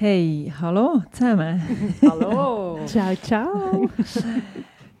Hey, 0.00 0.52
hallo 0.60 1.02
zusammen. 1.10 1.60
Hallo! 2.02 2.78
Ciao, 2.86 3.16
ciao. 3.16 3.90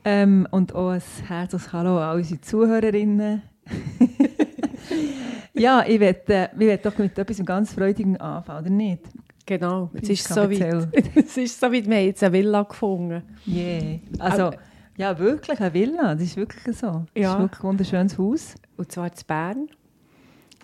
Ähm, 0.04 0.44
und 0.50 0.74
auch 0.74 0.90
ein 0.90 1.02
herzliches 1.28 1.72
Hallo 1.72 2.00
an 2.00 2.16
unsere 2.16 2.40
Zuhörerinnen. 2.40 3.40
ja, 5.54 5.84
ich 5.86 6.00
werde 6.00 6.50
äh, 6.58 6.78
doch 6.78 6.98
mit 6.98 7.16
etwas 7.16 7.44
ganz 7.44 7.74
Freudigem 7.74 8.20
anfangen, 8.20 8.60
oder 8.60 8.70
nicht? 8.70 9.02
Genau, 9.46 9.88
es 9.94 10.08
ist, 10.08 10.26
so 10.26 10.50
weit. 10.50 10.88
es 11.14 11.36
ist 11.36 11.60
so 11.60 11.72
weit, 11.72 11.88
wir 11.88 11.96
haben 11.96 12.04
jetzt 12.04 12.24
eine 12.24 12.32
Villa 12.32 12.64
gefunden. 12.64 13.22
Yeah. 13.46 14.00
Also, 14.18 14.50
ja, 14.96 15.16
wirklich 15.16 15.60
eine 15.60 15.72
Villa, 15.72 16.14
das 16.16 16.24
ist 16.24 16.36
wirklich 16.36 16.76
so. 16.76 17.06
Das 17.14 17.22
Ja. 17.22 17.34
ist 17.34 17.38
wirklich 17.38 17.60
ein 17.60 17.68
wunderschönes 17.68 18.18
Haus. 18.18 18.56
Und 18.76 18.90
zwar 18.90 19.06
in 19.06 19.12
Bern. 19.28 19.68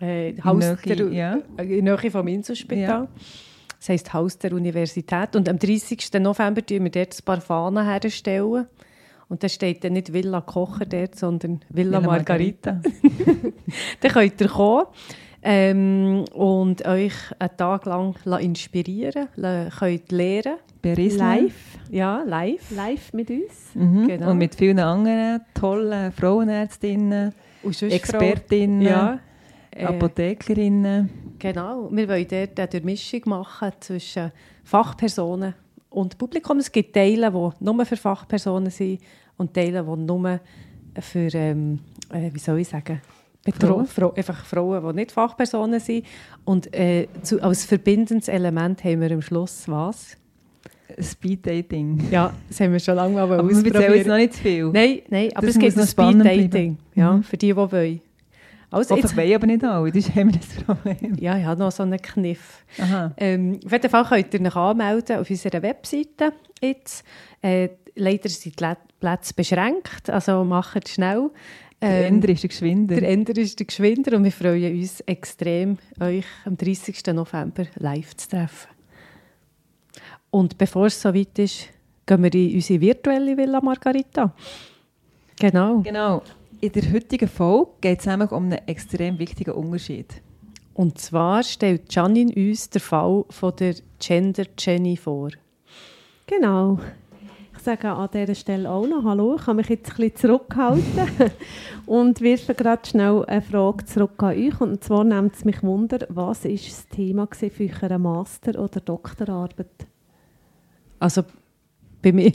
Äh, 0.01 0.35
Haus 0.43 0.59
Nähe, 0.59 0.97
der, 0.97 1.13
ja. 1.13 1.39
äh, 1.57 1.79
in 1.79 1.85
der 1.85 2.01
Nähe 2.01 2.11
vom 2.11 2.27
Inselspital. 2.27 3.03
Ja. 3.05 3.09
Das 3.85 3.91
heisst 3.91 4.15
Haus 4.15 4.39
der 4.39 4.55
Universität. 4.55 5.37
Und 5.37 5.47
am 5.47 5.59
30. 5.59 6.11
November 6.19 6.65
tun 6.65 6.85
wir 6.85 6.91
dort 6.91 7.15
ein 7.21 7.25
paar 7.27 7.43
Fahnen 7.43 7.85
herstellen. 7.85 8.67
Und 9.29 9.43
da 9.43 9.49
steht 9.51 9.85
dann 9.85 9.93
nicht 9.93 10.11
Villa 10.11 10.41
Kocher 10.41 10.87
dort, 10.87 11.17
sondern 11.17 11.61
Villa, 11.69 12.01
Margarita. 12.01 12.81
Dann 14.01 14.11
könnt 14.11 14.41
ihr 14.41 14.49
kommen 14.49 14.87
ähm, 15.43 16.25
und 16.33 16.87
euch 16.87 17.13
einen 17.39 17.57
Tag 17.59 17.85
lang 17.85 18.15
la- 18.25 18.39
inspirieren 18.39 19.29
la- 19.37 19.69
könnt 19.69 20.11
lernen. 20.13 20.57
Berissle. 20.81 21.19
Live. 21.19 21.79
Ja, 21.91 22.23
live. 22.27 22.71
Live 22.71 23.13
mit 23.13 23.29
uns. 23.29 23.75
Mhm. 23.75 24.07
Genau. 24.09 24.31
Und 24.31 24.39
mit 24.39 24.55
vielen 24.55 24.79
anderen 24.79 25.43
tollen 25.53 26.11
Frauenärztinnen, 26.13 27.35
Expertinnen, 27.83 28.81
Ja. 28.81 29.19
Äh, 29.77 29.85
Apothekerinnen. 29.87 31.11
Genau. 31.39 31.89
Wir 31.91 32.09
wollen 32.09 32.27
dort 32.29 32.59
eine 32.59 32.69
Durchmischung 32.69 33.23
machen 33.27 33.73
zwischen 33.81 34.31
Fachpersonen 34.63 35.55
und 35.91 36.17
Publikum. 36.19 36.59
Es 36.59 36.71
gibt 36.71 36.95
Teile, 36.95 37.31
die 37.31 37.65
nur 37.65 37.85
für 37.87 37.97
Fachpersonen 37.97 38.71
sind 38.71 39.01
und 39.37 39.53
Teile, 39.53 39.83
die 39.85 40.01
nur 40.03 40.41
für, 41.01 41.29
ähm, 41.35 41.81
äh, 42.13 42.31
wie 42.33 42.39
soll 42.39 42.61
ich 42.61 42.69
sagen, 42.69 43.01
Frauen, 43.61 43.87
Frau, 43.87 44.13
einfach 44.15 44.45
Frauen, 44.45 44.87
die 44.89 44.95
nicht 45.01 45.13
Fachpersonen 45.13 45.79
sind. 45.81 46.07
Und 46.45 46.73
äh, 46.75 47.09
zu, 47.23 47.43
als 47.43 47.65
verbindendes 47.65 48.29
Element 48.29 48.83
haben 48.85 49.01
wir 49.03 49.11
am 49.11 49.21
Schluss 49.23 49.65
was? 49.69 50.17
Speed 51.01 51.47
Dating. 51.47 52.01
Ja, 52.11 52.33
das 52.49 52.61
haben 52.61 52.73
wir 52.73 52.79
schon 52.79 52.95
lange 52.95 53.15
mal 53.15 53.23
Aber 53.25 53.49
wir 53.49 53.57
erzählen 53.57 53.65
jetzt 53.65 53.77
ausprobiert. 53.77 54.07
noch 54.07 54.17
nicht 54.17 54.33
zu 54.35 54.41
viel. 54.41 54.65
Nein, 54.71 54.99
nein, 55.09 55.31
aber 55.35 55.47
Das 55.47 55.57
es 55.57 55.61
gibt 55.61 55.77
ein 55.79 55.87
Speed-Dating. 55.87 56.49
bleiben. 56.51 56.79
Ja, 56.95 57.13
Mhm. 57.15 57.23
für 57.23 57.37
die, 57.37 57.47
die 57.49 57.57
wollen. 57.57 58.01
Also 58.75 58.97
jetzt, 58.97 59.17
wollen 59.17 59.35
aber 59.35 59.47
nicht 59.47 59.65
alle, 59.65 59.91
das 59.93 60.09
haben 60.15 60.33
wir 60.33 60.41
das 60.41 60.65
Problem. 60.65 61.15
ja, 61.19 61.39
ich 61.39 61.45
habe 61.45 61.61
noch 61.61 61.73
so 61.73 61.83
einen 61.83 62.01
Kniff. 62.01 62.65
Ähm, 63.17 63.61
auf 63.65 63.73
jeden 63.73 63.89
Fall 63.91 64.05
könnt 64.05 64.35
ihr 64.35 64.41
euch 64.47 64.57
anmelden 64.57 65.19
auf 65.19 65.31
unserer 65.31 65.63
Webseite 65.63 66.33
jetzt. 66.61 67.05
Äh, 67.43 67.69
leider 67.95 68.29
sind 68.29 68.59
die 68.59 68.65
Lä- 68.65 68.77
Plätze 69.01 69.35
beschränkt, 69.35 70.09
also 70.11 70.45
macht 70.45 70.87
es 70.87 70.95
schnell. 70.95 71.31
Der 71.83 72.07
Ähm, 72.07 72.15
Ender 72.15 72.29
ist 72.31 72.43
der 72.43 72.49
Geschwinder. 72.49 72.95
der 72.97 73.09
Ender 73.11 73.37
ist 73.37 73.59
der 73.59 73.67
Geschwinder 73.67 74.17
und 74.17 74.25
wir 74.25 74.33
freuen 74.33 74.81
uns 74.81 75.01
extrem, 75.01 75.77
euch 76.01 76.25
am 76.47 76.57
30. 76.57 77.13
November 77.13 77.65
live 77.77 78.17
zu 78.17 78.29
treffen. 78.31 78.69
Und 80.31 80.57
bevor 80.59 80.87
es 80.87 81.01
soweit 81.01 81.39
ist, 81.39 81.69
gehen 82.07 82.23
wir 82.23 82.35
in 82.35 82.55
unsere 82.55 82.81
virtuelle 82.81 83.37
Villa 83.37 83.61
Margarita. 83.61 84.33
Genau. 85.39 85.81
Genau. 85.81 86.23
In 86.65 86.73
der 86.73 86.95
heutigen 86.95 87.29
Folge 87.29 87.73
geht 87.83 88.01
es 88.01 88.07
nämlich 88.07 88.31
um 88.31 88.45
einen 88.45 88.67
extrem 88.67 89.19
wichtigen 89.19 89.51
Unterschied. 89.51 90.23
Und 90.73 90.97
zwar 90.97 91.43
stellt 91.43 91.95
Janine 91.95 92.33
uns 92.35 92.71
den 92.71 92.81
Fall 92.81 93.27
von 93.29 93.55
der 93.57 93.75
Gender 93.99 94.47
Jenny 94.59 94.97
vor. 94.97 95.29
Genau. 96.27 96.79
Ich 97.55 97.63
sage 97.63 97.91
an 97.91 98.09
dieser 98.15 98.35
Stelle 98.35 98.71
auch 98.71 98.87
noch 98.87 99.05
Hallo. 99.05 99.37
Ich 99.37 99.45
kann 99.45 99.57
mich 99.57 99.69
jetzt 99.69 99.91
ein 99.91 99.97
bisschen 99.97 100.17
zurückhalten 100.17 101.11
und 101.85 102.23
wirfe 102.23 102.55
gerade 102.55 102.89
schnell 102.89 103.27
eine 103.27 103.43
Frage 103.43 103.85
zurück 103.85 104.23
an 104.23 104.35
euch. 104.35 104.59
Und 104.59 104.83
zwar 104.83 105.05
nimmt 105.05 105.35
es 105.35 105.45
mich 105.45 105.63
Wunder, 105.63 106.07
was 106.09 106.47
ist 106.47 106.67
das 106.67 106.89
Thema 106.89 107.27
gewesen 107.27 107.51
für 107.55 107.85
eure 107.85 107.99
Master- 107.99 108.59
oder 108.59 108.81
Doktorarbeit? 108.81 109.87
Also 110.99 111.25
bei 112.05 112.13
mir. 112.13 112.33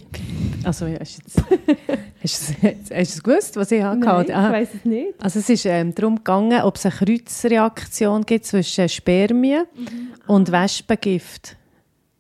Also 0.64 0.88
hast, 0.88 1.20
du 1.20 1.22
jetzt, 1.24 1.44
hast, 2.24 2.50
du 2.62 2.68
es- 2.68 2.92
hast 2.92 2.92
du 2.92 2.94
es 3.18 3.24
gewusst, 3.24 3.56
was 3.56 3.72
ich 3.72 3.82
hatte? 3.84 4.00
Nein, 4.00 4.26
ich 4.28 4.34
weiss 4.34 4.70
es 4.76 4.86
nicht. 4.86 5.14
Also 5.24 5.40
es 5.40 5.50
ist 5.50 5.66
ähm, 5.66 5.96
darum 5.96 6.16
gegangen, 6.18 6.62
ob 6.64 6.76
es 6.76 6.86
eine 6.86 6.96
Kreuzreaktion 6.96 8.26
gibt 8.26 8.46
zwischen 8.46 8.90
Spermien 8.90 9.64
und 10.28 10.52
Wespengift. 10.52 11.56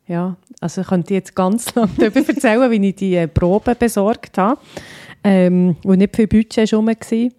Ja, 0.07 0.37
also 0.61 0.81
ich 0.81 0.87
könnte 0.87 1.13
jetzt 1.13 1.35
ganz 1.35 1.73
lange 1.75 1.91
darüber 1.97 2.27
erzählen, 2.27 2.71
wie 2.71 2.87
ich 2.89 2.95
die 2.95 3.15
äh, 3.15 3.27
Proben 3.27 3.75
besorgt 3.77 4.37
habe. 4.37 4.59
Ähm, 5.23 5.75
und 5.83 5.97
nicht 5.97 6.15
viel 6.15 6.27
Budget 6.27 6.71
war. 6.71 7.29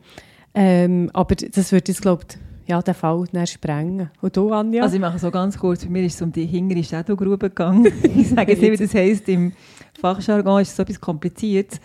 Ähm, 0.55 1.11
aber 1.15 1.35
das 1.35 1.73
würde 1.73 1.89
jetzt, 1.93 2.03
glaube 2.03 2.25
ich, 2.29 2.37
ja, 2.69 2.81
den 2.83 2.95
Fall 2.95 3.25
dann 3.33 3.47
sprengen. 3.47 4.11
Und 4.21 4.37
du, 4.37 4.53
Anja? 4.53 4.83
Also 4.85 4.95
ich 4.97 5.01
mache 5.01 5.19
so 5.19 5.31
ganz 5.31 5.59
kurz, 5.59 5.85
bei 5.85 5.91
mir 5.91 6.05
ist 6.05 6.15
es 6.17 6.23
um 6.23 6.31
die 6.31 6.47
hintere 6.47 6.85
Shadowgrube 6.85 7.49
gegangen. 7.49 7.87
ich 8.17 8.29
sage 8.29 8.53
jetzt 8.53 8.61
nicht, 8.63 8.73
wie 8.79 8.85
das 8.85 8.95
heisst, 8.95 9.29
im 9.29 9.53
Fachjargon 9.99 10.63
ist 10.63 10.77
so 10.77 10.83
etwas 10.83 11.01
Kompliziertes. 11.01 11.81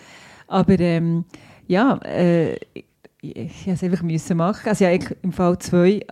Aber 0.47 0.79
ähm, 0.79 1.25
ja, 1.67 1.97
äh, 2.03 2.55
ich, 2.75 2.85
ich, 3.21 3.67
musste 3.67 3.71
es 3.71 3.83
einfach 3.83 4.03
müssen 4.03 4.38
machen. 4.38 4.69
Also 4.69 4.85
ich 4.85 5.05
habe 5.05 5.17
im 5.21 5.31
Fall 5.31 5.57
zwei, 5.59 6.05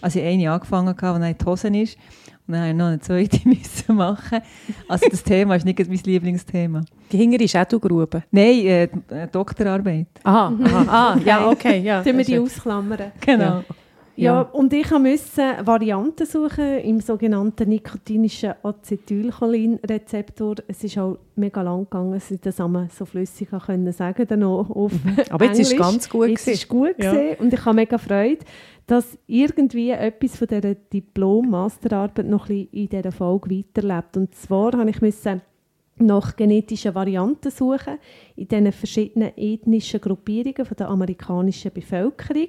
also 0.00 0.18
ich 0.18 0.24
habe 0.24 0.34
eine 0.34 0.52
angefangen, 0.52 0.88
hatte, 0.88 0.96
die 0.96 1.20
dann 1.20 1.22
in 1.22 1.38
die 1.38 1.44
Hosen 1.44 1.74
ist. 1.74 1.96
Und 2.46 2.54
dann 2.54 2.62
habe 2.62 2.70
ich 2.70 2.76
noch 2.76 2.86
eine 2.86 3.00
zweite 3.00 3.40
müssen 3.48 3.94
machen. 3.94 4.40
Also 4.88 5.06
das 5.08 5.22
Thema 5.22 5.56
ist 5.56 5.64
nicht 5.64 5.78
mein 5.78 6.00
Lieblingsthema. 6.04 6.82
die 7.10 7.16
hintere 7.16 7.48
Schädelgrube. 7.48 8.22
Nein, 8.30 8.66
äh, 8.66 8.82
äh, 8.84 9.28
Doktorarbeit. 9.30 10.08
Aha, 10.22 10.52
aha, 10.64 10.86
ah, 10.88 11.18
ja, 11.24 11.48
okay. 11.50 11.80
Ja, 11.80 12.02
Sollen 12.02 12.18
wir 12.18 12.24
die 12.24 12.38
ausklammern? 12.38 13.12
Genau. 13.20 13.44
Ja, 13.44 13.64
Ja. 14.22 14.40
und 14.42 14.72
ich 14.72 14.90
musste 14.90 15.56
Varianten 15.64 16.26
suchen 16.26 16.78
im 16.80 17.00
sogenannten 17.00 17.68
nikotinischen 17.68 18.54
Acetylcholin-Rezeptor. 18.62 20.56
Es 20.68 20.84
ist 20.84 20.98
auch 20.98 21.18
mega 21.36 21.62
lang 21.62 21.84
gegangen, 21.84 22.12
dass 22.12 22.30
ich 22.30 22.40
das 22.40 22.56
so 22.56 23.04
flüssig 23.04 23.48
können 23.66 23.92
sagen 23.92 24.26
dann 24.26 24.40
noch 24.40 24.70
auf 24.70 24.92
Aber 25.30 25.44
jetzt 25.46 25.60
ist 25.60 25.72
es 25.72 25.78
ganz 25.78 26.08
gut 26.08 26.28
Jetzt 26.28 26.44
gewesen. 26.44 26.54
ist 26.54 26.68
gut 26.68 26.94
Ja. 26.98 27.12
gewesen 27.12 27.36
und 27.40 27.52
ich 27.52 27.64
habe 27.64 27.76
mega 27.76 27.98
Freude, 27.98 28.44
dass 28.86 29.18
irgendwie 29.26 29.90
etwas 29.90 30.36
von 30.36 30.48
dieser 30.48 30.74
Diplom-Masterarbeit 30.74 32.26
noch 32.26 32.48
ein 32.48 32.66
bisschen 32.66 32.68
in 32.72 32.88
dieser 32.88 33.12
Folge 33.12 33.50
weiterlebt. 33.50 34.16
Und 34.16 34.34
zwar 34.34 34.72
habe 34.72 34.90
ich 34.90 35.00
müssen 35.00 35.42
nach 36.00 36.34
genetischen 36.36 36.94
Varianten 36.94 37.50
suchen 37.50 37.98
in 38.36 38.48
diesen 38.48 38.72
verschiedenen 38.72 39.32
ethnischen 39.36 40.00
Gruppierungen 40.00 40.64
von 40.64 40.76
der 40.76 40.88
amerikanischen 40.88 41.70
Bevölkerung, 41.72 42.48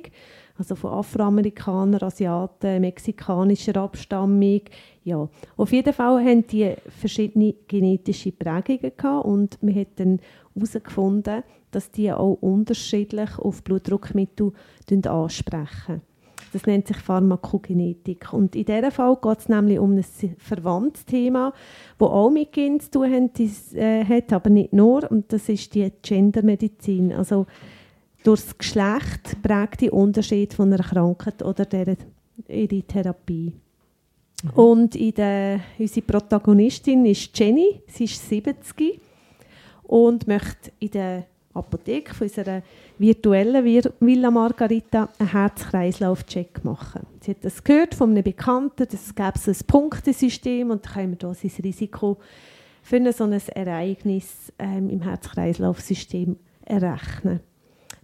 also 0.61 0.75
von 0.75 0.91
Afroamerikanern, 0.91 2.03
Asiaten, 2.03 2.81
mexikanischer 2.81 3.77
Abstammung. 3.77 4.61
Ja, 5.03 5.27
auf 5.57 5.71
jeden 5.71 5.91
Fall 5.91 6.23
haben 6.23 6.45
die 6.45 6.75
verschiedene 6.99 7.55
genetische 7.67 8.31
Prägungen 8.31 8.91
gehabt 8.95 9.25
und 9.25 9.57
wir 9.61 9.73
haben 9.73 9.87
dann 9.95 10.19
herausgefunden, 10.53 11.43
dass 11.71 11.89
die 11.89 12.11
auch 12.11 12.37
unterschiedlich 12.41 13.39
auf 13.39 13.63
Blutdruckmittel 13.63 14.53
ansprechen. 15.07 16.01
Das 16.53 16.67
nennt 16.67 16.85
sich 16.87 16.97
Pharmakogenetik. 16.97 18.31
Und 18.33 18.55
in 18.55 18.65
diesem 18.65 18.91
Fall 18.91 19.17
geht 19.19 19.39
es 19.39 19.49
nämlich 19.49 19.79
um 19.79 19.95
ein 19.95 20.05
verwandtes 20.37 21.05
Thema, 21.05 21.53
das 21.97 22.07
auch 22.07 22.29
mit 22.29 22.51
Kindern 22.51 22.81
zu 22.81 22.91
tun 22.91 23.31
äh, 23.73 24.05
hat, 24.05 24.33
aber 24.33 24.49
nicht 24.51 24.73
nur. 24.73 25.09
Und 25.09 25.33
das 25.33 25.49
ist 25.49 25.73
die 25.73 25.91
Gendermedizin. 26.03 27.13
Also 27.13 27.47
durch 28.23 28.41
das 28.41 28.57
Geschlecht 28.57 29.41
prägt 29.41 29.81
die 29.81 29.89
Unterschied 29.89 30.53
von 30.53 30.71
einer 30.71 30.83
Krankheit 30.83 31.43
oder 31.43 31.65
der, 31.65 31.95
ihre 32.47 32.81
Therapie. 32.83 33.53
Und 34.55 34.95
in 34.95 35.13
der, 35.13 35.59
unsere 35.77 36.05
Protagonistin 36.05 37.05
ist 37.05 37.37
Jenny, 37.37 37.81
sie 37.87 38.05
ist 38.05 38.27
70 38.27 38.99
und 39.83 40.27
möchte 40.27 40.71
in 40.79 40.91
der 40.91 41.25
Apotheke 41.53 42.13
von 42.13 42.27
unserer 42.27 42.63
virtuellen 42.97 43.63
Villa 43.99 44.31
Margarita 44.31 45.09
einen 45.19 45.31
Herz-Kreislauf-Check 45.31 46.63
machen. 46.63 47.05
Sie 47.19 47.31
hat 47.31 47.43
das 47.43 47.63
gehört 47.63 47.93
von 47.93 48.11
einem 48.11 48.23
Bekannten, 48.23 48.87
das 48.89 49.13
gäbe 49.13 49.33
es 49.35 49.47
ein 49.47 49.67
Punktesystem 49.67 50.71
und 50.71 50.85
dann 50.85 50.93
können 50.93 51.11
wir 51.11 51.17
da 51.17 51.33
sein 51.33 51.51
Risiko 51.63 52.17
für 52.83 52.95
ein 52.95 53.11
so 53.11 53.25
ein 53.25 53.33
Ereignis 53.33 54.51
ähm, 54.57 54.89
im 54.89 55.01
Herz-Kreislauf-System 55.01 56.37
errechnen. 56.65 57.41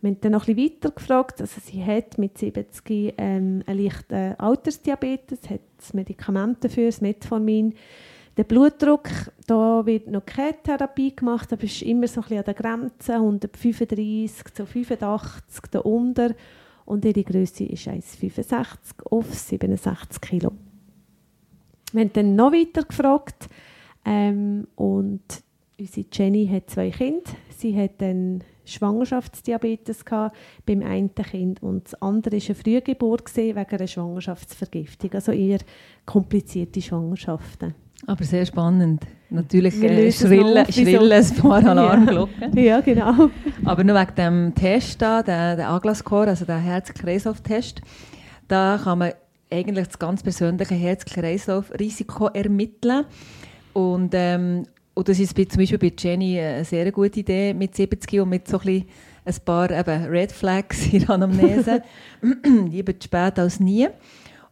Wir 0.01 0.11
haben 0.11 0.21
dann 0.21 0.31
noch 0.33 0.47
ein 0.47 0.55
bisschen 0.55 0.75
weiter 0.75 0.91
gefragt. 0.91 1.41
Also 1.41 1.59
sie 1.63 1.83
hat 1.83 2.17
mit 2.17 2.37
70 2.37 3.15
ähm, 3.17 3.63
einen 3.65 3.79
leichten 3.79 4.35
Altersdiabetes, 4.35 5.49
hat 5.49 5.61
das 5.77 5.93
Medikament 5.93 6.63
dafür, 6.63 6.85
das 6.85 7.01
Metformin. 7.01 7.73
Der 8.37 8.43
Blutdruck, 8.43 9.09
da 9.47 9.83
wird 9.87 10.07
noch 10.07 10.23
keine 10.23 10.61
Therapie 10.61 11.15
gemacht, 11.15 11.51
aber 11.51 11.63
ist 11.63 11.81
immer 11.81 12.07
so 12.07 12.21
ein 12.21 12.23
bisschen 12.23 12.37
an 12.37 12.43
der 12.43 12.53
Grenze, 12.53 13.13
135 13.15 14.53
zu 14.53 14.65
85 14.67 15.63
da 15.71 15.79
unter. 15.79 16.35
Und 16.85 17.03
ihre 17.03 17.23
Größe 17.23 17.63
ist 17.63 17.87
1,65 17.87 19.03
auf 19.09 19.33
67 19.33 20.21
Kilo. 20.21 20.51
Wir 21.91 22.01
haben 22.01 22.13
dann 22.13 22.35
noch 22.35 22.53
weiter 22.53 22.83
gefragt 22.83 23.49
ähm, 24.05 24.67
und 24.75 25.23
unsere 25.79 26.05
Jenny 26.11 26.47
hat 26.47 26.69
zwei 26.69 26.89
Kinder. 26.89 27.31
Sie 27.55 27.77
hat 27.77 27.99
dann 27.99 28.43
Schwangerschaftsdiabetes 28.65 30.03
gehabt 30.05 30.35
beim 30.65 30.83
einen 30.83 31.13
Kind 31.15 31.63
und 31.63 31.85
das 31.85 32.01
andere 32.01 32.37
war 32.37 32.45
eine 32.45 32.55
Frühgeburt 32.55 33.35
wegen 33.35 33.57
einer 33.57 33.87
Schwangerschaftsvergiftung, 33.87 35.13
also 35.13 35.31
eher 35.31 35.59
komplizierte 36.05 36.81
Schwangerschaften. 36.81 37.73
Aber 38.05 38.23
sehr 38.23 38.45
spannend. 38.45 39.03
Natürlich 39.29 39.81
äh, 39.81 40.11
schrillen, 40.11 40.71
schrillen 40.71 41.11
ein 41.11 41.35
paar 41.35 41.65
Alarmglocken. 41.65 42.55
Ja. 42.55 42.61
ja, 42.61 42.81
genau. 42.81 43.29
Aber 43.65 43.83
nur 43.83 43.99
wegen 43.99 44.15
dem 44.15 44.53
Test 44.53 45.01
da, 45.01 45.23
der, 45.23 45.55
der 45.55 45.69
Agla-Score, 45.69 46.27
also 46.27 46.45
der 46.45 46.59
Herz-Kreislauf-Test, 46.59 47.81
da 48.47 48.79
kann 48.83 48.99
man 48.99 49.13
eigentlich 49.49 49.87
das 49.87 49.97
ganz 49.97 50.21
persönliche 50.21 50.75
Herz-Kreislauf-Risiko 50.75 52.27
ermitteln. 52.27 53.05
Und, 53.73 54.11
ähm, 54.13 54.65
und 54.97 55.07
das 55.07 55.19
ist 55.19 55.35
bei, 55.35 55.45
zum 55.45 55.59
Beispiel 55.59 55.77
bei 55.77 55.93
Jenny 55.95 56.39
eine 56.39 56.65
sehr 56.65 56.91
gute 56.91 57.19
Idee 57.19 57.53
mit 57.53 57.75
70 57.75 58.19
und 58.19 58.29
mit 58.29 58.47
so 58.47 58.59
ein, 58.59 58.83
ein 59.25 59.35
paar 59.45 59.69
eben 59.69 60.05
Red 60.05 60.31
Flags 60.31 60.87
in 60.87 61.01
der 61.01 61.11
Anamnese. 61.11 61.83
Lieber 62.71 62.93
spät 62.99 63.37
als 63.37 63.59
nie. 63.59 63.87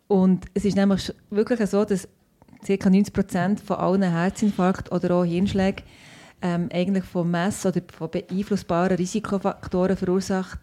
Und 0.07 0.45
es 0.53 0.63
ist 0.63 0.77
nämlich 0.77 1.11
wirklich 1.31 1.67
so, 1.67 1.83
dass 1.83 2.07
ca. 2.63 2.89
90 2.91 3.11
Prozent 3.11 3.59
von 3.59 3.77
allen 3.77 4.03
Herzinfarkt 4.03 4.91
oder 4.91 5.15
auch 5.15 5.25
Hirnschlägen 5.25 5.83
ähm, 6.43 6.69
eigentlich 6.71 7.05
von 7.05 7.31
Mess- 7.31 7.65
oder 7.65 7.81
von 7.97 8.11
beeinflussbaren 8.11 8.97
Risikofaktoren 8.97 9.97
verursacht 9.97 10.59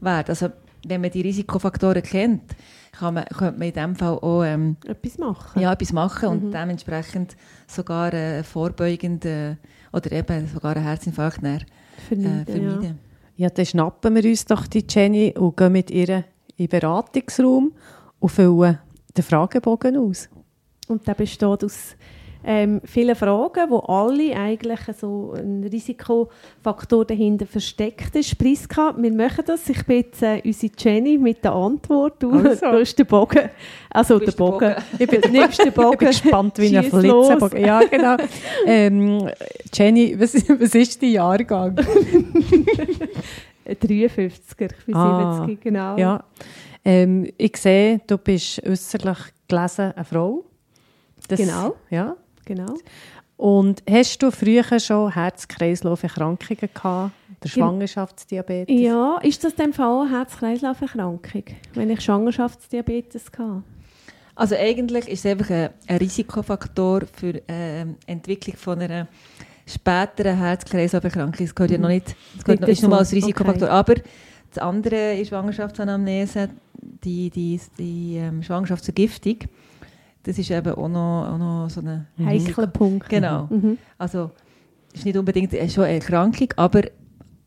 werden. 0.00 0.28
Also 0.28 0.48
wenn 0.86 1.00
man 1.00 1.10
die 1.10 1.20
Risikofaktoren 1.20 2.02
kennt, 2.02 2.56
kann 2.92 3.14
man, 3.14 3.24
könnte 3.26 3.58
man 3.58 3.68
in 3.68 3.74
diesem 3.74 3.96
Fall 3.96 4.18
auch 4.18 4.42
ähm, 4.44 4.76
etwas 4.86 5.18
machen. 5.18 5.60
Ja, 5.60 5.72
etwas 5.72 5.92
machen 5.92 6.28
und 6.28 6.44
mhm. 6.44 6.52
dementsprechend 6.52 7.36
sogar 7.66 8.12
äh, 8.12 8.42
vorbeugend 8.42 9.24
äh, 9.24 9.56
oder 9.92 10.12
eben 10.12 10.46
sogar 10.48 10.76
einen 10.76 10.84
Herzinfarkt 10.84 11.42
näher, 11.42 11.60
vermeiden. 12.08 12.42
Äh, 12.42 12.52
vermeiden. 12.52 12.98
Ja. 13.36 13.46
ja, 13.46 13.50
dann 13.50 13.66
schnappen 13.66 14.14
wir 14.14 14.24
uns 14.24 14.44
doch 14.44 14.66
die 14.66 14.84
Jenny 14.88 15.34
und 15.36 15.56
gehen 15.56 15.72
mit 15.72 15.90
ihr 15.90 16.08
in 16.08 16.24
den 16.56 16.68
Beratungsraum 16.68 17.72
und 18.18 18.28
füllen 18.28 18.78
den 19.16 19.24
Fragebogen 19.24 19.96
aus. 19.96 20.28
Und 20.88 21.06
der 21.06 21.14
besteht 21.14 21.64
aus 21.64 21.96
ähm, 22.48 22.80
vielen 22.84 23.16
Fragen, 23.16 23.70
wo 23.70 23.80
alle 23.80 24.36
eigentlich 24.36 24.78
so 24.96 25.34
ein 25.36 25.64
Risikofaktor 25.64 27.04
dahinter 27.04 27.44
versteckt 27.44 28.14
ist. 28.14 28.38
Priska, 28.38 28.94
wir 28.96 29.12
machen 29.12 29.42
das. 29.44 29.68
Ich 29.68 29.84
bin 29.84 29.96
jetzt 29.96 30.22
äh, 30.22 30.40
unsere 30.44 30.72
Jenny 30.78 31.18
mit 31.18 31.42
der 31.42 31.52
Antwort. 31.52 32.22
Du, 32.22 32.30
also. 32.30 32.70
du 32.70 32.78
hast 32.78 32.96
den 32.96 33.06
Bogen. 33.06 33.50
Also 33.90 34.20
der 34.20 34.30
Bogen. 34.30 34.60
Bogen. 34.60 34.76
Ich 34.96 35.08
bin, 35.08 35.32
nimmst 35.32 35.64
den 35.64 35.72
Bogen. 35.72 35.86
Ich 35.96 35.98
bin 35.98 36.08
gespannt 36.08 36.58
wie 36.58 36.78
ein 36.78 36.84
Flitzenbogen. 36.84 37.60
Ja, 37.64 37.80
genau. 37.80 38.16
Ähm, 38.66 39.28
Jenny, 39.72 40.18
was, 40.18 40.34
was 40.34 40.74
ist 40.74 41.02
dein 41.02 41.10
Jahrgang? 41.10 41.76
53er, 43.66 44.70
ich 44.78 44.84
bin 44.86 44.94
ah, 44.94 45.44
70, 45.46 45.60
genau. 45.60 45.96
Ja. 45.96 46.24
Ähm, 46.84 47.28
ich 47.36 47.56
sehe, 47.56 48.00
du 48.06 48.18
bist 48.18 48.64
äußerlich 48.64 49.18
gelesen 49.48 49.92
eine 49.92 50.04
Frau. 50.04 50.44
Das, 51.28 51.40
genau. 51.40 51.74
Ja. 51.90 52.16
Genau. 52.46 52.74
Und 53.36 53.82
hast 53.88 54.22
du 54.22 54.30
früher 54.30 54.64
schon 54.80 55.12
Herz-Kreislauf-Erkrankungen 55.12 56.70
gehabt? 56.72 57.12
Der 57.44 57.48
Schwangerschaftsdiabetes? 57.50 58.74
Ja, 58.80 59.18
ist 59.22 59.44
das 59.44 59.54
dem 59.54 59.74
Fall 59.74 60.08
Herz-Kreislauf-Erkrankung, 60.08 61.44
wenn 61.74 61.90
ich 61.90 62.00
Schwangerschaftsdiabetes 62.00 63.26
hatte? 63.38 63.62
Also 64.34 64.54
eigentlich 64.54 65.08
ist 65.08 65.24
es 65.24 65.30
einfach 65.30 65.50
ein, 65.50 65.70
ein 65.86 65.96
Risikofaktor 65.98 67.02
für 67.12 67.34
die 67.34 67.42
äh, 67.46 67.84
Entwicklung 68.06 68.56
von 68.56 68.80
einer 68.80 69.06
späteren 69.66 70.38
Herz-Kreislauf-Erkrankung. 70.38 71.46
Das 71.46 71.54
gehört 71.54 71.70
mhm. 71.70 71.76
ja 71.76 71.82
noch 71.82 71.88
nicht, 71.88 72.16
das 72.36 72.44
gehört 72.44 72.60
noch, 72.62 72.68
ist 72.68 72.82
nur 72.82 72.98
als 72.98 73.12
Risikofaktor. 73.12 73.68
Okay. 73.68 73.76
Aber 73.76 73.94
das 74.50 74.58
andere 74.58 75.14
ist 75.16 75.28
Schwangerschaftsanamnese, 75.28 76.48
die, 77.04 77.28
die, 77.28 77.60
die 77.78 78.16
ähm, 78.16 78.42
Schwangerschaftsvergiftung 78.42 79.40
das 80.26 80.38
ist 80.38 80.50
eben 80.50 80.74
auch 80.74 80.88
noch, 80.88 81.28
auch 81.32 81.38
noch 81.38 81.70
so 81.70 81.80
ein 81.80 82.06
heikler 82.18 82.66
Punkt. 82.66 83.08
Genau. 83.08 83.46
Mhm. 83.48 83.78
Also 83.96 84.32
ist 84.92 85.04
nicht 85.04 85.16
unbedingt 85.16 85.52
schon 85.70 85.84
eine 85.84 85.94
Erkrankung, 85.94 86.48
aber 86.56 86.82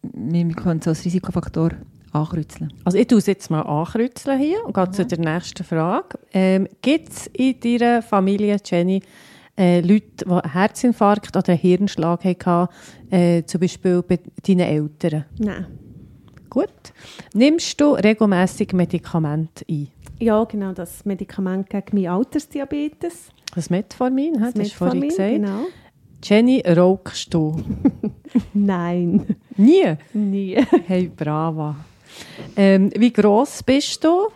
wir 0.02 0.50
können 0.54 0.80
es 0.80 0.88
als 0.88 1.04
Risikofaktor 1.04 1.72
ankreuzeln. 2.14 2.72
Also 2.86 2.98
ich 2.98 3.08
tue 3.08 3.18
es 3.18 3.26
jetzt 3.26 3.52
mal 3.52 3.64
ankreuzeln 3.64 4.40
hier 4.40 4.66
und 4.66 4.74
gehe 4.74 4.86
mhm. 4.86 4.94
zu 4.94 5.06
der 5.06 5.20
nächsten 5.20 5.66
Frage. 5.66 6.20
Ähm, 6.32 6.70
Gibt 6.82 7.10
es 7.10 7.28
in 7.28 7.60
deiner 7.60 8.02
Familie, 8.02 8.56
Jenny, 8.64 9.02
äh, 9.58 9.82
Leute, 9.82 10.06
die 10.22 10.26
einen 10.28 10.50
Herzinfarkt 10.50 11.36
oder 11.36 11.50
einen 11.50 11.58
Hirnschlag 11.58 12.24
hatten, 12.24 12.70
äh, 13.12 13.44
zum 13.44 13.60
Beispiel 13.60 14.02
bei 14.04 14.20
deinen 14.48 14.62
Eltern? 14.62 15.26
Nein. 15.38 15.68
Gut. 16.50 16.70
Nimmst 17.34 17.80
du 17.80 17.92
regelmäßig 17.94 18.72
Medikamente 18.72 19.66
ein? 19.70 19.90
Ja, 20.20 20.44
genau, 20.44 20.74
das 20.74 21.06
Medikament 21.06 21.70
gegen 21.70 21.96
meinen 21.96 22.08
Altersdiabetes. 22.08 23.30
Das 23.56 23.70
Metformin, 23.70 24.34
das, 24.34 24.54
das 24.54 24.64
hast 24.64 24.72
du 24.74 24.78
vorhin 24.78 25.02
gesagt. 25.02 25.32
Genau. 25.32 25.66
Jenny, 26.22 26.62
rauchst 26.68 27.34
du? 27.34 27.56
Nein. 28.54 29.38
Nie? 29.56 29.96
Nie. 30.14 30.58
Hey, 30.88 31.10
brava. 31.16 31.78
Ähm, 32.58 32.92
wie 32.98 33.14
gross 33.14 33.64
bist 33.64 34.04
du 34.04 34.28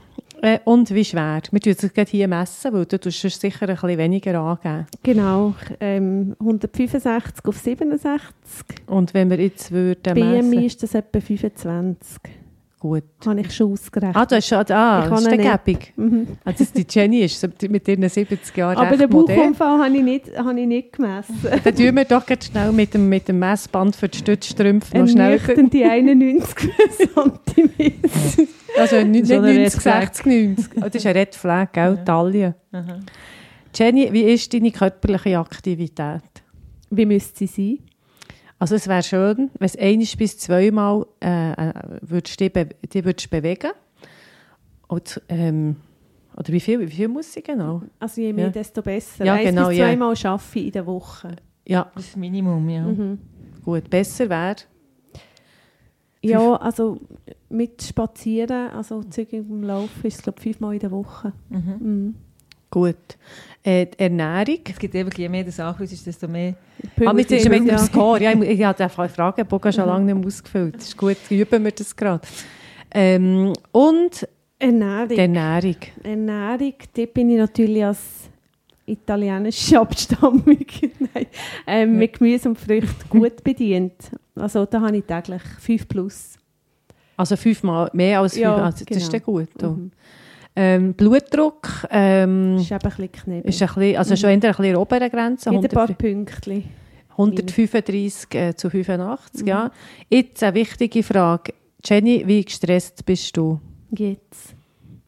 äh, 0.41 0.59
und 0.63 0.89
wie 0.93 1.03
schwer? 1.03 1.41
Wir 1.51 1.59
messen 1.61 1.91
es 1.93 2.09
hier, 2.09 2.27
messen, 2.29 2.73
weil 2.73 2.85
du 2.85 2.97
tust 2.97 3.19
sicher 3.19 3.67
ein 3.67 3.75
bisschen 3.75 3.97
weniger 3.97 4.39
angeben. 4.39 4.87
Genau, 5.03 5.53
ähm, 5.81 6.35
165 6.39 7.43
auf 7.45 7.57
67. 7.57 8.31
Und 8.87 9.13
wenn 9.13 9.29
wir 9.29 9.39
jetzt 9.39 9.71
würden 9.71 10.17
messen... 10.17 10.49
BMI 10.49 10.65
ist 10.65 10.81
das 10.81 10.95
etwa 10.95 11.19
25 11.19 12.42
gut. 12.83 13.03
Habe 13.25 13.39
ich 13.39 13.55
schon 13.55 13.71
ausgerechnet. 13.71 14.17
Ah, 14.17 14.25
du 14.25 14.35
hast 14.35 14.47
schon, 14.47 14.57
ah, 14.57 15.03
ich 15.05 15.09
das 15.09 15.21
ist 15.21 15.31
der 15.31 15.59
mhm. 15.95 16.27
Also 16.43 16.65
die 16.75 16.85
Jenny 16.89 17.21
ist 17.21 17.69
mit 17.69 17.87
ihren 17.87 18.09
70 18.09 18.57
Jahren 18.57 18.77
Aber 18.77 18.97
den 18.97 19.09
Bauchumfang 19.09 19.81
habe 19.81 19.95
ich, 19.95 20.03
nicht, 20.03 20.37
habe 20.37 20.59
ich 20.59 20.67
nicht 20.67 20.93
gemessen. 20.93 21.37
Dann 21.63 21.75
tun 21.75 21.95
wir 21.95 22.05
doch 22.05 22.25
ganz 22.25 22.45
schnell 22.45 22.73
mit 22.73 22.93
dem, 22.93 23.07
mit 23.07 23.27
dem 23.29 23.39
Messband 23.39 23.95
für 23.95 24.09
die 24.09 24.17
Stützstrümpfe 24.17 24.97
noch 24.97 25.07
schnell... 25.07 25.39
die 25.71 25.85
91 25.85 26.71
cm. 26.97 27.93
Also 28.77 29.01
nicht, 29.01 29.27
so 29.27 29.39
90, 29.39 29.81
60, 29.81 30.25
90. 30.25 30.65
Oh, 30.75 30.81
das 30.81 30.95
ist 30.95 31.05
ein 31.05 31.13
Red 31.13 31.35
Flag, 31.35 31.71
gell? 31.71 31.95
Ja. 31.97 32.03
Taille. 32.03 32.55
Jenny, 33.73 34.11
wie 34.11 34.23
ist 34.23 34.53
deine 34.53 34.71
körperliche 34.71 35.39
Aktivität? 35.39 36.21
Wie 36.89 37.05
müsste 37.05 37.47
sie 37.47 37.47
sein? 37.47 37.92
Also 38.63 38.75
es 38.75 38.87
wäre 38.87 39.03
schön, 39.03 39.51
wenn 39.59 39.65
es 39.65 39.77
ein 39.77 39.99
bis 40.17 40.37
zweimal 40.37 41.05
äh, 41.21 41.51
äh, 41.51 41.73
würdest 41.99 42.39
die, 42.39 42.49
be 42.49 42.69
die 42.93 43.03
würdest 43.03 43.29
bewegen 43.29 43.71
Und, 44.87 45.21
ähm, 45.27 45.75
oder 46.37 46.47
wie 46.53 46.61
viel, 46.61 46.79
wie 46.79 46.87
viel 46.87 47.09
muss 47.09 47.33
sie 47.33 47.43
genau? 47.43 47.81
Also 47.99 48.21
je 48.21 48.31
mehr, 48.31 48.45
ja. 48.45 48.51
desto 48.51 48.81
besser. 48.81 49.25
Ja, 49.25 49.35
genau, 49.35 49.67
bis 49.67 49.79
zweimal 49.79 50.15
ja. 50.15 50.31
arbeiten 50.31 50.59
in 50.59 50.71
der 50.71 50.85
Woche. 50.85 51.35
Ja. 51.67 51.91
Das 51.93 52.05
ist 52.05 52.13
das 52.13 52.17
Minimum, 52.17 52.69
ja. 52.69 52.83
Mhm. 52.83 53.19
Gut, 53.65 53.89
besser 53.89 54.29
wäre? 54.29 54.55
Ja, 56.21 56.55
also 56.55 57.01
mit 57.49 57.83
Spazieren, 57.83 58.69
also 58.69 59.03
zügig 59.03 59.43
im 59.49 59.63
Laufen 59.63 60.07
ist 60.07 60.19
es 60.19 60.21
glaube 60.21 60.37
ich 60.37 60.43
fünfmal 60.43 60.75
in 60.75 60.79
der 60.79 60.91
Woche. 60.91 61.33
Mhm. 61.49 61.75
Mhm. 61.81 62.15
Gut. 62.73 62.95
Äh, 63.61 63.85
die 63.85 63.99
Ernährung. 63.99 64.59
Es 64.67 64.79
gibt 64.79 64.95
einfach, 64.95 65.15
je 65.15 65.29
mehr 65.29 65.43
das 65.43 65.59
ankreuzt, 65.59 66.07
desto 66.07 66.27
mehr... 66.27 66.55
Ah, 67.05 67.13
mit 67.13 67.29
dem 67.29 67.67
ja. 67.67 67.77
Score. 67.77 68.19
Ja, 68.19 68.31
ich, 68.31 68.41
ich 68.41 68.63
habe 68.63 68.75
den 68.75 68.89
Fragebogen 68.89 69.71
schon 69.71 69.85
lange 69.85 70.05
nicht 70.05 70.15
mehr 70.15 70.25
ausgefüllt. 70.25 70.75
Das 70.75 70.85
ist 70.85 70.97
gut, 70.97 71.17
üben 71.29 71.63
wir 71.63 71.71
das 71.71 71.95
gerade. 71.95 72.27
Ähm, 72.89 73.53
und 73.71 74.27
Ernährung. 74.57 75.17
Ernährung. 75.17 75.75
Ernährung, 76.01 76.73
da 76.95 77.05
bin 77.05 77.29
ich 77.29 77.37
natürlich 77.37 77.85
als 77.85 77.99
italienische 78.87 79.79
Abstammung 79.79 80.43
Nein, 81.13 81.27
ähm, 81.67 81.97
mit 81.99 82.17
Gemüse 82.17 82.49
und 82.49 82.59
Früchten 82.59 83.07
gut 83.07 83.43
bedient. 83.43 83.93
Also 84.35 84.65
da 84.65 84.81
habe 84.81 84.97
ich 84.97 85.03
täglich 85.03 85.43
5 85.59 85.87
plus. 85.87 86.39
Also 87.17 87.35
fünfmal 87.35 87.91
mehr 87.93 88.19
als 88.19 88.33
5, 88.33 88.41
ja, 88.41 88.55
also, 88.55 88.83
das 88.83 88.97
ist 88.97 89.11
genau. 89.11 89.25
gut. 89.25 89.61
Mhm. 89.61 89.91
Ähm, 90.55 90.93
Blutdruck 90.93 91.87
ähm, 91.89 92.57
ist 92.57 92.71
eben 92.71 92.79
ein 92.83 93.09
bisschen 93.09 93.43
Ist 93.43 93.61
ein 93.61 93.67
bisschen, 93.67 93.97
also 93.97 94.11
mhm. 94.11 94.17
schon 94.17 94.29
eher 94.29 94.35
ein 94.35 94.39
bisschen 94.39 94.75
oberen 94.75 95.09
Grenze. 95.09 95.51
Mit 95.51 95.63
ein 95.63 95.69
paar 95.69 95.87
Pünktchen. 95.87 96.63
135 97.11 98.35
äh, 98.35 98.55
zu 98.55 98.69
85, 98.69 99.45
ja. 99.47 99.71
Jetzt 100.09 100.43
eine 100.43 100.55
wichtige 100.55 101.03
Frage. 101.03 101.53
Jenny, 101.83 102.23
wie 102.25 102.43
gestresst 102.43 103.05
bist 103.05 103.35
du? 103.37 103.59
Jetzt. 103.91 104.55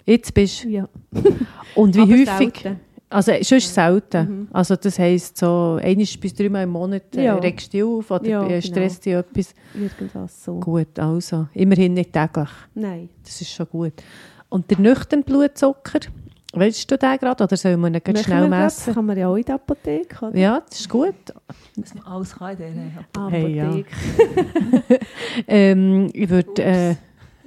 Jetzt 0.06 0.34
bist 0.34 0.64
du. 0.64 0.70
Ja. 0.70 0.90
Und 1.75 1.96
wie 1.96 2.02
Aber 2.02 2.12
häufig? 2.12 2.62
selten. 2.62 2.80
Also 3.10 3.32
sonst 3.42 3.74
selten. 3.74 4.48
Also 4.52 4.75
das 4.75 5.00
heisst 5.00 5.38
so, 5.38 5.80
eines 5.82 6.18
bis 6.18 6.34
dreimal 6.34 6.64
im 6.64 6.72
Monat 6.72 7.16
äh, 7.16 7.25
Ja. 7.25 7.36
regst 7.36 7.68
du 7.68 7.78
dich 7.78 7.84
auf 7.84 8.12
oder 8.12 8.28
Ja, 8.28 8.46
äh, 8.48 8.62
stresst 8.62 9.06
dich 9.06 9.14
etwas. 9.14 9.54
Irgendwas 9.74 10.44
so. 10.44 10.60
Gut, 10.60 11.00
also 11.00 11.48
immerhin 11.54 11.94
nicht 11.94 12.12
täglich. 12.12 12.50
Nein. 12.74 13.10
Das 13.24 13.40
ist 13.40 13.52
schon 13.52 13.68
gut. 13.70 13.94
Und 14.56 14.72
der 14.72 14.80
nüchterne 14.80 15.22
Blutzucker, 15.22 16.00
weißt 16.54 16.90
du 16.90 16.98
den 16.98 17.18
gerade 17.18 17.44
oder 17.44 17.58
sollen 17.58 17.78
wir 17.82 17.88
ihn 17.90 18.02
gerade 18.02 18.24
schnell 18.24 18.48
messen? 18.48 18.84
Das 18.86 18.96
kann 18.96 19.06
man 19.06 19.18
ja 19.18 19.28
auch 19.28 19.36
in 19.36 19.44
der 19.44 19.56
Apotheke. 19.56 20.28
Oder? 20.28 20.38
Ja, 20.38 20.64
das 20.70 20.80
ist 20.80 20.88
gut. 20.88 21.14
Dass 21.76 21.94
man 21.94 22.06
alles 22.06 22.34
kann 22.34 22.58
in 22.58 22.74
dieser 22.74 23.00
Apotheke. 23.02 23.36
Hey, 23.36 23.54
ja. 23.54 24.98
Ähm, 25.50 26.10
ich 26.14 26.30
würde... 26.30 26.98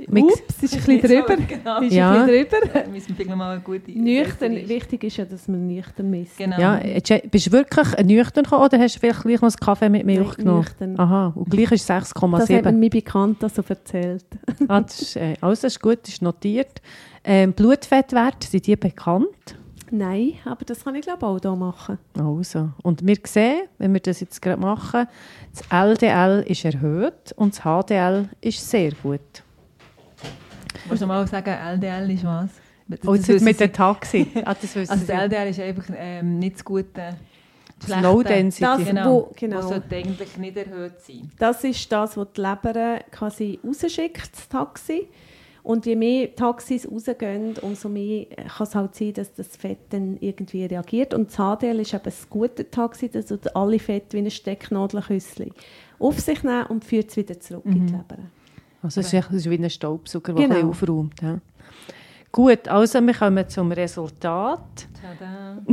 Mix- 0.06 0.34
Ups, 0.40 0.62
ist 0.62 0.74
ein 0.88 1.00
bisschen 1.00 1.00
drüber. 1.26 1.36
Genau. 1.48 1.80
Ist 1.80 1.92
Ja. 1.92 2.12
ein 2.22 2.26
bisschen 2.26 2.46
drüber. 2.62 2.80
Da 2.84 2.88
müssen 2.90 3.18
wir 3.18 3.36
mal 3.36 3.52
eine 3.52 3.60
gute 3.60 3.90
Nüchtern. 3.92 4.52
Wichtig 4.68 5.04
ist 5.04 5.16
ja, 5.16 5.24
dass 5.24 5.48
man 5.48 5.66
nüchtern 5.66 6.08
misst. 6.10 6.36
Genau. 6.38 6.58
ja, 6.58 6.80
bist 7.30 7.46
du 7.46 7.52
wirklich 7.52 7.88
nüchtern 8.04 8.44
gekommen 8.44 8.64
oder 8.64 8.78
hast 8.78 8.96
du 8.96 9.00
vielleicht 9.00 9.22
gleich 9.22 9.40
noch 9.40 9.48
einen 9.50 9.56
Kaffee 9.60 9.88
mit 9.88 10.06
Milch 10.06 10.26
Nein, 10.28 10.36
genommen? 10.36 10.58
nüchtern. 10.60 10.98
Aha, 11.00 11.32
und 11.34 11.50
gleich 11.50 11.72
ist 11.72 11.88
Das 11.90 12.10
hat 12.14 12.22
mir 12.22 12.38
6,7. 12.38 12.72
mein 12.78 12.90
Bekannter 12.90 13.48
so 13.48 13.62
erzählt. 13.68 14.24
ah, 14.68 14.80
das 14.80 15.00
ist, 15.02 15.16
äh, 15.16 15.34
alles 15.40 15.64
ist 15.64 15.80
gut, 15.80 16.06
ist 16.08 16.22
notiert. 16.22 16.80
Ähm, 17.24 17.52
Blutfettwerte, 17.52 18.46
sind 18.46 18.66
die 18.66 18.76
bekannt? 18.76 19.26
Nein, 19.90 20.34
aber 20.44 20.64
das 20.66 20.84
kann 20.84 20.94
ich 20.96 21.02
glaube 21.02 21.26
auch 21.26 21.38
hier 21.40 21.56
machen. 21.56 21.98
Also, 22.18 22.68
und 22.82 23.06
wir 23.06 23.16
sehen, 23.24 23.62
wenn 23.78 23.94
wir 23.94 24.00
das 24.00 24.20
jetzt 24.20 24.40
gerade 24.42 24.60
machen, 24.60 25.06
das 25.52 25.62
LDL 25.70 26.44
ist 26.46 26.64
erhöht 26.66 27.32
und 27.36 27.54
das 27.56 27.62
HDL 27.64 28.28
ist 28.42 28.68
sehr 28.68 28.92
gut. 29.02 29.20
Willst 30.86 31.02
du 31.02 31.06
noch 31.06 31.14
mal 31.14 31.26
sagen, 31.26 31.50
LDL 31.50 32.10
ist 32.10 32.24
was? 32.24 32.50
Das 32.88 33.00
jetzt 33.02 33.28
wissen 33.28 33.44
mit 33.44 33.60
dem 33.60 33.72
Taxi. 33.72 34.26
Ah, 34.44 34.54
das 34.54 34.76
Also 34.76 35.06
das 35.06 35.08
LDL 35.08 35.48
ist 35.48 35.60
einfach 35.60 35.84
ähm, 35.96 36.38
nicht 36.38 36.56
das 36.56 36.64
gute... 36.64 37.16
Das 37.86 38.02
Low 38.02 38.22
Density. 38.24 38.64
Das, 38.64 38.84
Genau. 38.84 39.10
wo, 39.10 39.32
genau. 39.36 39.56
Das 39.58 39.68
sollte 39.68 39.94
eigentlich 39.94 40.36
nicht 40.36 40.56
erhöht 40.56 41.00
sein. 41.00 41.30
Das 41.38 41.62
ist 41.62 41.92
das, 41.92 42.16
was 42.16 42.26
die 42.36 42.40
Leber 42.40 42.98
quasi 43.12 43.60
rausschickt, 43.64 44.30
das 44.32 44.48
Taxi. 44.48 45.06
Und 45.62 45.86
je 45.86 45.96
mehr 45.96 46.34
Taxis 46.34 46.90
rausgehen, 46.90 47.56
umso 47.60 47.88
mehr 47.88 48.24
kann 48.24 48.66
es 48.66 48.74
halt 48.74 48.94
sein, 48.94 49.12
dass 49.12 49.34
das 49.34 49.48
Fett 49.48 49.78
dann 49.90 50.16
irgendwie 50.18 50.64
reagiert. 50.64 51.12
Und 51.14 51.28
das 51.28 51.36
HDL 51.36 51.80
ist 51.80 51.92
eben 51.92 52.02
das 52.04 52.28
gute 52.28 52.70
Taxi, 52.70 53.10
das 53.10 53.26
tut 53.26 53.54
alle 53.54 53.78
Fett 53.78 54.12
wie 54.12 54.18
ein 54.18 54.30
Stecknadelküssli 54.30 55.52
auf 55.98 56.18
sich 56.20 56.42
nehmen 56.42 56.66
und 56.66 56.84
führt 56.84 57.10
es 57.10 57.16
wieder 57.16 57.38
zurück 57.38 57.64
in 57.66 57.86
die 57.86 57.92
Leber. 57.92 58.18
Also 58.82 59.00
es 59.00 59.06
ist, 59.08 59.12
echt- 59.14 59.30
es 59.30 59.36
ist 59.46 59.50
wie 59.50 59.58
ein 59.58 59.68
Staubsauger, 59.70 60.32
der 60.34 60.46
Genau. 60.48 60.60
ein 60.60 60.66
aufräumt. 60.68 61.20
Ja. 61.22 61.38
Gut, 62.30 62.68
also 62.68 63.00
wir 63.00 63.14
kommen 63.14 63.48
zum 63.48 63.72
Resultat. 63.72 64.86
Tada. 65.00 65.58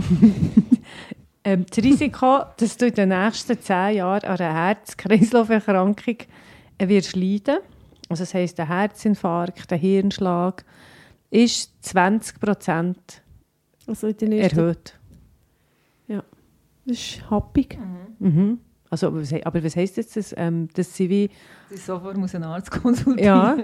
Ähm, 1.47 1.63
das 1.69 1.77
Risiko, 1.85 2.39
dass 2.57 2.75
du 2.75 2.88
in 2.88 2.95
den 2.95 3.09
nächsten 3.09 3.59
zehn 3.62 3.97
Jahren 3.97 4.24
an 4.24 4.39
einer 4.39 4.51
Herz-Kreislauf-Erkrankung 4.51 6.17
äh, 6.79 6.88
wirst 6.88 7.15
leiden, 7.15 7.57
also 8.09 8.24
das 8.24 8.33
heisst, 8.33 8.57
der 8.57 8.67
Herzinfarkt, 8.67 9.69
der 9.69 9.77
Hirnschlag, 9.77 10.65
ist 11.29 11.71
20 11.85 12.39
Prozent 12.39 13.21
Also 13.85 14.07
erhöht. 14.07 14.97
Das 16.07 16.24
ist 16.97 17.29
happig. 17.29 17.77
Mhm. 18.17 18.59
Also, 18.95 19.07
aber 19.43 19.63
was, 19.63 19.75
heisst 19.75 19.97
jetzt 19.97 20.15
das? 20.15 20.33
Ähm, 20.37 20.69
dass 20.73 20.95
sie 20.95 21.09
wie... 21.09 21.29
Das 21.69 21.79
ist 21.79 21.85
sofort 21.85 22.15
muss 22.15 22.33
einen 22.33 22.45
Arzt 22.45 22.71
konsultieren. 22.71 23.25
Ja, 23.27 23.57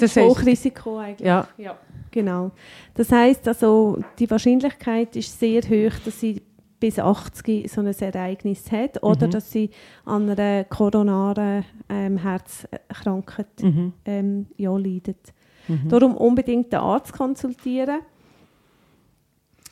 das 0.00 0.16
heisst, 0.16 0.16
Hochrisiko 0.16 0.98
eigentlich. 0.98 1.26
ja, 1.26 1.76
Genau. 2.10 2.52
Das 2.94 3.12
heißt 3.12 3.46
also, 3.48 3.98
die 4.18 4.30
Wahrscheinlichkeit 4.30 5.14
ist 5.14 5.38
sehr 5.38 5.60
hoch, 5.62 5.92
dass 6.04 6.20
sie 6.20 6.40
bis 6.80 6.98
80 6.98 7.70
so 7.70 7.82
ein 7.82 7.86
Ereignis 7.88 8.72
hat 8.72 9.02
oder 9.02 9.26
Mhm. 9.26 9.30
dass 9.32 9.52
sie 9.52 9.68
an 10.06 10.30
einer 10.30 10.64
koronaren 10.64 11.64
ähm, 11.90 12.16
Herzkrankheit 12.16 13.62
mhm. 13.62 13.92
ähm, 14.06 14.46
ja, 14.56 14.74
leidet. 14.74 15.34
Mhm. 15.66 15.88
Darum 15.88 16.16
unbedingt 16.16 16.72
den 16.72 16.80
Arzt 16.80 17.12
konsultieren 17.12 17.98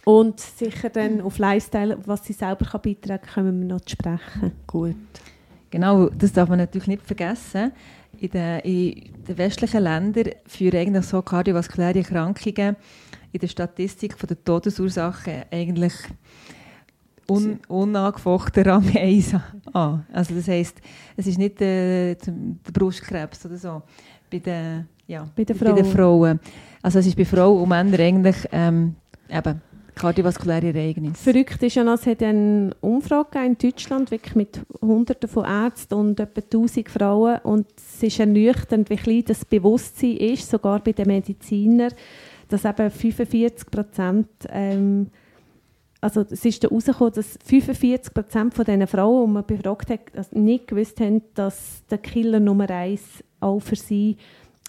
und 0.07 0.39
sicher 0.39 0.89
dann 0.89 1.21
auf 1.21 1.39
Lifestyle, 1.39 1.99
was 2.07 2.25
sie 2.25 2.33
selber 2.33 2.65
kann 2.65 2.81
beitragen 2.81 3.25
kann, 3.27 3.45
kommen 3.45 3.61
wir 3.61 3.75
noch 3.75 3.81
zu 3.81 3.91
sprechen. 3.91 4.53
gut. 4.69 4.95
Genau, 5.69 6.09
das 6.11 6.33
darf 6.33 6.49
man 6.49 6.59
natürlich 6.59 6.87
nicht 6.87 7.03
vergessen. 7.03 7.73
In 8.19 8.31
den, 8.31 8.61
in 8.61 9.25
den 9.25 9.37
westlichen 9.37 9.83
Ländern 9.83 10.31
führen 10.47 10.79
eigentlich 10.79 11.05
so 11.07 11.21
kardiovaskuläre 11.21 11.99
Erkrankungen 11.99 12.77
in 13.33 13.41
der 13.41 13.49
Statistik 13.49 14.17
von 14.17 14.29
der 14.29 14.43
Todesursachen 14.45 15.43
eigentlich 15.51 15.95
un, 17.29 17.59
unangefochten 17.67 18.63
Rang 18.63 18.97
1 18.97 19.35
an. 19.73 20.07
Also 20.13 20.37
das 20.37 20.47
heisst, 20.47 20.81
es 21.17 21.27
ist 21.27 21.39
nicht 21.39 21.61
äh, 21.61 22.15
der 22.15 22.73
Brustkrebs 22.73 23.45
oder 23.45 23.57
so 23.57 23.83
bei 24.31 24.39
den, 24.39 24.87
ja, 25.09 25.29
Bei 25.35 25.43
den 25.43 25.59
bei 25.59 25.73
den 25.73 25.85
Frauen. 25.85 26.39
Frauen. 26.39 26.41
Also 26.81 27.01
es 27.01 27.09
ist 27.09 27.17
bei 27.17 27.25
Frauen 27.25 27.61
und 27.61 27.69
Männern 27.69 28.01
eigentlich 28.01 28.37
ähm, 28.53 28.95
eben 29.29 29.61
kardiovaskuläre 29.97 30.69
Ereignisse. 30.69 31.33
Verrückt 31.33 31.63
ist 31.63 31.75
ja, 31.75 31.95
es 31.95 32.07
hat 32.07 32.23
eine 32.23 32.71
Umfrage 32.81 33.45
in 33.45 33.57
Deutschland, 33.59 34.11
wirklich 34.11 34.35
mit 34.35 34.61
Hunderten 34.81 35.29
von 35.29 35.45
Ärzten 35.45 35.95
und 35.95 36.21
etwa 36.21 36.43
1000 36.43 36.89
Frauen. 36.89 37.39
Und 37.43 37.67
es 37.77 38.03
ist 38.03 38.21
ernüchternd, 38.21 38.91
wie 38.91 38.97
klein 38.97 39.25
das 39.27 39.45
Bewusstsein 39.45 40.19
ist, 40.19 40.49
sogar 40.51 40.81
bei 40.81 40.93
den 40.93 41.09
Medizinern, 41.09 41.93
dass 42.49 42.65
eben 42.65 42.91
45 42.91 43.71
Prozent, 43.71 44.29
ähm, 44.51 45.09
also 46.03 46.27
es 46.31 46.45
ist 46.45 46.63
da 46.63 46.69
rausgekommen, 46.69 47.15
dass 47.15 47.39
45 47.45 48.13
Prozent 48.13 48.55
von 48.55 48.87
Frauen, 48.87 49.27
die 49.27 49.33
man 49.33 49.47
befragt 49.47 49.91
hat, 49.91 50.01
also 50.15 50.39
nicht 50.39 50.69
gewusst 50.69 51.01
haben, 51.01 51.23
dass 51.35 51.83
der 51.91 51.99
Killer 51.99 52.39
Nummer 52.39 52.69
eins 52.69 53.25
auch 53.41 53.61
für 53.61 53.77
sie 53.77 54.13
äh, 54.13 54.17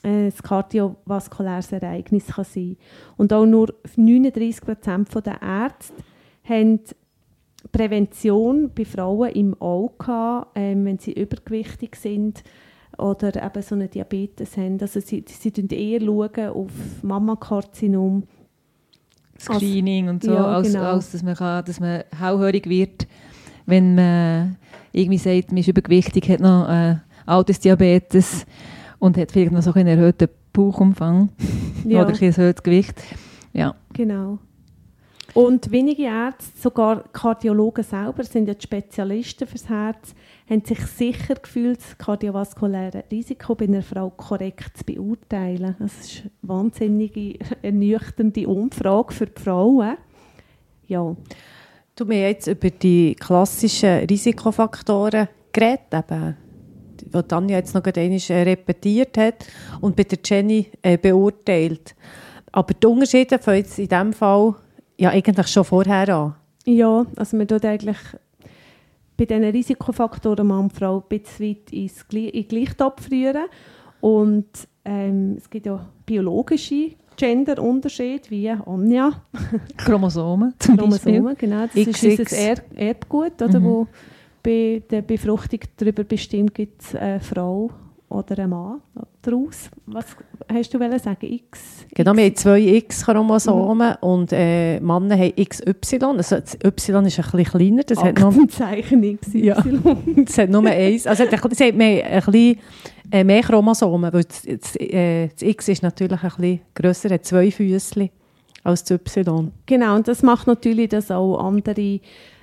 ein 0.03 0.33
kardiovaskuläres 0.43 1.71
Ereignis 1.71 2.27
kann 2.27 2.45
sein 2.45 2.77
Und 3.17 3.33
auch 3.33 3.45
nur 3.45 3.73
39 3.95 4.61
Prozent 4.61 5.09
der 5.25 5.41
Ärzte 5.41 5.95
haben 6.43 6.79
Prävention 7.71 8.71
bei 8.73 8.85
Frauen 8.85 9.31
im 9.31 9.59
Auge 9.61 10.45
ähm, 10.55 10.85
wenn 10.85 10.99
sie 10.99 11.13
übergewichtig 11.13 11.95
sind 11.95 12.43
oder 12.97 13.43
eben 13.43 13.61
so 13.61 13.75
einen 13.75 13.89
Diabetes 13.89 14.57
haben. 14.57 14.79
Also 14.79 14.99
sie, 14.99 15.23
sie 15.27 15.51
schauen 15.55 15.67
eher 15.69 15.99
schauen 16.01 16.49
auf 16.49 16.71
Mammakarzinom. 17.01 18.23
Screening 19.39 20.09
und 20.09 20.23
so, 20.23 20.31
Ja, 20.31 20.45
als, 20.45 20.71
genau. 20.71 20.83
als 20.83 21.11
dass 21.11 21.21
man, 21.21 21.35
kann, 21.35 21.63
dass 21.65 21.79
man 21.79 22.03
hellhörig 22.17 22.67
wird, 22.67 23.07
wenn 23.67 23.93
man 23.95 24.57
irgendwie 24.93 25.19
sagt, 25.19 25.51
man 25.51 25.57
ist 25.57 25.67
übergewichtig, 25.67 26.27
hat 26.29 26.39
noch 26.39 26.67
äh, 26.69 26.95
Altersdiabetes 27.27 28.45
und 28.99 29.17
hat 29.17 29.31
vielleicht 29.31 29.51
noch 29.51 29.61
so 29.61 29.73
einen 29.73 29.87
erhöhten 29.87 30.29
Bauchumfang 30.53 31.29
Ja. 31.85 32.01
oder 32.01 32.13
ein 32.15 32.21
erhöhtes 32.21 32.63
Gewicht. 32.63 33.01
Ja, 33.53 33.75
Genau. 33.93 34.39
Und 35.33 35.69
wenige 35.71 36.03
Ärzte, 36.03 36.59
sogar 36.59 37.03
Kardiologen 37.11 37.83
selber, 37.83 38.23
sind 38.23 38.47
ja 38.47 38.55
die 38.55 38.63
Spezialisten 38.63 39.45
fürs 39.47 39.69
Herz, 39.69 40.15
haben 40.49 40.63
sich 40.65 40.79
sicher 40.79 41.35
gefühlt, 41.35 41.79
das 41.79 41.97
kardiovaskuläre 41.97 43.03
Risiko 43.11 43.53
bei 43.53 43.65
einer 43.65 43.83
Frau 43.83 44.09
korrekt 44.09 44.77
zu 44.77 44.83
beurteilen. 44.83 45.75
Das 45.77 45.93
ist 45.99 46.21
eine 46.21 46.31
wahnsinnige, 46.41 47.37
ernüchternde 47.61 48.47
Umfrage 48.47 49.13
für 49.13 49.27
die 49.27 49.39
Frauen. 49.41 49.97
Ja, 50.87 51.15
Du 51.95 52.05
mir 52.05 52.29
jetzt 52.29 52.47
über 52.47 52.69
die 52.69 53.15
klassischen 53.15 54.05
Risikofaktoren 54.05 55.27
geredet, 55.51 55.93
eben, 55.93 56.35
die 57.13 57.23
Tanja 57.23 57.57
jetzt 57.57 57.73
noch 57.75 57.83
gerade 57.83 58.01
einmal 58.01 58.19
äh, 58.29 58.41
repetiert 58.43 59.17
hat 59.17 59.45
und 59.81 59.95
bei 59.95 60.03
der 60.03 60.19
Jenny 60.23 60.67
äh, 60.81 60.97
beurteilt. 60.97 61.95
Aber 62.51 62.73
die 62.73 62.87
Unterschiede 62.87 63.39
fangen 63.39 63.57
jetzt 63.57 63.77
in 63.79 63.87
diesem 63.87 64.13
Fall 64.13 64.55
ja 64.97 65.09
eigentlich 65.11 65.47
schon 65.47 65.63
vorher 65.63 66.09
an. 66.09 66.35
ja 66.65 67.05
also 67.15 67.37
man 67.37 67.47
tut 67.47 67.65
eigentlich 67.65 67.97
bei 69.17 69.25
diesen 69.25 69.43
Risikofaktoren 69.45 70.45
Mann 70.45 70.65
und 70.65 70.73
Frau 70.73 70.97
ein 71.09 71.19
bisschen 71.19 71.49
weit 71.49 71.71
ins 71.73 72.05
Gle- 72.07 72.29
in 72.29 72.47
Gleichtopf 72.47 73.09
rühren. 73.11 73.45
Und 73.99 74.45
ähm, 74.85 75.35
es 75.37 75.49
gibt 75.49 75.65
ja 75.65 75.87
biologische 76.05 76.91
Genderunterschiede, 77.15 78.29
wie 78.29 78.47
Anja, 78.49 79.11
Chromosomen 79.77 80.53
zum 80.59 80.75
Beispiel. 80.77 81.13
Chromosomen, 81.13 81.35
genau. 81.37 81.65
Das 81.65 81.75
ist 81.75 81.93
XX. 81.93 82.19
unser 82.19 82.37
er 82.37 82.57
Erbgut, 82.75 83.41
oder, 83.41 83.59
Mhm. 83.59 83.63
wo 83.63 83.87
bei 84.47 84.81
der 84.89 85.01
Befruchtung 85.01 85.59
darüber 85.75 86.05
bestimmt, 86.05 86.53
gibt 86.53 86.81
es 86.81 86.95
eine 86.95 87.19
Frau 87.19 87.69
oder 88.07 88.39
einen 88.39 88.51
Mann. 88.51 88.81
daraus? 89.21 89.69
Was 89.87 90.05
hast 90.49 90.73
du 90.73 90.79
sagen? 90.99 91.17
X? 91.25 91.85
Genau, 91.93 92.15
wir 92.15 92.23
haben 92.23 92.35
zwei 92.37 92.61
X-Chromosomen 92.61 93.95
und 93.99 94.31
äh, 94.31 94.79
Männer 94.79 95.17
haben 95.17 95.33
XY. 95.35 95.97
Also 96.15 96.39
das 96.39 96.57
Y 96.63 97.05
ist 97.05 97.19
ein 97.19 97.25
bisschen 97.31 97.43
kleiner. 97.43 97.83
Das 97.83 98.01
hat 98.01 98.17
noch, 98.19 98.27
Aktenzeichen 98.29 99.19
XY. 99.19 99.45
Ja. 99.45 99.61
das 100.25 100.37
hat 100.37 100.49
nur 100.49 100.65
eins. 100.65 101.05
Also 101.05 101.23
es 101.25 101.31
hat- 101.59 101.75
mehr, 101.75 102.05
ein 102.05 102.21
bisschen 102.23 102.59
äh, 103.11 103.23
mehr 103.25 103.41
Chromosomen, 103.41 104.13
weil 104.13 104.23
das, 104.23 104.43
das, 104.43 104.75
äh, 104.77 105.27
das 105.27 105.41
X 105.41 105.67
ist 105.67 105.83
natürlich 105.83 106.23
ein 106.23 106.29
bisschen 106.29 106.59
grösser, 106.73 107.09
hat 107.09 107.25
zwei 107.25 107.51
Füßchen 107.51 108.09
als 108.63 108.85
das 108.85 108.91
Y. 108.91 109.51
Genau, 109.65 109.95
und 109.97 110.07
das 110.07 110.23
macht 110.23 110.47
natürlich, 110.47 110.87
dass 110.87 111.11
auch 111.11 111.37
andere, 111.39 111.99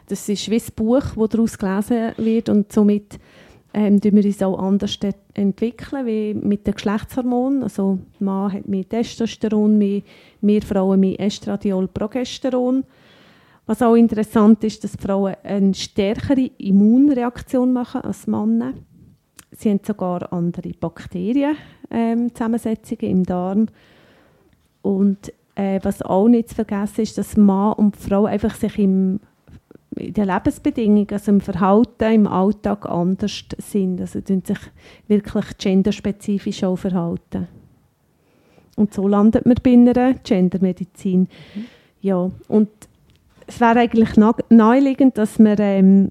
das 0.07 0.29
ist 0.29 0.51
wie 0.51 0.57
ein 0.57 0.75
Buch, 0.77 1.03
das 1.17 1.29
daraus 1.29 1.59
gelesen 1.59 2.13
wird 2.17 2.49
und 2.49 2.73
somit 2.73 3.19
ähm, 3.73 4.03
wir 4.03 4.25
uns 4.25 4.43
auch 4.43 4.59
anders 4.59 4.99
de- 5.01 5.13
entwickeln, 5.35 6.07
wie 6.07 6.35
mit 6.35 6.67
den 6.67 6.75
Geschlechtshormonen. 6.75 7.65
Also 7.65 7.99
Mann 8.21 8.53
hat 8.53 8.69
mehr 8.69 8.89
Testosteron, 8.89 9.77
mehr, 9.77 10.03
wir 10.41 10.63
Frauen 10.63 11.01
mehr 11.01 11.19
Estradiol, 11.21 11.89
Progesteron. 11.89 12.85
Was 13.67 13.83
auch 13.83 13.95
interessant 13.95 14.63
ist, 14.63 14.85
dass 14.85 14.97
Frauen 14.97 15.35
eine 15.43 15.75
stärkere 15.75 16.51
Immunreaktion 16.59 17.73
machen 17.73 18.03
als 18.03 18.27
Männer. 18.27 18.75
Sie 19.53 19.71
haben 19.71 19.81
sogar 19.85 20.33
andere 20.33 20.71
Bakterien, 20.79 21.57
ähm, 21.91 22.31
im 23.01 23.25
Darm. 23.25 23.67
Und 24.83 25.33
äh, 25.55 25.81
was 25.83 26.03
auch 26.03 26.29
nicht 26.29 26.51
zu 26.51 26.57
vergessen 26.57 27.01
ist, 27.01 27.17
dass 27.17 27.37
Mann 27.37 27.73
und 27.75 27.97
Frau 27.97 28.27
einfach 28.27 28.55
sich 28.55 28.79
im, 28.79 29.21
in 29.97 30.13
den 30.13 30.27
Lebensbedingungen, 30.27 31.07
also 31.11 31.33
im 31.33 31.41
Verhalten, 31.41 32.13
im 32.13 32.27
Alltag 32.27 32.87
anders 32.87 33.45
sind. 33.59 34.01
Also 34.01 34.21
tun 34.21 34.43
sich 34.45 34.59
wirklich 35.09 35.59
genderspezifisch 35.59 36.65
auch 36.65 36.77
verhalten. 36.77 37.49
Und 38.77 38.93
so 38.93 39.07
landet 39.07 39.47
man 39.47 39.57
bei 39.63 39.73
einer 39.73 40.15
Gendermedizin. 40.15 41.29
Ja, 42.01 42.31
und 42.49 42.69
es 43.47 43.61
wäre 43.61 43.81
eigentlich 43.81 44.17
na- 44.17 44.37
naheliegend, 44.49 45.17
dass 45.17 45.39
man 45.39 45.57
ähm, 45.61 46.11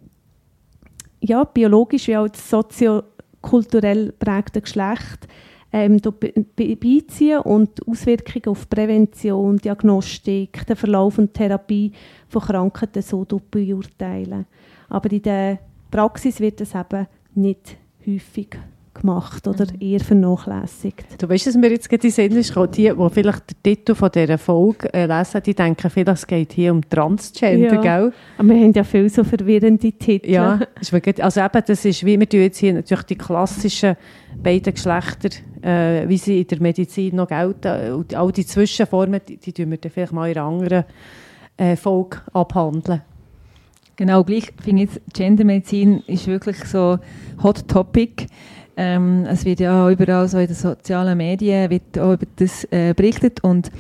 ja, 1.20 1.44
biologisch 1.44 2.08
wie 2.08 2.18
auch 2.18 2.28
soziokulturell 2.34 4.12
prägte 4.14 4.62
Geschlecht 4.62 5.28
ähm, 5.74 6.00
beiziehen 6.56 7.40
und 7.40 7.80
die 7.80 7.92
Auswirkungen 7.92 8.46
auf 8.46 8.70
Prävention, 8.70 9.58
Diagnostik, 9.58 10.66
den 10.68 10.76
Verlauf 10.76 11.18
und 11.18 11.34
Therapie 11.34 11.92
von 12.30 12.42
Krankheiten 12.44 13.02
so 13.02 13.26
beurteilen. 13.26 14.46
Aber 14.90 15.12
in 15.12 15.24
der 15.24 15.60
Praxis 15.90 16.40
wird 16.40 16.62
das 16.62 16.76
eben 16.76 17.08
nicht 17.34 17.78
häufig 18.06 18.56
gemacht 19.04 19.48
oder 19.48 19.66
eher 19.80 20.00
vernachlässigt. 20.00 21.22
Du 21.22 21.30
weißt, 21.30 21.48
dass 21.48 21.56
mir 21.56 21.70
jetzt 21.70 21.90
gerade 21.90 22.08
in 22.08 22.14
den 22.14 22.32
Sinn 22.32 22.38
ist 22.38 22.56
die, 22.78 22.90
die 22.90 23.10
vielleicht 23.12 23.52
den 23.52 23.64
Titel 23.64 23.96
von 23.96 24.10
dieser 24.10 24.38
Folge 24.38 24.92
äh, 24.94 25.06
lesen, 25.06 25.42
die 25.46 25.54
denken 25.54 25.90
vielleicht, 25.90 26.18
es 26.18 26.28
geht 26.28 26.54
hier 26.54 26.72
um 26.72 26.82
Transgender, 26.90 27.76
Ja. 27.76 27.82
gell? 27.82 28.14
Aber 28.38 28.50
wir 28.50 28.56
haben 28.56 28.74
ja 28.74 28.84
viele 28.84 29.10
so 29.10 29.24
verwirrende 29.24 29.92
Titel. 29.92 30.30
Ja, 30.32 30.60
ist 30.80 30.94
wirklich, 30.94 31.24
also 31.24 31.42
eben, 31.42 31.62
das 31.66 31.86
ist, 31.86 32.06
wie 32.06 32.20
wir 32.20 32.28
tun 32.30 32.40
jetzt 32.40 32.58
hier 32.58 32.74
natürlich 32.74 33.04
die 33.04 33.18
klassischen 33.18 33.96
beiden 34.42 34.74
Geschlechter, 34.74 35.30
äh, 35.62 36.08
wie 36.08 36.18
sie 36.18 36.42
in 36.42 36.48
der 36.48 36.62
Medizin 36.62 37.16
noch 37.18 37.28
gelten, 37.28 37.94
und 37.94 38.16
all 38.16 38.32
die 38.32 38.46
Zwischenformen, 38.46 39.22
die, 39.28 39.38
die 39.38 39.54
tun 39.54 39.70
wir 39.72 39.78
dann 39.78 39.92
vielleicht 39.92 40.14
mal 40.14 40.30
in 40.32 40.38
einer 40.38 40.48
anderen 40.48 40.84
äh, 41.58 41.76
Folge 41.76 42.18
abhandeln. 42.34 43.02
Genau, 43.96 44.24
gleich 44.24 44.52
finde 44.64 44.84
ich, 44.84 44.90
Gendermedizin 45.14 46.02
ist 46.08 46.26
wirklich 46.26 46.58
so 46.66 46.98
Hot 47.44 47.68
Topic. 47.68 48.26
Ähm, 48.76 49.26
es 49.30 49.46
wird 49.46 49.60
ja 49.60 49.86
auch 49.86 49.90
überall 49.90 50.28
so 50.28 50.40
in 50.40 50.48
den 50.48 50.56
sozialen 50.56 51.18
Medien 51.18 51.70
wird 51.70 52.00
auch 52.00 52.14
über 52.14 52.26
das 52.38 52.66
äh, 52.72 52.94
berichtet 52.96 53.44
und 53.44 53.72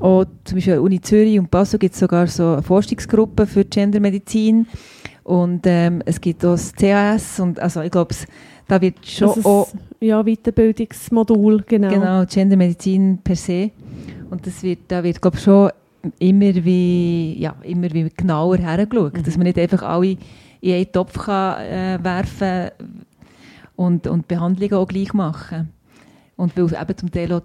auch 0.00 0.24
zum 0.44 0.56
Beispiel 0.56 0.72
an 0.72 0.78
der 0.78 0.82
Uni 0.82 1.00
Zürich 1.00 1.38
und 1.38 1.50
Basel 1.50 1.78
gibt 1.78 1.94
es 1.94 2.00
sogar 2.00 2.26
so 2.26 2.54
eine 2.54 2.62
Forschungsgruppe 2.62 3.46
für 3.46 3.64
Gendermedizin 3.64 4.66
und 5.22 5.60
ähm, 5.66 6.02
es 6.04 6.20
gibt 6.20 6.44
auch 6.44 6.52
das 6.52 6.72
CAS 6.72 7.38
und 7.38 7.60
also 7.60 7.82
ich 7.82 7.90
glaube, 7.92 8.14
da 8.66 8.80
wird 8.80 9.04
schon 9.06 9.28
Also 9.28 9.48
auch 9.48 9.68
das, 9.72 9.80
ja, 10.00 10.22
Weiterbildungsmodul, 10.22 11.64
genau. 11.66 11.88
Genau, 11.88 12.24
Gendermedizin 12.24 13.18
per 13.22 13.36
se. 13.36 13.70
Und 14.30 14.46
das 14.46 14.62
wird, 14.62 14.80
da 14.88 15.02
wird, 15.02 15.20
glaube 15.20 15.36
ich, 15.36 15.42
schon 15.42 15.70
immer 16.18 16.54
wie, 16.64 17.36
ja, 17.38 17.54
immer 17.64 17.92
wie 17.92 18.08
genauer 18.16 18.56
hergeschaut. 18.58 19.26
Dass 19.26 19.36
man 19.36 19.46
nicht 19.46 19.58
einfach 19.58 19.82
alle 19.82 20.16
in 20.60 20.72
einen 20.72 20.92
Topf 20.92 21.18
kann, 21.18 21.60
äh, 21.62 21.98
werfen 22.02 22.70
und, 23.80 24.06
und 24.06 24.30
die 24.30 24.34
Behandlungen 24.34 24.74
auch 24.74 24.86
gleich 24.86 25.14
machen. 25.14 25.70
Und 26.36 26.54
weil 26.54 26.64
eben 26.66 26.96
zum 26.98 27.10
Teil 27.10 27.32
auch 27.32 27.42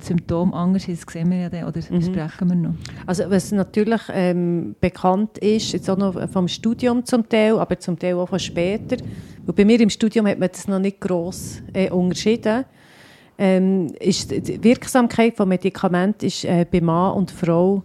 die 0.00 0.04
Symptome 0.04 0.54
anders 0.54 0.86
ist, 0.86 1.04
das 1.04 1.12
sehen 1.12 1.30
wir 1.30 1.38
ja 1.38 1.48
dann, 1.48 1.64
oder 1.64 1.80
Mhm. 1.90 2.02
sprechen 2.02 2.48
wir 2.48 2.54
noch. 2.54 2.74
Also 3.04 3.24
was 3.28 3.50
natürlich 3.50 4.00
ähm, 4.12 4.76
bekannt 4.80 5.38
ist, 5.38 5.72
jetzt 5.72 5.90
auch 5.90 5.96
noch 5.96 6.28
vom 6.30 6.46
Studium 6.46 7.04
zum 7.04 7.28
Teil, 7.28 7.58
aber 7.58 7.78
zum 7.80 7.98
Teil 7.98 8.14
auch 8.14 8.28
von 8.28 8.38
später, 8.38 8.96
und 9.44 9.56
bei 9.56 9.64
mir 9.64 9.80
im 9.80 9.90
Studium 9.90 10.28
hat 10.28 10.38
man 10.38 10.50
das 10.52 10.68
noch 10.68 10.78
nicht 10.78 11.00
gross 11.00 11.60
äh, 11.72 11.90
unterschieden, 11.90 12.64
ähm, 13.38 13.88
ist 13.98 14.30
die 14.30 14.62
Wirksamkeit 14.62 15.36
von 15.36 15.48
Medikamenten 15.48 16.26
ist 16.26 16.44
äh, 16.44 16.64
bei 16.70 16.80
Mann 16.80 17.14
und 17.14 17.32
Frau 17.32 17.82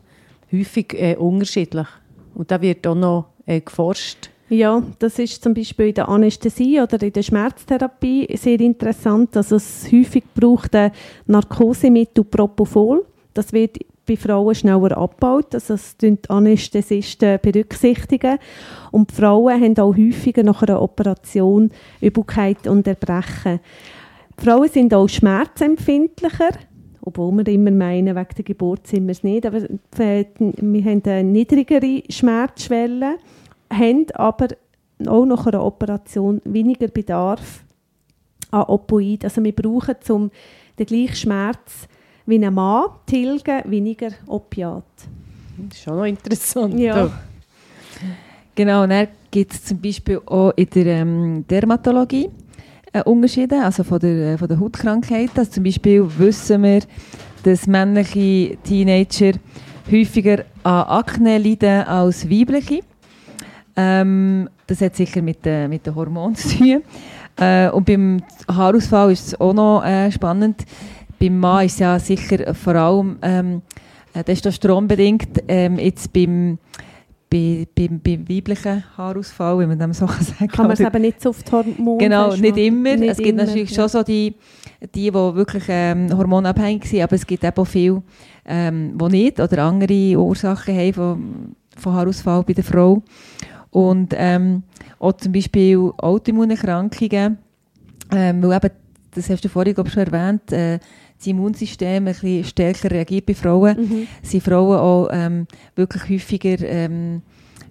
häufig 0.52 0.94
äh, 0.94 1.16
unterschiedlich. 1.16 1.88
Und 2.36 2.52
da 2.52 2.62
wird 2.62 2.86
auch 2.86 2.94
noch 2.94 3.26
äh, 3.48 3.60
geforscht. 3.60 4.30
Ja, 4.50 4.82
das 5.00 5.20
ist 5.20 5.44
zum 5.44 5.54
Beispiel 5.54 5.88
in 5.88 5.96
der 5.96 6.08
Anästhesie 6.08 6.80
oder 6.80 7.02
in 7.02 7.12
der 7.12 7.22
Schmerztherapie 7.22 8.28
sehr 8.38 8.60
interessant. 8.62 9.36
Also 9.36 9.58
es 9.58 9.92
häufig 9.92 10.24
braucht 10.34 10.74
ein 10.74 10.92
Narkosemittel 11.26 12.24
Propofol. 12.24 13.06
Das 13.34 13.52
wird 13.52 13.78
bei 14.08 14.16
Frauen 14.16 14.56
schneller 14.56 14.98
abgebaut. 14.98 15.54
Also 15.54 15.74
das 15.74 15.98
die 15.98 16.18
Anästhesisten 16.30 17.40
berücksichtigen. 17.42 18.40
Und 18.92 19.12
die 19.12 19.16
Frauen 19.16 19.62
haben 19.62 19.78
auch 19.80 19.98
häufiger 19.98 20.44
nach 20.44 20.64
einer 20.64 20.82
Operation 20.82 21.70
Übelkeit 22.00 22.68
und 22.68 22.88
Erbrechen. 22.88 23.60
Die 24.40 24.46
Frauen 24.46 24.70
sind 24.70 24.94
auch 24.94 25.10
schmerzempfindlicher. 25.10 26.52
Obwohl 27.02 27.34
wir 27.34 27.48
immer 27.54 27.72
meinen, 27.72 28.16
wegen 28.16 28.36
der 28.38 28.46
Geburt 28.46 28.88
sind 28.88 29.08
wir 29.08 29.12
es 29.12 29.24
nicht. 29.24 29.46
Aber 29.46 29.58
äh, 29.58 30.26
wir 30.40 30.86
haben 30.86 31.04
eine 31.04 31.24
niedrigere 31.24 32.04
Schmerzschwelle 32.10 33.16
haben 33.72 34.06
aber 34.14 34.48
auch 35.06 35.26
nach 35.26 35.46
einer 35.48 35.64
Operation 35.64 36.42
weniger 36.46 36.88
Bedarf 36.88 37.64
an 38.52 38.64
Opioid. 38.64 39.24
Also 39.24 39.44
wir 39.44 39.54
brauchen 39.54 39.96
zum 40.02 40.32
den 40.78 40.86
gleichen 40.86 41.16
Schmerz 41.16 41.88
wie 42.26 42.44
ein 42.44 42.54
Mann 42.54 42.90
tilgen 43.06 43.62
weniger 43.66 44.10
Opiat. 44.28 44.84
Das 45.58 45.78
ist 45.78 45.84
schon 45.84 45.98
noch 45.98 46.06
interessant. 46.06 46.80
Ja. 46.80 47.10
Genau, 48.54 48.84
und 48.84 48.90
dann 48.90 49.08
gibt 49.32 49.54
es 49.54 49.64
zum 49.64 49.80
Beispiel 49.80 50.20
auch 50.26 50.52
in 50.56 50.70
der 50.70 50.86
ähm, 50.88 51.46
Dermatologie 51.48 52.30
äh, 52.92 53.04
Unterschiede, 53.04 53.64
also 53.64 53.84
von 53.84 54.00
der, 54.00 54.34
äh, 54.34 54.38
von 54.38 54.48
der 54.48 54.60
Hautkrankheit. 54.60 55.32
Also 55.36 55.52
zum 55.52 55.64
Beispiel 55.64 56.06
wissen 56.18 56.64
wir, 56.64 56.82
dass 57.44 57.68
männliche 57.68 58.58
Teenager 58.64 59.34
häufiger 59.92 60.44
an 60.64 60.84
Akne 60.84 61.38
leiden 61.38 61.84
als 61.84 62.30
weibliche. 62.30 62.82
Ähm, 63.78 64.50
das 64.66 64.82
hat 64.82 64.96
sicher 64.96 65.22
mit, 65.22 65.46
äh, 65.46 65.68
mit 65.68 65.86
den 65.86 65.96
Hormonen 65.96 66.36
zu 66.36 66.58
tun. 66.58 66.82
Äh, 67.40 67.70
und 67.70 67.86
beim 67.86 68.24
Haarausfall 68.48 69.12
ist 69.12 69.28
es 69.28 69.40
auch 69.40 69.54
noch 69.54 69.86
äh, 69.86 70.12
spannend. 70.12 70.66
Beim 71.20 71.40
Mann 71.40 71.66
ist 71.66 71.74
es 71.74 71.80
ja 71.80 72.00
sicher 72.00 72.54
vor 72.56 72.76
allem 72.76 73.18
ähm, 73.22 73.62
äh, 74.14 74.24
testosteronbedingt. 74.24 75.44
Ähm, 75.48 75.78
jetzt 75.78 76.12
beim, 76.12 76.58
bei, 77.30 77.68
beim, 77.76 78.00
beim 78.00 78.28
weiblichen 78.28 78.84
Haarausfall, 78.98 79.60
wenn 79.60 79.70
man 79.70 79.80
dem 79.80 79.94
so 79.94 80.08
sagen 80.08 80.38
kann. 80.40 80.48
Kann 80.48 80.68
man 80.68 80.74
es 80.74 80.80
eben 80.80 81.02
nicht 81.02 81.22
so 81.22 81.30
auf 81.30 81.44
die 81.44 81.52
Hormone 81.52 81.98
Genau, 82.00 82.36
nicht 82.36 82.58
immer. 82.58 82.96
Nicht 82.96 83.12
es 83.12 83.18
gibt 83.18 83.30
immer, 83.30 83.46
natürlich 83.46 83.70
ja. 83.70 83.76
schon 83.76 83.90
so 83.90 84.04
die, 84.04 84.36
die, 84.96 85.12
die 85.12 85.14
wirklich 85.14 85.64
ähm, 85.68 86.16
hormonabhängig 86.16 86.86
sind, 86.86 87.02
aber 87.04 87.16
es 87.16 87.26
gibt 87.26 87.44
eben 87.44 87.58
auch 87.58 87.66
viele, 87.66 88.02
ähm, 88.46 88.98
die 88.98 89.10
nicht 89.10 89.40
oder 89.40 89.64
andere 89.64 90.18
Ursachen 90.18 90.76
haben 90.76 90.94
von, 90.94 91.56
von 91.78 91.94
Haarausfall 91.94 92.44
bei 92.44 92.54
der 92.54 92.64
Frau. 92.64 93.04
Und 93.78 94.14
ähm, 94.18 94.64
auch 94.98 95.14
zum 95.14 95.32
Beispiel 95.34 95.78
Autoimmunerkrankungen, 95.98 97.38
ähm, 98.12 98.42
weil 98.44 98.58
eben, 98.58 98.72
das 99.14 99.30
hast 99.30 99.44
du 99.46 99.50
vorhin 99.50 99.76
glaub 99.76 99.88
ich, 99.88 99.94
schon 99.94 100.04
erwähnt, 100.08 100.52
äh, 100.52 100.80
das 101.18 101.28
Immunsystem 101.28 102.08
ein 102.08 102.14
bisschen 102.14 102.44
stärker 102.44 102.90
reagiert 102.90 103.26
bei 103.28 103.34
Frauen, 103.36 103.78
Mhm. 103.78 104.08
sind 104.24 104.44
Frauen 104.44 104.78
auch 104.78 105.10
ähm, 105.12 105.46
wirklich 105.76 106.10
häufiger 106.10 106.60
ähm, 106.66 107.22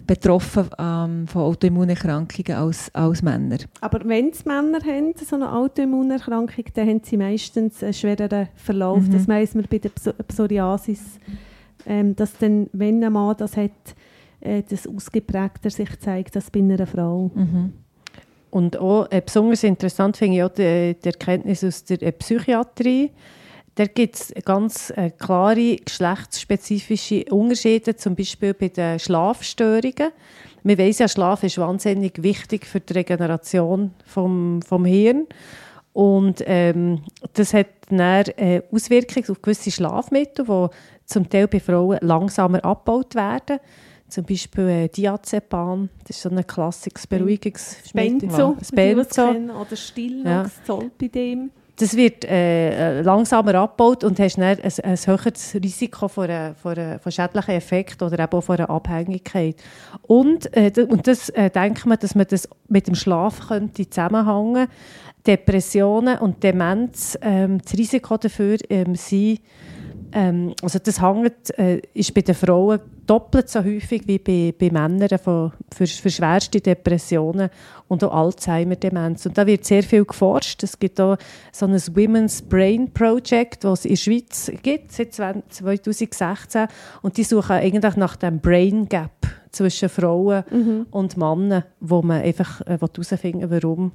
betroffen 0.05 0.67
ähm, 0.79 1.27
von 1.27 1.41
Autoimmunerkrankungen 1.41 2.53
als, 2.57 2.89
als 2.95 3.21
Männer. 3.21 3.57
Aber 3.81 3.99
wenn 4.07 4.29
es 4.29 4.45
Männer 4.45 4.79
haben, 4.85 5.13
so 5.17 5.35
eine 5.35 5.51
Autoimmunerkrankung, 5.51 6.63
dann 6.73 6.87
haben 6.87 7.01
sie 7.03 7.17
meistens 7.17 7.83
einen 7.83 7.93
schwereren 7.93 8.47
Verlauf. 8.55 9.03
Mhm. 9.03 9.11
Das 9.11 9.27
weiss 9.27 9.55
man 9.55 9.65
bei 9.69 9.79
der 9.79 9.91
Pso- 9.91 10.13
Psoriasis, 10.25 11.01
ähm, 11.85 12.15
dass 12.15 12.37
dann, 12.37 12.69
wenn 12.71 13.03
ein 13.03 13.11
Mann 13.11 13.35
das 13.37 13.57
hat, 13.57 13.71
äh, 14.41 14.63
das 14.67 14.87
ausgeprägter 14.87 15.69
sich 15.69 15.99
zeigt 15.99 16.35
als 16.35 16.51
bei 16.51 16.59
einer 16.59 16.87
Frau. 16.87 17.31
Mhm. 17.33 17.73
und 18.51 18.77
auch 18.77 19.07
äh, 19.11 19.21
besonders 19.23 19.63
interessant 19.63 20.17
finde 20.17 20.37
ich 20.37 20.43
auch 20.43 20.49
die, 20.49 20.95
die 21.03 21.07
Erkenntnis 21.07 21.63
aus 21.63 21.83
der 21.83 22.01
äh, 22.01 22.11
Psychiatrie. 22.11 23.11
Da 23.75 23.85
gibt 23.85 24.15
es 24.15 24.33
ganz 24.43 24.91
äh, 24.95 25.11
klare 25.11 25.75
geschlechtsspezifische 25.75 27.25
Unterschiede, 27.25 27.95
zum 27.95 28.15
Beispiel 28.15 28.55
bei 28.55 28.69
den 28.69 28.97
Schlafstörungen. 28.97 30.11
Wir 30.63 30.77
wissen 30.79 31.03
ja, 31.03 31.07
Schlaf 31.07 31.43
ist 31.43 31.59
wahnsinnig 31.59 32.23
wichtig 32.23 32.65
für 32.65 32.79
die 32.79 32.93
Regeneration 32.93 33.91
vom, 34.03 34.61
vom 34.63 34.83
Hirn. 34.83 35.27
Und 35.93 36.43
ähm, 36.45 37.03
das 37.33 37.53
hat 37.53 37.67
dann 37.89 37.99
äh, 37.99 38.61
Auswirkungen 38.71 39.29
auf 39.29 39.41
gewisse 39.41 39.71
Schlafmittel, 39.71 40.45
die 40.45 40.67
zum 41.05 41.29
Teil 41.29 41.47
bei 41.47 41.59
Frauen 41.59 41.99
langsamer 42.01 42.65
abgebaut 42.65 43.15
werden. 43.15 43.59
Zum 44.09 44.23
Beispiel 44.23 44.69
äh, 44.69 44.87
Diazepam, 44.87 45.89
das 46.07 46.17
ist 46.17 46.21
so 46.21 46.29
ein 46.29 46.45
klassisches 46.47 47.07
Beruhigungsmittel. 47.07 48.29
Benzo, 48.29 48.55
Benzo. 48.73 49.29
oder 49.29 49.75
Stillnox, 49.75 50.25
Ja. 50.25 50.45
Zolpidem. 50.65 51.51
Das 51.79 51.95
wird 51.95 52.25
äh, 52.25 53.01
langsamer 53.01 53.53
abgebaut 53.53 54.03
und 54.03 54.19
hast 54.19 54.37
dann 54.37 54.45
ein, 54.45 54.59
ein 54.59 54.97
höheres 54.97 55.53
Risiko 55.53 56.07
von, 56.07 56.23
einer, 56.23 56.55
von, 56.55 56.75
einer, 56.75 56.97
von 56.97 57.11
schädlichen 57.11 57.51
Effekten 57.51 58.07
oder 58.07 58.17
eben 58.17 58.31
auch 58.31 58.41
von 58.41 58.57
einer 58.57 58.69
Abhängigkeit. 58.69 59.57
Und, 60.01 60.55
äh, 60.57 60.71
und 60.89 61.05
das 61.05 61.29
äh, 61.29 61.51
denkt 61.51 61.85
man, 61.85 61.99
dass 61.99 62.15
man 62.15 62.25
das 62.27 62.49
mit 62.67 62.87
dem 62.87 62.95
Schlaf 62.95 63.47
könnte 63.47 63.87
zusammenhängen 63.87 64.67
Depressionen 65.27 66.17
und 66.17 66.41
Demenz, 66.41 67.17
ähm, 67.21 67.59
das 67.61 67.77
Risiko 67.77 68.17
dafür 68.17 68.57
ähm, 68.69 68.95
sind, 68.95 69.41
ähm, 70.11 70.53
also 70.61 70.79
das 70.79 71.01
hängt, 71.01 71.57
äh, 71.57 71.81
ist 71.93 72.13
bei 72.13 72.21
den 72.21 72.35
Frauen 72.35 72.79
doppelt 73.05 73.49
so 73.49 73.63
häufig 73.63 74.03
wie 74.07 74.19
bei, 74.19 74.53
bei 74.57 74.69
Männern 74.69 75.17
von, 75.17 75.51
für, 75.73 75.87
für 75.87 76.09
schwerste 76.09 76.61
Depressionen 76.61 77.49
und 77.87 78.03
auch 78.03 78.13
Alzheimer-Demenz. 78.13 79.25
Und 79.25 79.37
da 79.37 79.45
wird 79.45 79.65
sehr 79.65 79.83
viel 79.83 80.05
geforscht. 80.05 80.63
Es 80.63 80.77
gibt 80.77 80.99
auch 80.99 81.17
so 81.51 81.65
ein 81.65 81.73
Women's 81.73 82.41
Brain 82.41 82.91
Project, 82.91 83.63
das 83.63 83.79
es 83.79 83.85
in 83.85 83.91
der 83.91 83.97
Schweiz 83.97 84.51
gibt, 84.61 84.91
seit 84.91 85.13
20 85.13 85.53
2016. 85.53 86.67
Und 87.01 87.17
die 87.17 87.23
suchen 87.23 87.53
eigentlich 87.53 87.95
nach 87.95 88.15
dem 88.15 88.39
Brain 88.39 88.87
Gap 88.87 89.27
zwischen 89.51 89.89
Frauen 89.89 90.43
und 90.91 91.17
Männern, 91.17 91.63
wo 91.79 92.01
man 92.01 92.21
einfach 92.21 92.61
äh, 92.61 92.77
herausfinden 92.77 93.49
will, 93.49 93.63
warum 93.63 93.91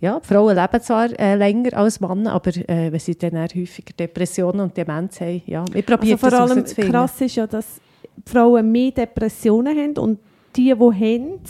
ja, 0.00 0.20
Frauen 0.22 0.56
leben 0.56 0.80
zwar 0.80 1.18
äh, 1.18 1.34
länger 1.34 1.76
als 1.76 2.00
Männer, 2.00 2.32
aber 2.32 2.50
äh, 2.56 2.92
wenn 2.92 3.00
sie 3.00 3.16
dann 3.16 3.36
häufiger 3.36 3.92
Depressionen 3.98 4.60
und 4.60 4.76
Demenz 4.76 5.20
haben, 5.20 5.42
ja, 5.46 5.64
ich 5.74 5.84
Also 5.86 5.86
probiere 5.86 6.18
vor 6.18 6.30
das 6.30 6.50
allem 6.50 6.64
krass 6.64 7.20
ist 7.20 7.36
ja, 7.36 7.46
dass 7.46 7.80
Frauen 8.24 8.70
mehr 8.70 8.92
Depressionen 8.92 9.76
haben 9.76 9.98
und 9.98 10.18
die, 10.56 10.72
die 10.72 10.72
haben, 10.72 11.40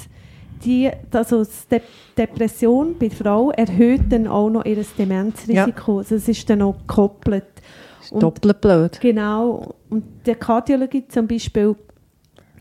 die, 0.64 0.90
also 1.12 1.44
die 1.44 1.50
De 1.70 1.80
Depression 2.16 2.96
bei 2.98 3.11
Frauen 3.11 3.52
erhöht 3.52 4.11
dann 4.11 4.26
auch 4.26 4.50
noch 4.50 4.64
ihr 4.64 4.84
Demenzrisiko. 4.98 5.98
Also 5.98 6.16
es 6.16 6.28
ist 6.28 6.50
dann 6.50 6.62
auch 6.62 6.76
gekoppelt. 6.78 7.44
Doppelt 8.11 8.61
blöd. 8.61 8.98
Genau. 9.00 9.74
Und 9.90 10.04
der 10.26 10.34
Kardiologie 10.34 11.06
zum 11.06 11.28
Beispiel, 11.28 11.76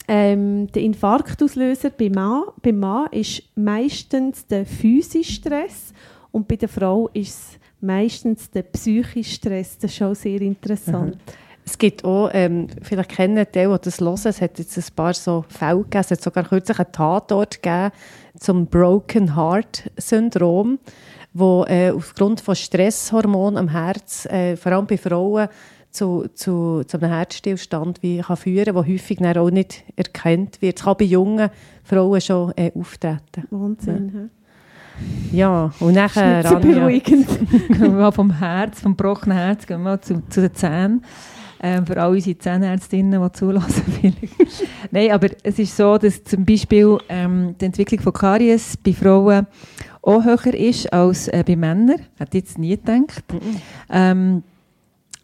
ähm, 0.08 0.68
der 0.72 0.82
Infarktauslöser 0.84 1.90
beim 1.90 2.14
Mann, 2.14 2.44
beim 2.62 2.80
Mann 2.80 3.08
ist 3.12 3.44
meistens 3.56 4.48
der 4.48 4.66
physische 4.66 5.34
Stress 5.34 5.94
und 6.32 6.48
bei 6.48 6.56
der 6.56 6.70
Frau 6.70 7.10
ist 7.14 7.30
es 7.30 7.60
meistens 7.82 8.50
der 8.50 8.64
psychische 8.64 9.36
Stress. 9.36 9.78
Das 9.78 9.92
ist 9.92 10.02
auch 10.02 10.16
sehr 10.16 10.42
interessant. 10.42 11.18
Es 11.66 11.78
gibt 11.78 12.06
auch, 12.06 12.30
ähm, 12.32 12.68
vielleicht 12.82 13.10
kennen 13.10 13.46
die, 13.54 13.60
die 13.60 13.78
das 13.82 14.00
hören, 14.00 14.18
es 14.24 14.42
hat 14.42 14.58
jetzt 14.58 14.78
ein 14.78 14.96
paar 14.96 15.14
so 15.14 15.44
Fälle 15.50 15.84
gegeben, 15.84 16.00
es 16.00 16.12
hat 16.12 16.22
sogar 16.22 16.46
kürzlich 16.46 16.80
einen 16.80 16.92
Tatort 16.94 17.62
gegeben 17.62 17.92
zum 18.40 18.68
Broken 18.68 19.36
Heart 19.36 19.92
Syndrom, 19.98 20.80
wo 21.34 21.66
äh, 21.68 21.92
aufgrund 21.92 22.40
von 22.40 22.56
Stresshormonen 22.56 23.58
am 23.58 23.68
Herz, 23.68 24.26
äh, 24.28 24.56
vor 24.56 24.72
allem 24.72 24.88
bei 24.88 24.98
Frauen, 24.98 25.50
zu, 25.98 26.28
zu, 26.34 26.84
zu 26.86 26.98
einem 27.00 27.10
Herzstillstand 27.12 28.02
wie 28.04 28.20
kann 28.20 28.38
führen 28.38 28.66
kann, 28.66 28.76
der 28.76 28.88
häufig 28.94 29.18
dann 29.18 29.38
auch 29.38 29.50
nicht 29.50 29.84
erkannt 29.96 30.62
wird. 30.62 30.78
Es 30.78 30.86
kann 30.86 30.96
bei 30.98 31.06
jungen 31.06 31.50
Frauen 31.84 32.22
schon 32.22 32.54
äh, 32.56 32.72
auftreten. 32.76 33.44
Wahnsinn. 33.50 34.30
Ja, 35.32 35.72
und 35.80 35.94
Ja. 35.96 36.02
nachher... 36.04 36.44
Sehr 36.44 36.52
Rania- 36.52 36.60
beruhigend. 36.80 37.28
Gehen 37.70 37.98
wir 37.98 38.12
vom 38.12 38.32
Herz, 38.32 38.80
vom 38.82 38.96
gebrochenen 38.96 39.38
Herz, 39.38 39.66
gehen 39.66 39.82
wir 39.84 40.02
zu, 40.02 40.22
zu 40.30 40.42
den 40.42 40.54
Zähnen. 40.54 41.04
Ähm, 41.60 41.88
für 41.88 42.00
alle 42.00 42.12
unsere 42.16 42.38
Zahnärztinnen, 42.38 43.20
die 43.20 43.32
zulassen 43.32 43.84
vielleicht. 44.00 44.68
Nein, 44.92 45.12
aber 45.12 45.30
es 45.42 45.58
ist 45.58 45.76
so, 45.76 45.98
dass 45.98 46.24
zum 46.24 46.46
Beispiel 46.46 47.00
ähm, 47.10 47.56
die 47.60 47.66
Entwicklung 47.66 48.00
von 48.00 48.14
Karies 48.14 48.78
bei 48.78 48.94
Frauen 48.94 49.48
auch 50.04 50.24
höher 50.24 50.54
ist 50.54 50.94
als 50.94 51.28
äh, 51.30 51.44
bei 51.46 51.56
Männern. 51.56 52.00
Hätte 52.20 52.38
ich 52.38 52.44
jetzt 52.44 52.60
nie 52.60 52.78
gedacht. 52.78 53.24
Ähm, 53.90 54.44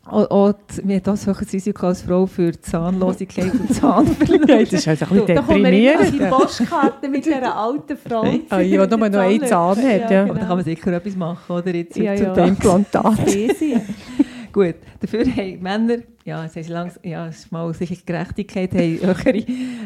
auch, 0.06 0.30
auch 0.32 0.54
die- 0.54 0.88
wir 0.88 0.96
haben 0.98 1.04
das 1.04 1.26
höheres 1.26 1.54
Risiko 1.54 1.88
als 1.88 2.02
Frau 2.02 2.26
für 2.26 2.52
Zahnlosigkeit 2.60 3.54
und 3.54 3.74
Zahnverlust. 3.74 4.74
das 4.74 4.86
ist 4.86 4.88
halt 4.88 5.02
ein 5.04 5.10
bisschen 5.10 5.36
Da 5.36 5.42
kommen 5.42 5.64
wir 5.64 5.70
immer 5.72 6.04
deprimierend. 6.04 6.14
die 6.14 6.26
Postkarte 6.44 7.10
mit 7.10 7.26
dieser 7.26 7.56
alten 7.56 7.98
Frau. 7.98 8.26
Ah, 8.50 8.60
ja, 8.60 8.86
nur 8.86 8.98
noch 8.98 9.18
einen 9.20 9.46
Zahn 9.48 9.78
hat, 9.78 10.12
ja. 10.12 10.24
Aber 10.26 10.34
da 10.36 10.40
kann 10.46 10.58
man 10.58 10.64
sicher 10.66 10.92
etwas 10.94 11.16
machen, 11.16 11.56
oder? 11.56 11.74
Jetzt 11.74 11.96
Ja, 11.96 12.04
ja. 12.04 12.12
heutzutage. 12.22 12.48
Implantat. 12.50 13.20
Spesien. 13.30 13.82
Gut, 14.52 14.76
dafür 15.00 15.26
haben 15.26 15.60
Männer, 15.64 15.98
ja, 16.26 16.46
es 16.46 16.56
ist, 16.56 16.70
langs, 16.70 17.00
ja, 17.02 17.26
es 17.28 17.40
ist 17.40 17.52
mal 17.52 17.74
sicher 17.74 17.96
Gerechtigkeit, 18.06 18.72
haben 18.74 19.00
höhere, 19.02 19.44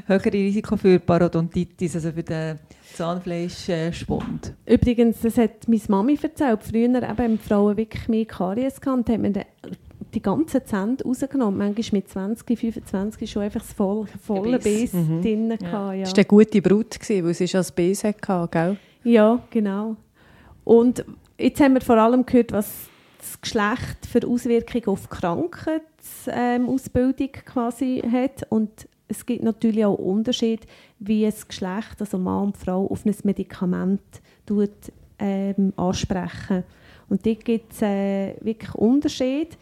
höhere 0.07 0.33
Risiko 0.33 0.75
für 0.75 0.99
Parodontitis, 0.99 1.95
also 1.95 2.11
für 2.11 2.23
den 2.23 2.59
Zahnfleischschwund. 2.93 4.53
Übrigens, 4.65 5.21
das 5.21 5.37
hat 5.37 5.67
meine 5.67 5.81
Mami 5.87 6.19
erzählt. 6.21 6.59
Früher 6.63 6.85
eben, 6.89 7.05
haben 7.07 7.37
die 7.41 7.47
Frauen 7.47 7.77
wirklich 7.77 8.07
mehr 8.09 8.25
Karies 8.25 8.81
gehabt, 8.81 9.09
hat 9.09 9.21
man 9.21 9.33
die 10.17 10.21
ganzen 10.23 10.65
Zähne 10.65 10.97
rausgenommen. 11.05 11.57
Manchmal 11.57 11.99
mit 12.01 12.09
20, 12.09 12.57
25 12.59 13.29
schon 13.31 13.43
einfach 13.43 13.61
das 13.61 13.73
voll, 13.73 14.05
volle 14.25 14.57
Gebiss. 14.57 14.91
Biss 14.91 14.93
Mhm. 14.93 15.21
drin. 15.21 15.49
Ja. 15.51 15.55
gehabt, 15.57 15.95
Ja. 15.95 15.99
Das 16.01 16.11
war 16.11 16.17
eine 16.17 16.25
gute 16.25 16.61
Brut, 16.61 16.97
weil 17.09 17.33
sie 17.33 17.47
schon 17.47 17.59
das 17.59 17.71
Bs 17.71 18.03
hatte, 18.03 18.47
gell? 18.51 18.77
ja, 19.03 19.39
genau. 19.49 19.95
Und 20.63 21.05
jetzt 21.37 21.61
haben 21.61 21.75
wir 21.75 21.81
vor 21.81 21.97
allem 21.97 22.25
gehört, 22.25 22.51
was 22.51 22.89
das 23.19 23.39
Geschlecht 23.41 24.05
für 24.09 24.27
Auswirkungen 24.27 24.87
auf 24.87 25.07
die 25.07 25.15
Krankheitsausbildung 26.25 27.29
quasi 27.45 28.01
hat. 28.11 28.45
Und 28.49 28.87
es 29.07 29.25
gibt 29.25 29.43
natürlich 29.43 29.85
auch 29.85 29.95
Unterschied, 29.95 30.61
wie 30.99 31.23
das 31.25 31.47
Geschlecht, 31.47 31.95
also 31.99 32.17
Mann 32.17 32.47
und 32.47 32.57
Frau, 32.57 32.85
auf 32.87 33.05
ein 33.05 33.15
Medikament 33.23 34.01
tut, 34.45 34.71
ähm, 35.19 35.73
ansprechen. 35.77 36.63
Und 37.09 37.25
dort 37.25 37.45
gibt 37.45 37.71
es 37.73 37.81
äh, 37.81 38.33
wirklich 38.41 38.73
Unterschiede. 38.75 39.55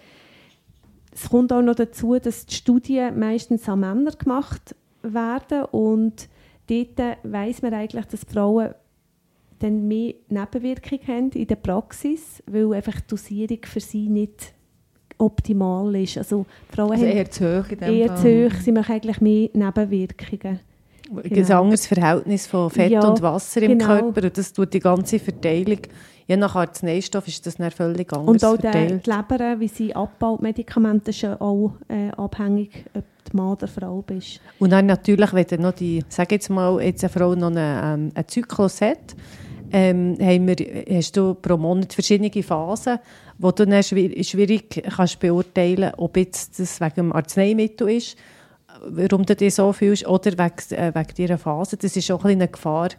Es 1.16 1.30
kommt 1.30 1.54
auch 1.54 1.62
noch 1.62 1.76
dazu, 1.76 2.20
dass 2.20 2.46
die 2.46 2.56
Studien 2.56 3.18
meistens 3.18 3.70
an 3.70 3.80
Männer 3.80 4.12
gemacht 4.12 4.76
werden 5.02 5.64
und 5.66 6.28
dort 6.68 7.18
weiss 7.24 7.62
man 7.62 7.74
eigentlich, 7.74 8.06
dass 8.06 8.26
Frauen 8.26 8.74
dann 9.60 9.88
mehr 9.88 10.14
Nebenwirkungen 10.28 11.08
haben 11.08 11.30
in 11.32 11.48
der 11.48 11.56
Praxis, 11.56 12.44
weil 12.48 12.74
einfach 12.74 13.00
die 13.00 13.08
Dosierung 13.08 13.60
für 13.64 13.80
sie 13.80 14.10
nicht 14.10 14.54
optimal 15.18 15.96
ist. 15.96 16.18
Also 16.18 16.46
Frauen 16.70 16.92
Also 16.92 17.06
haben 17.06 17.16
eher 17.16 17.32
zu 17.32 17.60
hoch 17.60 17.70
in 17.70 17.80
dem 17.80 17.94
eher 17.94 18.08
Fall. 18.08 18.18
zu 18.18 18.46
hoch, 18.46 18.62
sie 18.62 18.72
machen 18.74 18.96
eigentlich 18.96 19.22
mehr 19.22 19.50
Nebenwirkungen. 19.54 20.60
Es 21.24 21.30
gibt 21.30 21.50
ein 21.50 21.58
anderes 21.58 21.88
Verhältnis 21.88 22.48
von 22.48 22.70
Fett 22.70 22.92
Ja, 22.92 23.08
und 23.08 23.22
Wasser 23.22 23.62
im 23.62 23.78
genau. 23.78 23.86
Körper 23.86 24.24
und 24.24 24.38
das 24.38 24.54
tut 24.54 24.74
die 24.74 24.80
ganze 24.80 25.20
Verteilung, 25.20 25.80
je 26.28 26.38
nach 26.38 26.56
Arzneistoff 26.56 27.28
ist 27.28 27.46
das 27.46 27.58
dann 27.58 27.72
völlig 27.72 28.12
anders 28.12 28.28
Und 28.28 28.46
auch 28.46 28.60
verteilt. 28.60 29.06
die 29.06 29.12
Leber, 29.12 29.60
wie 29.60 29.68
sie 29.68 29.96
abbaut, 29.96 30.42
Medikamente, 30.42 31.12
ist 31.12 31.22
ja 31.22 31.40
auch 31.40 31.74
äh, 31.88 32.10
abhängig, 32.18 32.86
ob 32.96 33.04
du 33.32 33.38
Mann 33.38 33.52
oder 33.54 33.68
Frau 33.68 34.02
bist. 34.02 34.40
Und 34.60 34.72
dann 34.72 34.86
natürlich, 34.88 35.34
wenn 35.34 35.46
dann 35.48 35.62
noch 35.62 35.74
die, 35.74 36.04
sag 36.10 36.32
jetzt 36.32 36.50
mal, 36.50 36.82
jetzt 36.82 37.04
eine 37.04 37.10
Frau 37.10 37.36
noch 37.36 37.48
einen, 37.48 37.58
ähm, 37.58 38.12
einen 38.16 38.28
Zyklus 38.28 38.82
hat, 38.82 39.16
ähm, 39.72 40.18
haben 40.22 40.48
wir, 40.48 40.56
hast 40.98 41.18
du 41.18 41.34
pro 41.34 41.58
Monat 41.58 41.94
verschiedene 41.94 42.32
Phasen, 42.44 43.00
wo 43.38 43.52
du 43.52 43.66
dann 43.66 43.84
schwierig, 43.84 44.28
schwierig 44.28 44.84
kannst 44.96 45.20
beurteilen 45.20 45.92
ob 45.98 46.18
jetzt 46.18 46.60
das 46.60 46.80
wegen 46.80 46.96
dem 46.96 47.14
Arzneimittel 47.14 47.90
ist, 47.90 48.16
warum 48.88 49.26
du 49.26 49.36
dich 49.36 49.56
so 49.56 49.72
fühlst, 49.74 50.08
oder 50.08 50.32
wegen, 50.32 50.76
äh, 50.80 50.92
wegen 50.94 51.14
dieser 51.18 51.38
Phase. 51.38 51.78
Das 51.78 51.96
ist 51.96 52.12
auch 52.12 52.24
ein 52.26 52.32
eine 52.32 52.48
Gefahr, 52.48 52.90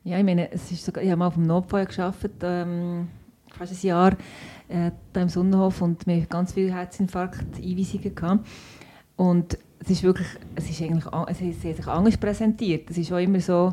Ja, 0.05 0.19
ich 0.19 0.25
meine, 0.25 0.53
es 0.53 0.71
ist 0.71 0.85
sogar, 0.85 1.03
ich 1.03 1.11
habe 1.11 1.19
mal 1.19 1.27
auf 1.27 1.35
dem 1.35 1.45
Notfall 1.45 1.87
gearbeitet, 1.87 2.35
ähm, 2.43 3.09
fast 3.51 3.73
ein 3.73 3.87
Jahr 3.87 4.17
äh, 4.69 4.91
im 5.15 5.29
Sonnenhof 5.29 5.83
und 5.83 6.07
wir 6.07 6.17
hatten 6.17 6.29
ganz 6.29 6.53
viele 6.53 6.73
Herzinfarkt-Einweisungen 6.73 8.15
gehabt. 8.15 8.47
Und 9.17 9.59
es 9.81 9.91
ist 9.91 10.03
wirklich, 10.03 10.29
es 10.55 10.71
ist 10.71 10.83
eigentlich, 10.83 11.05
es 11.29 11.41
ist 11.41 11.63
sich 11.63 11.87
anders 11.87 12.17
präsentiert. 12.17 12.91
Es 12.91 12.99
ist 12.99 13.13
auch 13.13 13.19
immer 13.19 13.41
so, 13.41 13.73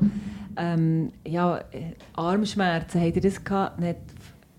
ähm, 0.57 1.11
ja, 1.27 1.57
äh, 1.71 1.93
Armschmerzen, 2.13 3.01
habt 3.01 3.15
ihr 3.15 3.21
das 3.21 3.43
gehabt? 3.43 3.79
Dann 3.79 3.89
hat 3.89 3.97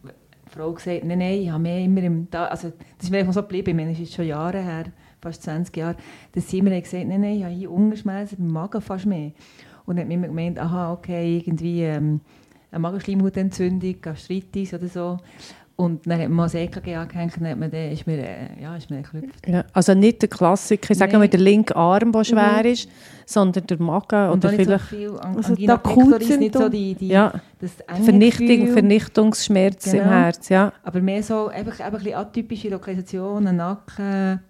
die 0.04 0.50
Frau 0.50 0.72
gesagt, 0.72 1.04
nein, 1.04 1.18
nein, 1.18 1.42
ich 1.42 1.50
habe 1.50 1.62
mehr 1.62 1.80
immer 1.80 2.02
im, 2.02 2.28
also 2.30 2.68
das 2.68 3.04
ist 3.04 3.10
mir 3.10 3.18
einfach 3.18 3.32
so 3.32 3.42
geblieben, 3.42 3.70
ich 3.70 3.76
meine, 3.76 3.90
das 3.90 4.00
ist 4.00 4.14
schon 4.14 4.26
Jahre 4.26 4.62
her, 4.62 4.84
fast 5.24 5.42
20 5.42 5.76
Jahre, 5.76 5.96
dass 6.32 6.48
sie 6.48 6.62
mir 6.62 6.80
gesagt 6.80 7.06
nein, 7.06 7.20
nein, 7.20 7.36
ich 7.36 7.44
habe 7.44 7.54
hier 7.54 7.70
Ungerschmerzen 7.70 8.36
beim 8.38 8.52
Magen 8.52 8.80
fast 8.80 9.06
mehr. 9.06 9.32
Und 9.86 9.96
dann 9.96 10.10
hat 10.10 10.20
mir 10.20 10.28
gemeint, 10.28 10.58
aha, 10.58 10.92
okay, 10.92 11.38
irgendwie 11.38 11.82
ähm, 11.82 12.20
eine 12.70 12.80
Magenschleimhautentzündung, 12.80 14.00
Gastritis 14.00 14.72
oder 14.74 14.88
so. 14.88 15.18
Und 15.76 16.06
dann 16.06 16.20
hat 16.20 16.28
man 16.28 16.36
mal 16.36 16.44
das 16.44 16.54
EKG 16.54 16.94
angehängt 16.94 17.36
und 17.36 17.48
hat 17.48 17.72
dann, 17.72 17.90
ist 17.90 18.06
mir, 18.06 18.18
äh, 18.18 18.62
ja, 18.62 18.76
ist 18.76 18.90
mir 18.90 19.02
geklüpft. 19.02 19.48
Ja, 19.48 19.64
also 19.72 19.92
nicht 19.92 20.22
der 20.22 20.28
Klassiker, 20.28 20.94
sagen 20.94 21.20
wir 21.20 21.26
der 21.26 21.40
linke 21.40 21.74
Arm, 21.74 22.12
der 22.12 22.22
schwer 22.22 22.60
mhm. 22.62 22.70
ist, 22.70 22.88
sondern 23.26 23.66
der 23.66 23.82
Magen 23.82 24.30
und 24.30 24.44
oder 24.44 24.54
vielleicht... 24.54 24.88
So 24.88 24.96
viel 24.96 25.18
An 25.18 25.36
also 25.36 25.48
Angina 25.48 25.76
pectoris, 25.76 26.38
nicht 26.38 26.54
so 26.54 26.68
die, 26.68 26.94
die 26.94 27.08
ja. 27.08 27.32
Vernichtung, 28.04 28.68
Vernichtungsschmerz 28.68 29.90
genau. 29.90 30.04
im 30.04 30.08
Herz, 30.10 30.48
ja. 30.48 30.72
Aber 30.84 31.00
mehr 31.00 31.24
so 31.24 31.48
einfach, 31.48 31.80
einfach 31.80 31.84
ein 31.84 31.92
bisschen 31.92 32.14
atypische 32.14 32.68
Lokalisationen, 32.68 33.56
Nacken, 33.56 34.40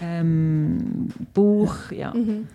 ähm, 0.00 1.08
Bauch, 1.34 1.90
ja. 1.90 2.12
Mhm. 2.14 2.48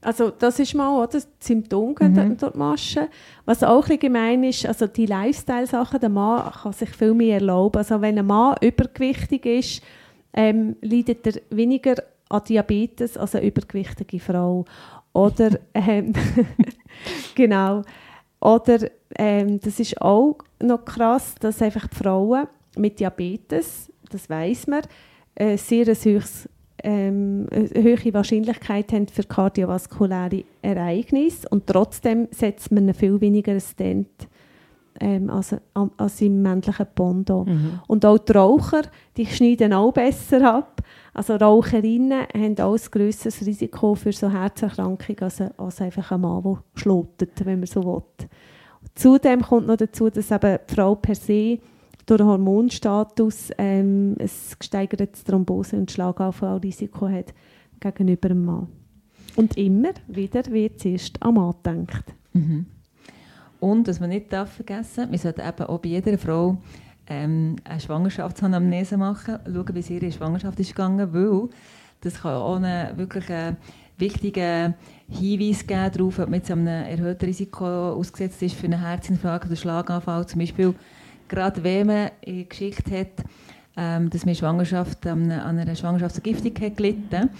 Also 0.00 0.30
das 0.30 0.58
ist 0.58 0.74
mal 0.74 0.98
oder, 0.98 1.12
das 1.12 1.28
Symptom 1.38 1.94
mhm. 1.98 2.36
durch 2.36 2.52
die 2.52 2.58
Masche. 2.58 3.08
Was 3.44 3.62
auch 3.62 3.88
ein 3.88 3.98
gemein 4.00 4.42
ist, 4.42 4.66
also 4.66 4.88
die 4.88 5.06
Lifestyle-Sachen, 5.06 6.00
der 6.00 6.08
Mann 6.08 6.50
kann 6.50 6.72
sich 6.72 6.90
viel 6.90 7.14
mehr 7.14 7.36
erlauben. 7.36 7.78
Also 7.78 8.00
wenn 8.00 8.18
ein 8.18 8.26
Mann 8.26 8.56
übergewichtig 8.60 9.46
ist, 9.46 9.82
ähm, 10.34 10.76
leidet 10.80 11.26
er 11.26 11.40
weniger 11.50 11.94
an 12.28 12.42
Diabetes 12.48 13.16
als 13.16 13.36
eine 13.36 13.46
übergewichtige 13.46 14.18
Frau. 14.18 14.64
Oder, 15.12 15.58
ähm, 15.74 16.12
genau, 17.36 17.82
oder 18.40 18.88
ähm, 19.16 19.60
das 19.60 19.78
ist 19.78 20.00
auch 20.00 20.38
noch 20.60 20.84
krass, 20.84 21.36
dass 21.38 21.62
einfach 21.62 21.86
die 21.86 21.96
Frauen 21.96 22.48
mit 22.76 22.98
Diabetes, 22.98 23.92
das 24.10 24.28
weiß 24.28 24.66
man, 24.66 24.82
äh, 25.36 25.56
sehr 25.56 25.86
ein 25.86 25.94
höchstes 25.94 26.48
ähm, 26.82 27.46
eine 27.50 27.68
hohe 27.68 28.14
Wahrscheinlichkeit 28.14 28.92
haben 28.92 29.08
für 29.08 29.24
kardiovaskuläre 29.24 30.44
Ereignisse 30.62 31.48
und 31.48 31.66
trotzdem 31.66 32.28
setzt 32.30 32.72
man 32.72 32.92
viel 32.94 33.20
weniger 33.20 33.58
Stent 33.60 34.28
ähm, 35.00 35.30
als, 35.30 35.56
als 35.96 36.20
im 36.20 36.42
männlichen 36.42 36.86
Bondo. 36.94 37.44
Mhm. 37.44 37.80
Und 37.86 38.04
auch 38.04 38.18
die 38.18 38.32
Raucher, 38.32 38.82
die 39.16 39.26
schneiden 39.26 39.72
auch 39.72 39.92
besser 39.92 40.54
ab. 40.54 40.82
Also 41.14 41.36
Raucherinnen 41.36 42.26
haben 42.34 42.58
auch 42.58 42.74
ein 42.74 42.90
grösseres 42.90 43.44
Risiko 43.44 43.94
für 43.94 44.12
so 44.12 44.30
Herzerkrankungen 44.30 45.20
als, 45.20 45.40
als 45.40 45.80
einfach 45.80 46.12
ein 46.12 46.20
Mann, 46.20 46.42
der 46.42 46.62
schlotet, 46.74 47.44
wenn 47.44 47.60
man 47.60 47.66
so 47.66 47.84
will. 47.84 48.28
Zudem 48.94 49.42
kommt 49.42 49.66
noch 49.66 49.76
dazu, 49.76 50.10
dass 50.10 50.30
eben 50.30 50.58
die 50.68 50.74
Frau 50.74 50.94
per 50.94 51.14
se 51.14 51.58
durch 52.06 52.18
den 52.18 52.26
Hormonstatus 52.26 53.50
ähm, 53.58 54.16
ein 54.18 54.30
gesteigertes 54.58 55.24
Thrombose- 55.24 55.76
und 55.76 55.90
Schlaganfallrisiko 55.90 57.08
hat 57.08 57.32
gegenüber 57.80 58.28
dem 58.28 58.44
Mann. 58.44 58.68
Und 59.36 59.56
immer 59.56 59.90
wieder 60.08 60.44
wird 60.50 60.80
zuerst 60.80 61.22
am 61.22 61.34
Mann 61.34 61.54
gedacht. 61.62 62.14
Mhm. 62.32 62.66
Und, 63.60 63.86
was 63.86 64.00
man 64.00 64.10
nicht 64.10 64.32
darf 64.32 64.52
vergessen 64.52 65.08
man 65.08 65.18
sollte 65.18 65.42
eben 65.42 65.66
auch 65.66 65.78
bei 65.78 65.90
jeder 65.90 66.18
Frau 66.18 66.58
ähm, 67.06 67.56
eine 67.64 67.80
Schwangerschaftsanamnese 67.80 68.96
machen, 68.96 69.38
schauen, 69.44 69.74
wie 69.74 69.80
es 69.80 69.90
ihre 69.90 70.10
Schwangerschaft 70.10 70.58
ist 70.60 70.70
gegangen, 70.70 71.12
weil 71.12 71.48
das 72.00 72.20
kann 72.20 72.34
auch 72.34 72.56
einen 72.56 72.96
wirklich 72.98 73.24
wichtigen 73.98 74.74
Hinweis 75.08 75.66
geben 75.66 75.90
darauf, 75.92 76.18
ob 76.18 76.28
man 76.28 76.40
jetzt 76.40 76.50
einem 76.50 76.66
erhöhten 76.66 77.24
Risiko 77.24 77.64
ausgesetzt 77.92 78.42
ist 78.42 78.56
für 78.56 78.66
einen 78.66 78.80
Herzinfarkt 78.80 79.46
oder 79.46 79.56
Schlaganfall. 79.56 80.26
Zum 80.26 80.40
Beispiel 80.40 80.74
gerade 81.32 81.64
wenn 81.64 81.86
man 81.86 82.10
geschickt 82.48 82.90
hat, 82.90 83.24
ähm, 83.76 84.10
dass 84.10 84.26
man 84.26 84.34
Schwangerschaft 84.34 85.06
an, 85.06 85.30
an 85.30 85.58
einer 85.58 85.74
Schwangerschaftsvergiftung 85.74 86.54
hat 86.60 86.76
gelitten 86.76 87.30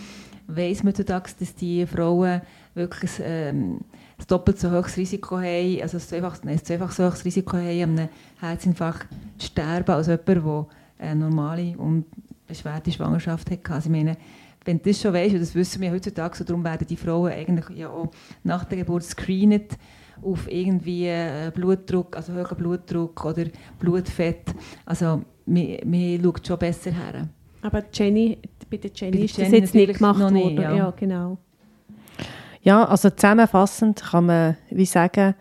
weiss 0.46 0.83
man 0.83 0.92
heutzutage, 0.92 1.31
dass 1.38 1.55
die 1.55 1.87
Frauen 1.87 2.40
wirklich 2.74 3.11
ähm, 3.22 3.81
ein 4.18 4.26
doppelt 4.26 4.59
so 4.59 4.70
hohes 4.70 4.96
Risiko 4.96 5.38
haben, 5.38 5.83
also 5.83 5.96
ein 5.96 6.00
zweifach, 6.00 6.38
nein, 6.42 6.55
ein 6.55 6.64
zweifach 6.64 6.92
so 6.92 7.05
hohes 7.05 7.24
Risiko 7.24 7.57
haben, 7.57 7.83
an 7.83 7.98
einem 7.98 8.09
Herzinfarkt 8.40 9.09
zu 9.38 9.46
sterben, 9.46 9.92
als 9.92 10.07
jemand, 10.07 10.26
der 10.26 10.66
eine 10.98 11.20
normale 11.20 11.76
und 11.76 12.07
beschwerte 12.46 12.92
Schwangerschaft 12.92 13.50
hatte. 13.50 13.72
Also 13.72 13.88
ich 13.88 13.96
meine, 13.96 14.16
wenn 14.64 14.78
du 14.78 14.90
das 14.90 15.00
schon 15.00 15.12
weißt, 15.12 15.35
und 15.35 15.40
das 15.40 15.55
wissen 15.55 15.83
wir 15.83 15.90
heutzutage, 15.90 16.37
so 16.37 16.44
darum 16.44 16.64
werden 16.64 16.87
die 16.87 16.96
Frauen 16.96 17.33
eigentlich 17.33 17.68
ja 17.76 17.88
auch 17.88 18.11
nach 18.44 18.64
der 18.64 18.78
Geburt 18.78 19.05
screened, 19.05 19.76
auf 20.22 20.50
irgendwie 20.50 21.06
äh, 21.06 21.50
Blutdruck, 21.54 22.16
also 22.16 22.35
hohen 22.35 22.56
Blutdruck 22.56 23.24
oder 23.24 23.44
Blutfett. 23.78 24.54
Also 24.87 25.22
man, 25.46 25.76
man 25.85 26.20
schaut 26.22 26.46
schon 26.46 26.58
besser 26.58 26.90
her. 26.90 27.28
Aber 27.62 27.82
Jenny, 27.92 28.38
bei 28.70 28.76
der 28.76 28.90
Jenny, 28.94 29.11
bei 29.12 29.16
der 29.18 29.24
ist 29.24 29.37
Jenny 29.37 29.50
das 29.50 29.61
jetzt 29.61 29.74
nicht 29.74 29.98
gemacht 29.98 30.20
worden. 30.20 30.35
Nicht, 30.35 30.58
ja. 30.58 30.74
ja. 30.74 30.90
genau. 30.96 31.38
Ja, 32.62 32.85
also 32.85 33.11
zusammenfassend 33.11 34.02
kann 34.02 34.26
man 34.26 34.56
wie 34.70 34.87
sagen, 34.87 35.35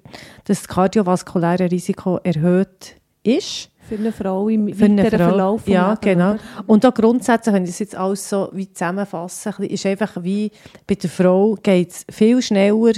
das 0.44 0.68
kardiovaskuläre 0.68 1.70
Risiko 1.70 2.18
erhöht 2.22 2.96
ist. 3.22 3.70
Für 3.88 3.94
eine 3.96 4.12
Frau 4.12 4.48
im 4.48 4.68
weiteren 4.68 5.08
Verlauf. 5.08 5.66
Ja, 5.66 5.90
Leben, 5.90 6.00
genau. 6.02 6.32
Oder? 6.32 6.40
Und 6.66 6.84
auch 6.86 6.94
grundsätzlich, 6.94 7.54
wenn 7.54 7.64
ich 7.64 7.70
das 7.70 7.78
jetzt 7.80 7.96
alles 7.96 8.28
so 8.28 8.50
wie 8.52 8.70
zusammenfasse, 8.70 9.52
ist 9.64 9.86
einfach 9.86 10.22
wie 10.22 10.52
bei 10.86 10.94
der 10.94 11.10
Frau 11.10 11.56
geht 11.60 11.90
es 11.90 12.06
viel 12.08 12.40
schneller 12.40 12.92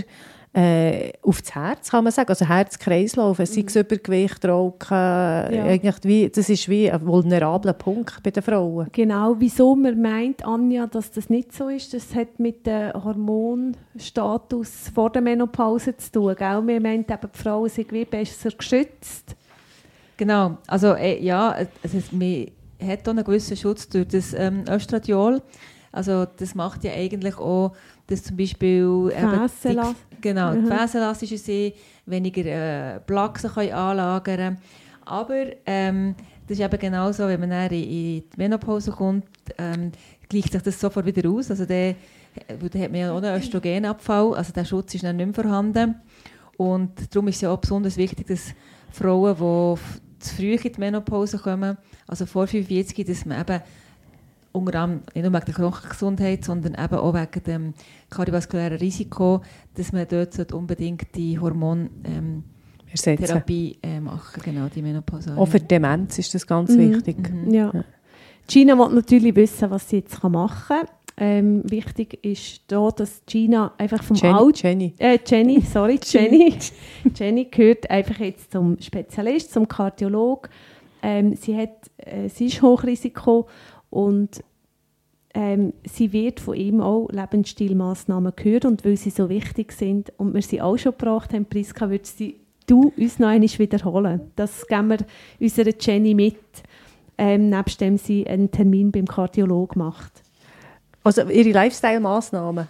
äh, 0.55 1.13
auf 1.23 1.41
das 1.41 1.55
Herz, 1.55 1.91
kann 1.91 2.05
man 2.05 2.13
sagen. 2.13 2.29
Also 2.29 2.47
Herz-Kreislauf, 2.47 3.39
mhm. 3.39 3.47
sei 3.47 3.65
es 3.67 3.77
Übergewicht, 3.77 4.45
Rauchen, 4.45 4.91
ja. 4.91 5.65
eigentlich 5.65 5.97
wie, 6.03 6.29
das 6.29 6.51
ist 6.51 6.69
wie 6.69 6.91
ein 6.91 7.07
vulnerabler 7.07 7.73
Punkt 7.73 8.23
bei 8.23 8.31
den 8.31 8.43
Frauen. 8.43 8.89
Genau, 8.93 9.37
wieso 9.39 9.75
man 9.75 10.01
meint, 10.01 10.45
Anja, 10.45 10.87
dass 10.87 11.11
das 11.11 11.31
nicht 11.31 11.55
so 11.55 11.69
ist, 11.69 11.95
das 11.95 12.15
hat 12.15 12.39
mit 12.39 12.67
dem 12.67 12.93
Hormonstatus 12.93 14.91
vor 14.95 15.11
der 15.11 15.23
Menopause 15.23 15.97
zu 15.97 16.13
tun. 16.13 16.35
Gell? 16.37 16.61
Man 16.61 16.83
meint 16.83 17.11
eben, 17.11 17.29
die 17.35 17.39
Frauen 17.39 17.71
sind 17.71 17.91
wie 17.91 18.05
besser 18.05 18.51
geschützt. 18.51 19.35
Genau, 20.19 20.59
also 20.67 20.95
äh, 20.95 21.23
ja, 21.23 21.51
also, 21.83 21.99
man 22.13 22.47
hat 22.79 23.09
auch 23.09 23.13
einen 23.13 23.25
gewissen 23.25 23.57
Schutz 23.57 23.89
durch 23.89 24.09
das 24.09 24.35
ähm, 24.35 24.65
Östradiol. 24.69 25.41
Also 25.93 26.25
das 26.25 26.55
macht 26.55 26.85
ja 26.85 26.93
eigentlich 26.93 27.37
auch, 27.39 27.73
dass 28.13 28.23
zum 28.23 28.37
Beispiel 28.37 29.09
Gefäßelas 29.09 29.95
die, 30.11 30.21
genau, 30.21 30.53
mhm. 30.53 30.69
gefäßelastische 30.69 31.39
sind, 31.39 31.75
weniger 32.07 32.45
äh, 32.45 33.01
Plaques 33.01 33.43
können 33.55 33.73
anlagern 33.73 34.23
können. 34.23 34.59
Aber 35.05 35.47
ähm, 35.67 36.15
das 36.47 36.59
ist 36.59 36.65
eben 36.65 36.79
genauso, 36.79 37.27
wenn 37.27 37.41
man 37.41 37.51
dann 37.51 37.71
in, 37.71 37.83
in 37.83 37.89
die 37.89 38.25
Menopause 38.37 38.91
kommt, 38.91 39.25
ähm, 39.59 39.93
gleicht 40.29 40.53
sich 40.53 40.63
das 40.63 40.79
sofort 40.79 41.07
wieder 41.07 41.29
aus. 41.31 41.51
Also 41.51 41.65
der, 41.65 41.97
dann 42.49 42.83
hat 42.83 42.91
man 42.91 43.01
ja 43.01 43.13
auch 43.13 43.23
einen 43.23 43.41
Östrogenabfall, 43.41 44.35
also 44.35 44.53
der 44.53 44.65
Schutz 44.65 44.95
ist 44.95 45.05
dann 45.05 45.17
nicht 45.17 45.27
mehr 45.27 45.35
vorhanden. 45.35 45.97
Und 46.59 47.15
darum 47.15 47.29
ist 47.29 47.37
es 47.37 47.41
ja 47.43 47.51
auch 47.51 47.59
besonders 47.59 47.97
wichtig, 47.97 48.27
dass 48.27 48.55
Frauen, 48.91 49.35
die 49.35 50.21
zu 50.21 50.35
früh 50.37 50.55
in 50.55 50.73
die 50.73 50.81
Menopause 50.81 51.39
kommen, 51.39 51.79
also 52.07 52.27
vor 52.27 52.47
45, 52.47 53.07
dass 53.07 53.25
man 53.25 53.41
eben 53.41 53.61
unter 54.53 54.81
anderem 54.81 55.03
nicht 55.15 55.25
nur 55.25 55.33
wegen 55.33 55.47
der 55.47 55.55
Knochengesundheit, 55.55 56.45
sondern 56.45 56.75
eben 56.75 56.95
auch 56.95 57.15
wegen 57.15 57.43
dem 57.45 57.75
kardiovaskulären 58.11 58.79
Risiko, 58.79 59.43
dass 59.75 59.93
man 59.93 60.07
dort 60.09 60.53
unbedingt 60.53 61.15
die 61.17 61.39
Hormontherapie 61.39 63.79
ähm, 63.83 63.91
äh, 63.91 64.01
machen 64.01 64.43
genau, 64.45 64.69
die 64.69 64.83
Menopause. 64.83 65.37
Auch 65.37 65.47
für 65.47 65.61
Demenz 65.61 66.19
ist 66.19 66.35
das 66.35 66.47
ganz 66.47 66.71
mhm. 66.71 66.95
wichtig. 66.95 67.31
Mhm. 67.31 67.53
Ja. 67.53 67.73
Gina 68.47 68.77
will 68.77 68.95
natürlich 68.95 69.35
wissen, 69.35 69.71
was 69.71 69.89
sie 69.89 69.97
jetzt 69.97 70.23
machen 70.23 70.65
kann. 70.69 70.87
Ähm, 71.17 71.63
wichtig 71.71 72.25
ist 72.25 72.63
da, 72.69 72.91
dass 72.91 73.23
Gina 73.27 73.75
einfach 73.77 74.03
vom 74.03 74.17
Jenny, 74.17 74.35
Alt 74.35 74.63
Jenny. 74.63 74.95
Äh, 74.99 75.19
Jenny, 75.25 75.61
sorry, 75.61 76.01
Jenny. 76.03 76.55
Jenny 77.15 77.45
gehört 77.45 77.91
einfach 77.91 78.19
jetzt 78.19 78.51
zum 78.51 78.81
Spezialist, 78.81 79.53
zum 79.53 79.69
Kardiolog. 79.69 80.49
Ähm, 81.03 81.35
sie, 81.35 81.57
hat, 81.57 81.91
äh, 81.99 82.29
sie 82.29 82.47
ist 82.47 82.63
Hochrisiko 82.63 83.47
und 83.93 84.43
ähm, 85.35 85.75
sie 85.85 86.13
wird 86.13 86.41
von 86.41 86.55
ihm 86.55 86.81
auch 86.81 87.09
Lebensstilmaßnahmen 87.11 88.33
gehört 88.35 88.65
und 88.65 88.85
weil 88.85 88.97
sie 88.97 89.11
so 89.11 89.29
wichtig 89.29 89.73
sind 89.73 90.13
und 90.17 90.35
wir 90.35 90.41
sie 90.41 90.63
auch 90.63 90.79
schon 90.79 90.93
gebracht 90.93 91.33
haben, 91.35 91.45
Priska, 91.45 91.91
würdest 91.91 92.21
du 92.67 92.93
uns 92.97 93.19
noch 93.19 93.29
einmal 93.29 93.59
wiederholen. 93.59 94.33
Das 94.35 94.67
geben 94.67 94.91
wir 94.91 94.99
unserer 95.39 95.73
Jenny 95.79 96.15
mit, 96.15 96.37
ähm, 97.19 97.51
nebst 97.51 97.81
dem 97.83 97.99
sie 97.99 98.27
einen 98.27 98.51
Termin 98.51 98.91
beim 98.91 99.07
Kardiolog 99.07 99.77
macht. 99.77 100.13
Also 101.05 101.29
ihre 101.29 101.51
Lifestyle-Massnahmen. 101.51 102.69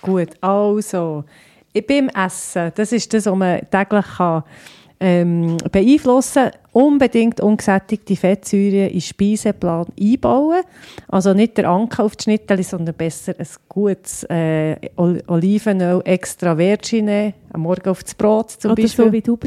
Gut, 0.00 0.30
also, 0.40 1.24
ich 1.72 1.84
bin 1.84 2.08
im 2.08 2.24
Essen. 2.24 2.70
Das 2.74 2.92
ist 2.92 3.12
das, 3.12 3.26
was 3.26 3.34
man 3.34 3.68
täglich 3.68 4.06
kann, 4.16 4.44
ähm, 5.00 5.56
beeinflussen. 5.70 6.50
Unbedingt 6.72 7.40
ungesättigte 7.40 8.16
Fettsäuren 8.16 8.88
in 8.88 8.92
den 8.92 9.00
Speiseplan 9.00 9.86
einbauen. 9.98 10.60
Also 11.08 11.32
nicht 11.32 11.56
der 11.56 11.70
Anker 11.70 12.04
auf 12.04 12.16
die 12.16 12.24
Schnitteli, 12.24 12.62
sondern 12.62 12.94
besser 12.94 13.34
ein 13.38 13.46
gutes 13.68 14.24
äh, 14.24 14.76
Olivenöl 14.96 16.02
extra 16.04 16.56
Virgin 16.58 17.32
am 17.52 17.62
Morgen 17.62 17.88
auf 17.88 18.02
das 18.02 18.14
Brot 18.14 18.50
zum 18.50 18.72
Oder 18.72 18.82
Beispiel. 18.82 19.04
so 19.06 19.12
wie 19.12 19.22
du 19.22 19.38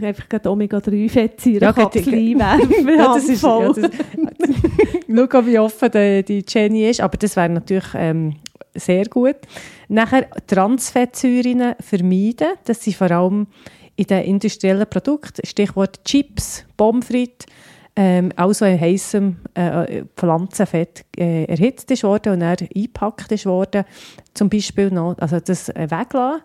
ich 0.00 0.04
einfach 0.04 0.24
Omega-3-Fettsäuren 0.46 1.60
Ja, 1.60 1.72
einwerfen. 2.12 2.88
Ja, 2.88 3.14
das 3.14 3.28
ist, 3.28 3.42
ja, 3.42 3.68
das, 3.68 3.78
schau, 5.30 5.46
wie 5.46 5.58
offen 5.60 5.90
die, 5.92 6.24
die 6.24 6.44
Jenny 6.48 6.90
ist. 6.90 7.00
Aber 7.00 7.16
das 7.16 7.36
wäre 7.36 7.48
natürlich 7.48 7.94
ähm, 7.94 8.34
sehr 8.74 9.04
gut. 9.04 9.36
Nachher 9.88 10.26
Transfettsäuren 10.46 11.74
vermeiden. 11.78 12.48
Das 12.64 12.82
sind 12.82 12.96
vor 12.96 13.10
allem 13.10 13.46
in 13.96 14.06
den 14.06 14.24
industriellen 14.24 14.88
Produkten. 14.88 15.46
Stichwort 15.46 16.04
Chips, 16.04 16.64
Pommes 16.76 17.06
frites, 17.06 17.46
ähm, 17.94 18.32
also 18.36 18.64
in 18.64 18.80
heissem 18.80 19.36
äh, 19.54 20.04
Pflanzenfett 20.16 21.04
äh, 21.16 21.44
erhitzt 21.44 21.90
ist 21.90 22.04
worden 22.04 22.34
und 22.34 22.40
dann 22.40 22.56
eingepackt 22.74 23.30
ist 23.32 23.46
worden. 23.46 23.84
Zum 24.34 24.48
Beispiel 24.48 24.90
noch, 24.90 25.16
also 25.18 25.40
das 25.40 25.68
äh, 25.68 25.90
weglassen. 25.90 26.42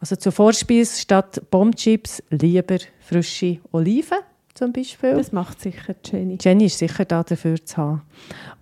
Also 0.00 0.16
zur 0.16 0.32
Vorspeise 0.32 1.00
statt 1.00 1.42
Bombchips 1.50 2.22
lieber 2.30 2.78
frische 3.00 3.58
Oliven 3.72 4.18
zum 4.58 4.72
Beispiel. 4.72 5.14
Das 5.14 5.32
macht 5.32 5.60
sicher 5.60 5.94
Jenny. 6.04 6.36
Jenny 6.40 6.66
ist 6.66 6.78
sicher 6.78 7.04
da 7.04 7.22
dafür 7.22 7.64
zu 7.64 7.76
haben. 7.76 8.02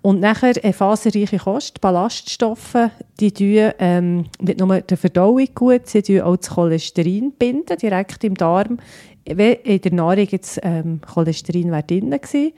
Und 0.02 0.20
nachher 0.20 0.52
eine 0.62 0.72
faserreiche 0.72 1.38
Kost, 1.38 1.80
Ballaststoffe, 1.80 2.90
die 3.18 3.32
tun 3.32 3.72
ähm, 3.78 4.26
nicht 4.40 4.60
nur 4.60 4.80
der 4.80 4.96
Verdauung 4.96 5.48
gut, 5.54 5.86
sie 5.86 6.02
tun 6.02 6.20
auch 6.20 6.36
das 6.36 6.50
Cholesterin 6.50 7.32
binden, 7.32 7.78
direkt 7.78 8.22
im 8.24 8.34
Darm. 8.34 8.78
Wenn 9.24 9.54
in 9.54 9.80
der 9.80 9.92
Nahrung 9.92 10.28
jetzt 10.30 10.60
ähm, 10.62 11.00
Cholesterin 11.00 11.72
wäre 11.72 11.82
drin 11.82 12.10
gewesen, 12.10 12.52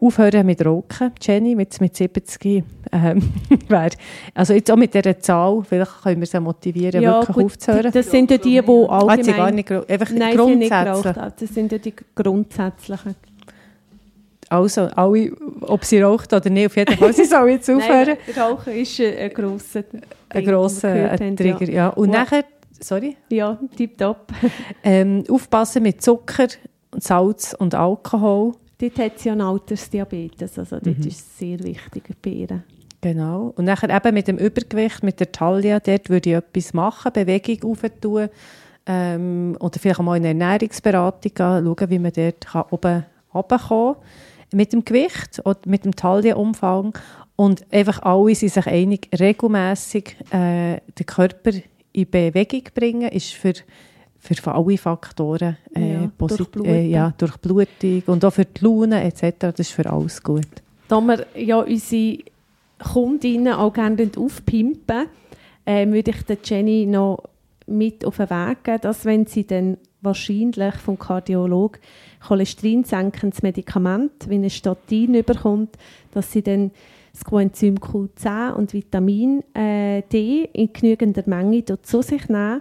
aufhören 0.00 0.44
mit 0.46 0.64
Rauchen, 0.64 1.12
Jenny, 1.22 1.54
mit, 1.54 1.80
mit 1.80 1.96
70 1.96 2.64
ähm, 2.92 3.32
wär, 3.68 3.90
also 4.34 4.52
jetzt 4.52 4.70
auch 4.70 4.76
mit 4.76 4.92
dieser 4.92 5.18
Zahl, 5.18 5.62
vielleicht 5.66 6.02
können 6.02 6.20
wir 6.20 6.26
sie 6.26 6.38
motivieren, 6.40 7.02
wirklich 7.02 7.36
aufzuhören. 7.46 7.92
Das 7.92 8.10
sind 8.10 8.30
ja 8.30 8.36
die, 8.38 8.50
die 8.50 8.58
allgemein... 8.60 9.20
Ah, 9.20 9.22
sie 9.24 9.32
gar 9.32 9.50
nicht, 9.50 9.70
einfach 9.72 10.10
Nein, 10.10 10.32
sie 10.32 10.38
haben 10.38 10.58
nicht 10.58 10.70
grundsätzlich. 10.70 11.14
geraucht. 11.14 11.32
Das 11.40 11.48
sind 11.54 11.72
ja 11.72 11.78
die 11.78 11.94
grundsätzlichen. 12.14 13.14
Also, 14.48 14.82
alle, 14.94 15.32
ob 15.62 15.84
sie 15.84 16.00
raucht 16.00 16.32
oder 16.32 16.50
nicht, 16.50 16.66
auf 16.66 16.76
jeden 16.76 16.96
Fall, 16.96 17.12
sie 17.12 17.24
sollen 17.24 17.48
jetzt 17.48 17.68
aufhören. 17.70 18.16
Nein, 18.26 18.38
Rauchen 18.38 18.72
ist 18.74 19.00
äh, 19.00 19.24
ein 19.24 19.30
grosser 19.34 19.82
ein 20.28 20.44
grosser 20.44 21.16
Trigger, 21.16 21.68
ja. 21.70 21.88
Und 21.88 22.12
Ja. 22.12 22.20
nachher, 22.20 22.44
sorry, 22.80 23.16
Ja, 23.30 23.58
tipptopp. 23.76 24.32
ähm, 24.84 25.24
aufpassen 25.28 25.82
mit 25.82 26.00
Zucker, 26.02 26.46
Salz 26.96 27.54
und 27.58 27.74
Alkohol. 27.74 28.52
Dort 28.78 28.98
hat 28.98 29.18
sie 29.18 29.28
ja 29.28 29.32
einen 29.32 29.40
Altersdiabetes, 29.42 30.58
also 30.58 30.78
dort 30.78 30.98
Mhm. 30.98 31.06
ist 31.06 31.20
es 31.20 31.38
sehr 31.38 31.58
wichtig 31.60 32.04
bei 32.22 32.30
ihr. 32.30 32.62
Genau. 33.00 33.52
Und 33.56 33.66
nachher 33.66 33.94
eben 33.94 34.14
mit 34.14 34.28
dem 34.28 34.36
Übergewicht, 34.38 35.02
mit 35.02 35.20
der 35.20 35.32
Taille, 35.32 35.80
dort 35.80 36.10
würde 36.10 36.30
ich 36.30 36.36
etwas 36.36 36.74
machen, 36.74 37.12
Bewegung 37.12 37.70
auftun. 37.70 38.28
Ähm, 38.88 39.56
oder 39.60 39.78
vielleicht 39.80 40.00
mal 40.00 40.16
in 40.16 40.26
eine 40.26 40.44
Ernährungsberatung 40.44 41.32
gehen, 41.34 41.64
schauen, 41.64 41.90
wie 41.90 41.98
man 41.98 42.12
dort 42.12 42.46
kann 42.46 42.64
oben 42.70 43.04
runterkommen 43.34 43.94
kann. 43.94 44.02
Mit 44.58 44.72
dem 44.72 44.84
Gewicht 44.84 45.40
oder 45.44 45.58
mit 45.66 45.84
dem 45.84 45.96
Taillenumfang. 45.96 46.96
Und 47.34 47.66
einfach 47.72 48.02
alle 48.02 48.34
sind 48.34 48.52
sich 48.52 48.66
einig, 48.66 49.08
regelmässig 49.18 50.16
äh, 50.30 50.80
den 50.98 51.06
Körper 51.06 51.50
in 51.92 52.10
Bewegung 52.10 52.62
bringen, 52.74 53.08
ist 53.10 53.32
für, 53.34 53.54
für 54.18 54.54
alle 54.54 54.76
Faktoren 54.78 55.56
äh, 55.74 55.92
Ja, 55.92 56.10
Durchblutung. 56.18 56.66
äh, 56.66 56.86
ja, 56.86 57.12
Durchblutung 57.16 58.02
und 58.06 58.24
auch 58.24 58.32
für 58.32 58.44
die 58.44 58.64
Laune 58.64 59.04
etc. 59.04 59.36
Das 59.38 59.60
ist 59.60 59.70
für 59.72 59.90
alles 59.90 60.22
gut. 60.22 60.46
Da 60.88 61.00
wir 61.00 61.26
ja 61.36 61.58
unsere 61.60 62.18
Kundinnen 62.78 63.52
auch 63.54 63.72
gerne 63.72 64.10
aufpimpen, 64.16 65.06
äh, 65.64 65.86
würde 65.88 66.10
ich 66.12 66.22
der 66.24 66.38
Jenny 66.44 66.86
noch 66.86 67.22
mit 67.66 68.04
auf 68.04 68.16
den 68.18 68.30
Weg 68.30 68.64
geben, 68.64 68.80
dass 68.82 69.04
wenn 69.04 69.26
sie 69.26 69.46
dann 69.46 69.78
wahrscheinlich 70.02 70.74
vom 70.76 70.98
Kardiolog 70.98 71.78
cholesterinsenkendes 72.26 73.42
Medikament 73.42 74.28
wie 74.28 74.36
ein 74.36 74.50
Statin 74.50 75.14
überkommt, 75.14 75.76
dass 76.12 76.30
sie 76.32 76.42
dann 76.42 76.70
das 77.12 77.24
Coenzym 77.24 77.76
Q10 77.76 78.52
und 78.52 78.72
Vitamin 78.74 79.42
äh, 79.54 80.02
D 80.02 80.48
in 80.52 80.72
genügender 80.72 81.22
Menge 81.26 81.64
zu 81.64 82.02
sich 82.02 82.28
nehmen, 82.28 82.60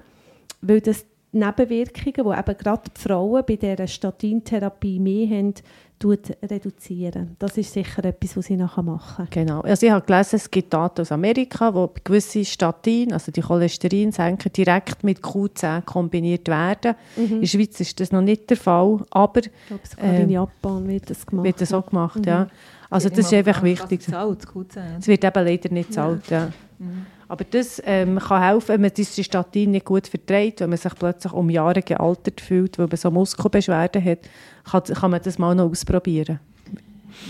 weil 0.62 0.82
das 0.82 1.06
Nebenwirkungen, 1.40 2.14
die 2.34 2.40
eben 2.40 2.58
gerade 2.58 2.82
die 2.96 3.02
Frauen 3.02 3.44
bei 3.48 3.56
dieser 3.56 3.88
Statintherapie 3.88 5.00
mehr 5.00 5.28
haben, 5.30 5.54
tut 5.98 6.32
reduzieren. 6.50 7.36
Das 7.40 7.58
ist 7.58 7.72
sicher 7.72 8.04
etwas, 8.04 8.36
was 8.36 8.46
sie 8.48 8.58
nachher 8.58 8.84
machen. 8.84 9.28
Genau. 9.30 9.62
Also 9.62 9.86
ich 9.86 9.92
habe 9.92 10.06
gelesen, 10.06 10.36
es 10.36 10.52
gibt 10.52 10.74
Daten 10.74 11.02
aus 11.02 11.12
Amerika, 11.12 11.74
wo 11.74 11.90
gewisse 12.04 12.44
Statin, 12.44 13.14
also 13.14 13.32
die 13.32 13.42
Cholesterinsenker, 13.42 14.50
direkt 14.50 15.04
mit 15.04 15.20
Q10 15.22 15.82
kombiniert 15.84 16.48
werden. 16.50 16.96
In 17.16 17.40
der 17.40 17.48
Schweiz 17.48 17.80
ist 17.80 17.98
das 18.00 18.12
noch 18.12 18.22
nicht 18.22 18.50
der 18.50 18.58
Fall, 18.58 19.06
aber 19.10 19.40
Ich 19.40 19.52
glaube, 19.68 19.88
sogar 19.88 20.06
Ähm, 20.06 20.22
in 20.24 20.30
Japan 20.32 20.88
wird 20.88 21.10
das 21.10 21.26
gemacht. 21.26 21.46
wird 21.46 21.62
das 21.62 21.74
auch 21.74 21.86
gemacht, 21.86 22.26
ja. 22.26 22.48
Also 22.90 23.10
das 23.10 23.20
ist 23.20 23.34
einfach 23.34 23.64
wichtig. 23.64 24.02
Es 24.08 25.08
wird 25.08 25.24
eben 25.24 25.46
leider 25.46 25.74
nicht 25.74 25.94
zahlt, 25.94 26.30
ja. 26.30 26.50
Aber 27.28 27.44
das 27.44 27.82
ähm, 27.86 28.20
kann 28.20 28.42
helfen, 28.42 28.70
wenn 28.70 28.82
man 28.82 28.92
diese 28.96 29.24
Statin 29.24 29.72
nicht 29.72 29.86
gut 29.86 30.08
verträgt, 30.08 30.62
wenn 30.62 30.70
man 30.70 30.78
sich 30.78 30.94
plötzlich 30.96 31.34
um 31.34 31.50
Jahre 31.50 31.82
gealtert 31.82 32.42
fühlt, 32.42 32.78
weil 32.78 32.88
man 32.88 32.98
so 32.98 33.10
Muskelbeschwerden 33.10 34.04
hat, 34.04 34.20
kann, 34.64 34.84
kann 34.84 35.12
man 35.12 35.22
das 35.24 35.40
mal 35.40 35.56
noch 35.56 35.70
ausprobieren. 35.70 36.40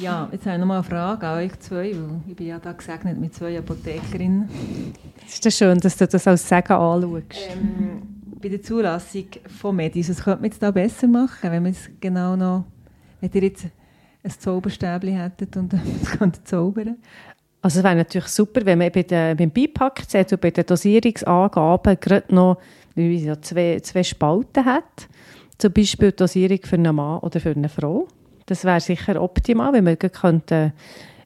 Ja, 0.01 0.27
jetzt 0.31 0.45
habe 0.45 0.55
ich 0.55 0.60
noch 0.60 0.67
mal 0.67 0.75
eine 0.79 0.84
Frage 0.84 1.27
an 1.27 1.38
euch 1.38 1.60
zwei, 1.60 1.91
weil 1.93 2.21
ich 2.27 2.36
bin 2.36 2.47
ja 2.47 2.60
da 2.60 2.73
gesegnet 2.73 3.19
mit 3.19 3.34
zwei 3.34 3.58
Apothekerinnen. 3.58 4.49
Ist 5.25 5.45
das 5.45 5.58
schön, 5.58 5.79
dass 5.79 5.95
du 5.97 6.08
das 6.08 6.27
als 6.27 6.47
Segen 6.47 6.73
anschaust? 6.73 7.49
Ähm, 7.51 8.01
bei 8.41 8.49
der 8.49 8.62
Zulassung 8.62 9.25
von 9.60 9.75
Medis, 9.75 10.10
was 10.10 10.23
könnte 10.23 10.41
man 10.41 10.51
jetzt 10.51 10.62
da 10.62 10.71
besser 10.71 11.08
machen, 11.08 11.51
wenn 11.51 11.63
man 11.63 11.71
es 11.71 11.89
genau 11.99 12.36
noch, 12.36 12.65
wenn 13.21 13.31
ihr 13.31 13.43
jetzt 13.43 13.67
ein 14.23 14.31
Zauberstäbchen 14.31 15.17
hättet 15.17 15.55
und 15.55 15.73
es 16.01 16.10
könnte 16.12 16.43
zaubern? 16.43 16.97
Also 17.65 17.80
es 17.80 17.84
wäre 17.84 17.95
natürlich 17.95 18.28
super, 18.28 18.63
wenn 18.63 18.78
man 18.78 18.91
bei 18.91 19.01
den, 19.01 19.36
beim 19.36 19.49
Beipackzettel, 19.49 20.38
bei 20.38 20.51
den 20.51 20.67
Dosierungsangaben 20.67 21.99
gerade 21.99 22.36
noch 22.36 22.60
so 22.95 23.36
zwei, 23.38 23.80
zwei 23.80 24.04
Spalten 24.04 24.65
hat. 24.65 25.08
Zum 25.58 25.73
Beispiel 25.73 26.12
die 26.12 26.17
Dosierung 26.17 26.60
für 26.62 26.75
einen 26.75 26.95
Mann 26.95 27.17
oder 27.21 27.39
für 27.39 27.49
eine 27.49 27.67
Frau. 27.67 28.08
Das 28.45 28.65
wäre 28.65 28.80
sicher 28.80 29.19
optimal, 29.19 29.73
wenn 29.73 29.84
man 29.84 29.97
gleich 29.97 30.12
könnte, 30.12 30.73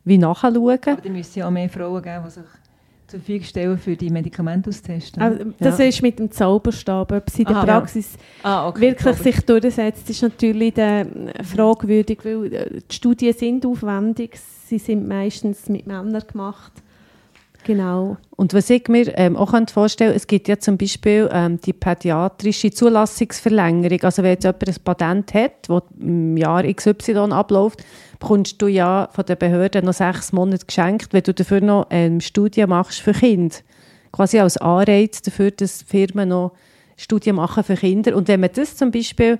wie 0.06 0.18
nachschauen 0.18 0.56
Aber 0.56 0.80
da 0.80 1.10
müsste 1.10 1.42
ja 1.42 1.48
auch 1.48 1.52
mehr 1.52 1.68
Frauen 1.68 2.02
geben, 2.02 2.24
die 2.26 2.32
sich 2.32 2.44
zur 3.10 3.20
Verfügung 3.20 3.44
stellen, 3.44 3.78
für 3.78 3.96
die 3.96 4.10
Medikamente 4.10 4.70
auszutesten. 4.70 5.22
Also, 5.22 5.46
das 5.60 5.78
Ja. 5.78 5.86
ist 5.86 6.02
mit 6.02 6.20
dem 6.20 6.32
Zauberstab. 6.32 7.12
Ob 7.12 7.30
sie 7.30 7.42
in 7.42 7.48
der 7.48 7.58
ja. 7.58 7.64
Praxis 7.64 8.18
ah, 8.44 8.68
okay. 8.68 8.82
wirklich 8.82 9.16
sich 9.18 9.42
durchsetzt, 9.42 10.10
ist 10.10 10.22
natürlich 10.22 10.74
dann 10.74 11.32
fragwürdig, 11.44 12.20
weil 12.24 12.54
äh, 12.54 12.82
die 12.90 12.96
Studien 12.96 13.34
sind 13.34 13.66
aufwendig. 13.66 14.38
Sie 14.38 14.78
sind 14.78 15.08
meistens 15.08 15.68
mit 15.70 15.88
Männern 15.88 16.24
gemacht. 16.32 16.72
Genau. 17.66 18.18
Und 18.36 18.54
was 18.54 18.70
ich 18.70 18.88
mir 18.88 19.18
ähm, 19.18 19.36
auch 19.36 19.54
vorstellen 19.72 20.14
es 20.16 20.28
gibt 20.28 20.48
ja 20.48 20.58
zum 20.60 20.78
Beispiel 20.78 21.30
ähm, 21.32 21.60
die 21.60 21.74
pädiatrische 21.74 22.72
Zulassungsverlängerung. 22.72 24.02
Also 24.02 24.24
wenn 24.24 24.32
jetzt 24.32 24.46
jemand 24.46 24.68
ein 24.68 24.76
Patent 24.84 25.34
hat, 25.34 25.68
das 25.68 25.84
im 26.00 26.38
Jahr 26.38 26.64
XY 26.64 27.32
abläuft, 27.32 27.84
bekommst 28.20 28.62
du 28.62 28.68
ja 28.68 29.10
von 29.12 29.26
der 29.26 29.36
Behörde 29.36 29.84
noch 29.84 29.94
sechs 29.94 30.32
Monate 30.32 30.66
geschenkt, 30.66 31.12
wenn 31.12 31.24
du 31.24 31.34
dafür 31.34 31.62
noch 31.62 31.88
ähm, 31.90 32.22
Studien 32.22 32.70
machst 32.70 33.02
für 33.02 33.14
Kinder. 33.14 33.56
Quasi 34.12 34.40
als 34.40 34.58
Anreiz 34.58 35.22
dafür, 35.22 35.52
dass 35.52 35.84
Firmen 35.84 36.30
noch 36.30 36.54
Studien 36.98 37.36
machen 37.36 37.64
für 37.64 37.76
Kinder. 37.76 38.16
Und 38.16 38.28
wenn 38.28 38.40
man 38.40 38.50
das 38.54 38.76
zum 38.76 38.92
Beispiel 38.92 39.40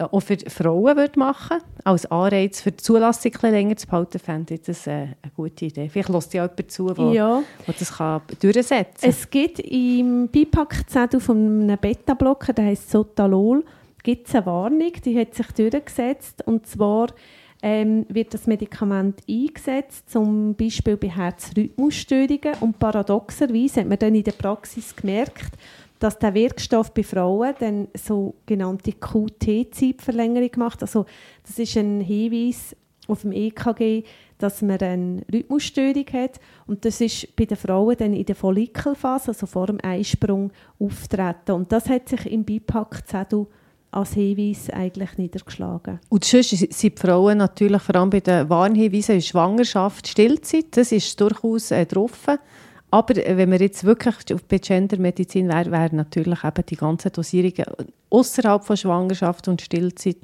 auch 0.00 0.20
für 0.20 0.36
Frauen 0.48 0.96
würde 0.96 1.18
machen 1.18 1.58
als 1.84 2.06
Anreiz 2.06 2.60
für 2.60 2.72
die 2.72 2.76
Zulassung 2.82 3.32
länger 3.42 3.76
zu 3.76 3.86
behalten, 3.86 4.18
fände 4.18 4.54
ich 4.54 4.62
das 4.62 4.86
äh, 4.86 4.90
eine 4.90 5.32
gute 5.34 5.66
Idee. 5.66 5.88
Vielleicht 5.88 6.08
lässt 6.08 6.34
ja 6.34 6.44
jemand 6.44 6.70
zu, 6.70 6.86
der 6.92 7.12
Ja. 7.12 7.42
das 7.66 7.92
kann 7.96 8.22
durchsetzen 8.40 9.00
kann. 9.00 9.10
Es 9.10 9.30
gibt 9.30 9.60
im 9.60 10.28
Beipackzettel 10.28 11.20
von 11.20 11.62
einem 11.62 11.78
Beta-Blocker, 11.78 12.52
der 12.52 12.66
heißt 12.66 12.90
Sotalol, 12.90 13.64
gibt 14.02 14.28
es 14.28 14.34
eine 14.34 14.46
Warnung, 14.46 14.92
die 15.04 15.18
hat 15.18 15.34
sich 15.34 15.46
durchgesetzt. 15.52 16.42
Und 16.46 16.66
zwar 16.66 17.08
ähm, 17.62 18.06
wird 18.08 18.32
das 18.34 18.46
Medikament 18.46 19.20
eingesetzt, 19.28 20.10
zum 20.10 20.54
Beispiel 20.54 20.96
bei 20.96 21.08
Herzrhythmusstörungen. 21.08 22.54
Und 22.60 22.78
paradoxerweise 22.78 23.80
hat 23.80 23.88
man 23.88 23.98
dann 23.98 24.14
in 24.14 24.24
der 24.24 24.32
Praxis 24.32 24.94
gemerkt, 24.96 25.52
dass 26.00 26.18
der 26.18 26.34
Wirkstoff 26.34 26.92
bei 26.92 27.04
Frauen 27.04 27.54
dann 27.60 27.88
sogenannte 27.94 28.92
QT-Zeitverlängerung 28.92 30.50
macht. 30.56 30.82
Also 30.82 31.06
das 31.46 31.58
ist 31.58 31.76
ein 31.76 32.00
Hinweis 32.00 32.74
auf 33.06 33.22
dem 33.22 33.32
EKG, 33.32 34.04
dass 34.38 34.62
man 34.62 34.78
eine 34.78 35.22
Rhythmusstörung 35.32 36.06
hat 36.12 36.40
und 36.66 36.84
das 36.84 37.00
ist 37.00 37.36
bei 37.36 37.44
den 37.44 37.56
Frauen 37.56 37.96
dann 37.96 38.14
in 38.14 38.24
der 38.24 38.34
Follikelphase, 38.34 39.28
also 39.28 39.46
vor 39.46 39.66
dem 39.66 39.78
Eisprung, 39.82 40.50
auftreten. 40.78 41.52
Und 41.52 41.70
das 41.70 41.88
hat 41.88 42.08
sich 42.08 42.26
im 42.26 42.44
Beipackzettel 42.44 43.46
als 43.90 44.14
Hinweis 44.14 44.70
eigentlich 44.70 45.18
niedergeschlagen. 45.18 45.98
Und 46.08 46.24
sonst 46.24 46.50
sind 46.50 46.82
die 46.82 47.00
Frauen 47.00 47.38
natürlich 47.38 47.82
vor 47.82 47.96
allem 47.96 48.10
bei 48.10 48.20
den 48.20 48.48
Warnhinweisen 48.48 49.20
Schwangerschaft, 49.20 50.06
Stillzeit, 50.06 50.66
das 50.70 50.92
ist 50.92 51.20
durchaus 51.20 51.70
äh. 51.72 51.86
Aber 52.90 53.16
äh, 53.16 53.36
wenn 53.36 53.50
wir 53.50 53.60
jetzt 53.60 53.84
wirklich 53.84 54.16
bei 54.48 54.58
Gendermedizin 54.58 55.48
wären, 55.48 55.70
wären 55.70 55.96
natürlich 55.96 56.44
eben 56.44 56.66
die 56.66 56.76
ganzen 56.76 57.12
Dosierungen 57.12 57.66
außerhalb 58.10 58.64
von 58.64 58.76
Schwangerschaft 58.76 59.48
und 59.48 59.62
Stillzeit 59.62 60.16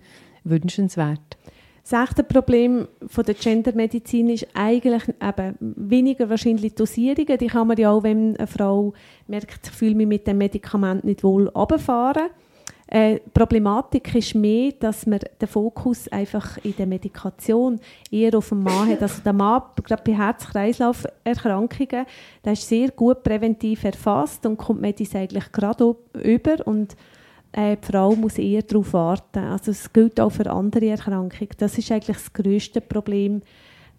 wünschenswert. 0.44 1.36
Das 1.88 2.08
echte 2.08 2.24
Problem 2.24 2.88
von 3.06 3.24
der 3.24 3.34
Gendermedizin 3.34 4.30
ist 4.30 4.48
eigentlich 4.54 5.04
eben 5.22 5.54
weniger 5.60 6.28
wahrscheinlich 6.28 6.72
die 6.72 6.74
Dosierungen. 6.74 7.38
Die 7.38 7.46
kann 7.46 7.68
man 7.68 7.76
ja 7.76 7.92
auch, 7.92 8.02
wenn 8.02 8.36
eine 8.36 8.48
Frau 8.48 8.92
merkt, 9.28 9.68
ich 9.68 9.72
fühle 9.72 9.94
mich 9.94 10.08
mit 10.08 10.26
dem 10.26 10.38
Medikament 10.38 11.04
nicht 11.04 11.22
wohl, 11.22 11.46
runterfahren. 11.46 12.30
Äh, 12.88 13.18
Problematik 13.34 14.14
ist 14.14 14.36
mehr, 14.36 14.72
dass 14.78 15.06
man 15.06 15.18
den 15.40 15.48
Fokus 15.48 16.06
einfach 16.08 16.56
in 16.58 16.76
der 16.76 16.86
Medikation 16.86 17.80
eher 18.12 18.36
auf 18.38 18.50
den 18.50 18.62
Mann 18.62 18.90
hat. 18.90 19.02
Also 19.02 19.22
der 19.22 19.32
Mann, 19.32 19.62
gerade 19.82 20.02
bei 20.04 20.16
Herz-Kreislauf-Erkrankungen, 20.16 22.06
der 22.44 22.52
ist 22.52 22.68
sehr 22.68 22.90
gut 22.92 23.24
präventiv 23.24 23.82
erfasst 23.82 24.46
und 24.46 24.56
kommt 24.56 24.80
Medis 24.80 25.16
eigentlich 25.16 25.50
gerade 25.50 25.96
über 26.22 26.64
und 26.64 26.94
äh, 27.50 27.76
die 27.76 27.86
Frau 27.90 28.14
muss 28.14 28.38
eher 28.38 28.62
darauf 28.62 28.92
warten. 28.92 29.38
Also 29.40 29.72
es 29.72 29.92
gilt 29.92 30.20
auch 30.20 30.30
für 30.30 30.48
andere 30.48 30.86
Erkrankungen. 30.86 31.50
Das 31.58 31.76
ist 31.78 31.90
eigentlich 31.90 32.18
das 32.18 32.32
grösste 32.32 32.80
Problem 32.80 33.42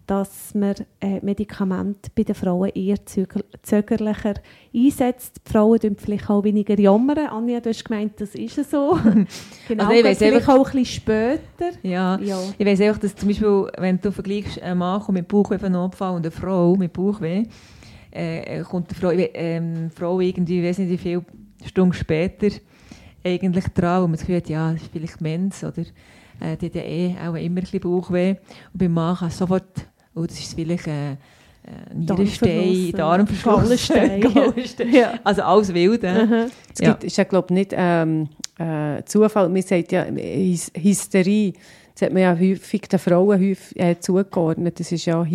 dass 0.08 0.54
man 0.54 0.74
äh, 1.00 1.20
Medikamente 1.20 2.10
bei 2.14 2.22
den 2.22 2.34
Frauen 2.34 2.70
eher 2.70 2.96
zögerlicher 3.04 4.34
einsetzt. 4.74 5.42
Die 5.46 5.52
Frauen 5.52 5.78
tun 5.78 5.96
vielleicht 5.98 6.30
auch 6.30 6.42
weniger 6.44 6.80
jammern. 6.80 7.28
Anja, 7.28 7.60
du 7.60 7.68
hast 7.68 7.84
gemeint, 7.84 8.18
das 8.18 8.34
ist 8.34 8.70
so. 8.70 8.98
genau, 9.68 9.84
also 9.84 9.92
ich 9.92 10.04
weiss 10.04 10.18
vielleicht 10.18 10.48
auch 10.48 10.66
ein 10.66 10.72
bisschen 10.72 10.84
später. 10.86 11.72
Ja, 11.82 12.18
ja. 12.20 12.40
ich 12.56 12.66
weiss 12.66 12.80
auch, 12.80 12.96
dass 12.96 13.14
zum 13.14 13.28
Beispiel, 13.28 13.70
wenn 13.76 14.00
du 14.00 14.10
vergleichst 14.10 14.62
einen 14.62 14.78
Mann 14.78 15.02
mit 15.10 15.28
Bauchweh-Notfall 15.28 16.16
und 16.16 16.24
eine 16.24 16.30
Frau 16.30 16.74
mit 16.74 16.90
Bauchweh, 16.94 17.44
äh, 18.10 18.62
kommt 18.62 18.90
die 18.90 18.94
Frau, 18.94 19.10
äh, 19.10 19.90
Frau 19.94 20.20
irgendwie, 20.20 20.60
ich 20.60 20.64
weiß 20.64 20.78
nicht 20.78 20.90
wie 20.90 20.96
viele 20.96 21.24
Stunden 21.66 21.92
später 21.92 22.48
eigentlich 23.22 23.66
dran, 23.74 24.02
wo 24.02 24.06
man 24.06 24.12
das 24.12 24.20
Gefühl 24.20 24.36
hat, 24.36 24.48
ja, 24.48 24.72
das 24.72 24.80
ist 24.80 24.90
vielleicht 24.90 25.20
Mens 25.20 25.62
oder 25.62 25.82
äh, 26.40 26.56
die 26.56 26.66
hat 26.66 26.74
ja 26.74 26.82
eh 26.82 27.14
auch 27.18 27.34
immer 27.34 27.36
ein 27.36 27.54
bisschen 27.54 27.80
Bauchweh. 27.80 28.30
Und 28.30 28.78
beim 28.78 28.92
Mann 28.92 29.16
kann 29.16 29.30
sofort 29.30 29.86
oh, 30.18 30.26
das 30.26 30.38
ist 30.38 30.54
vielleicht 30.54 30.86
äh, 30.86 31.12
äh 31.12 31.16
Nierenstein, 31.94 32.92
Darmverschluss, 32.92 33.88
Gallenstein. 33.88 34.92
ja. 34.92 35.18
Also 35.24 35.42
alles 35.42 35.72
wild. 35.72 36.04
Äh. 36.04 36.46
Es 36.72 36.80
gibt, 36.80 37.04
ist 37.04 37.16
ja, 37.16 37.24
glaube 37.24 37.54
nicht 37.54 37.72
ähm, 37.74 38.28
äh, 38.58 39.02
Zufall. 39.04 39.48
Man 39.48 39.62
sagt 39.62 39.92
ja 39.92 40.04
Hys 40.04 40.72
Hysterie. 40.76 41.54
Das 41.94 42.06
hat 42.06 42.12
man 42.12 42.22
ja 42.22 42.38
häufig 42.38 42.82
den 42.82 42.98
Frauen 42.98 43.40
häufig, 43.40 43.78
äh, 43.78 43.98
zugeordnet. 43.98 44.78
Das 44.78 44.92
ist 44.92 45.04
ja, 45.06 45.26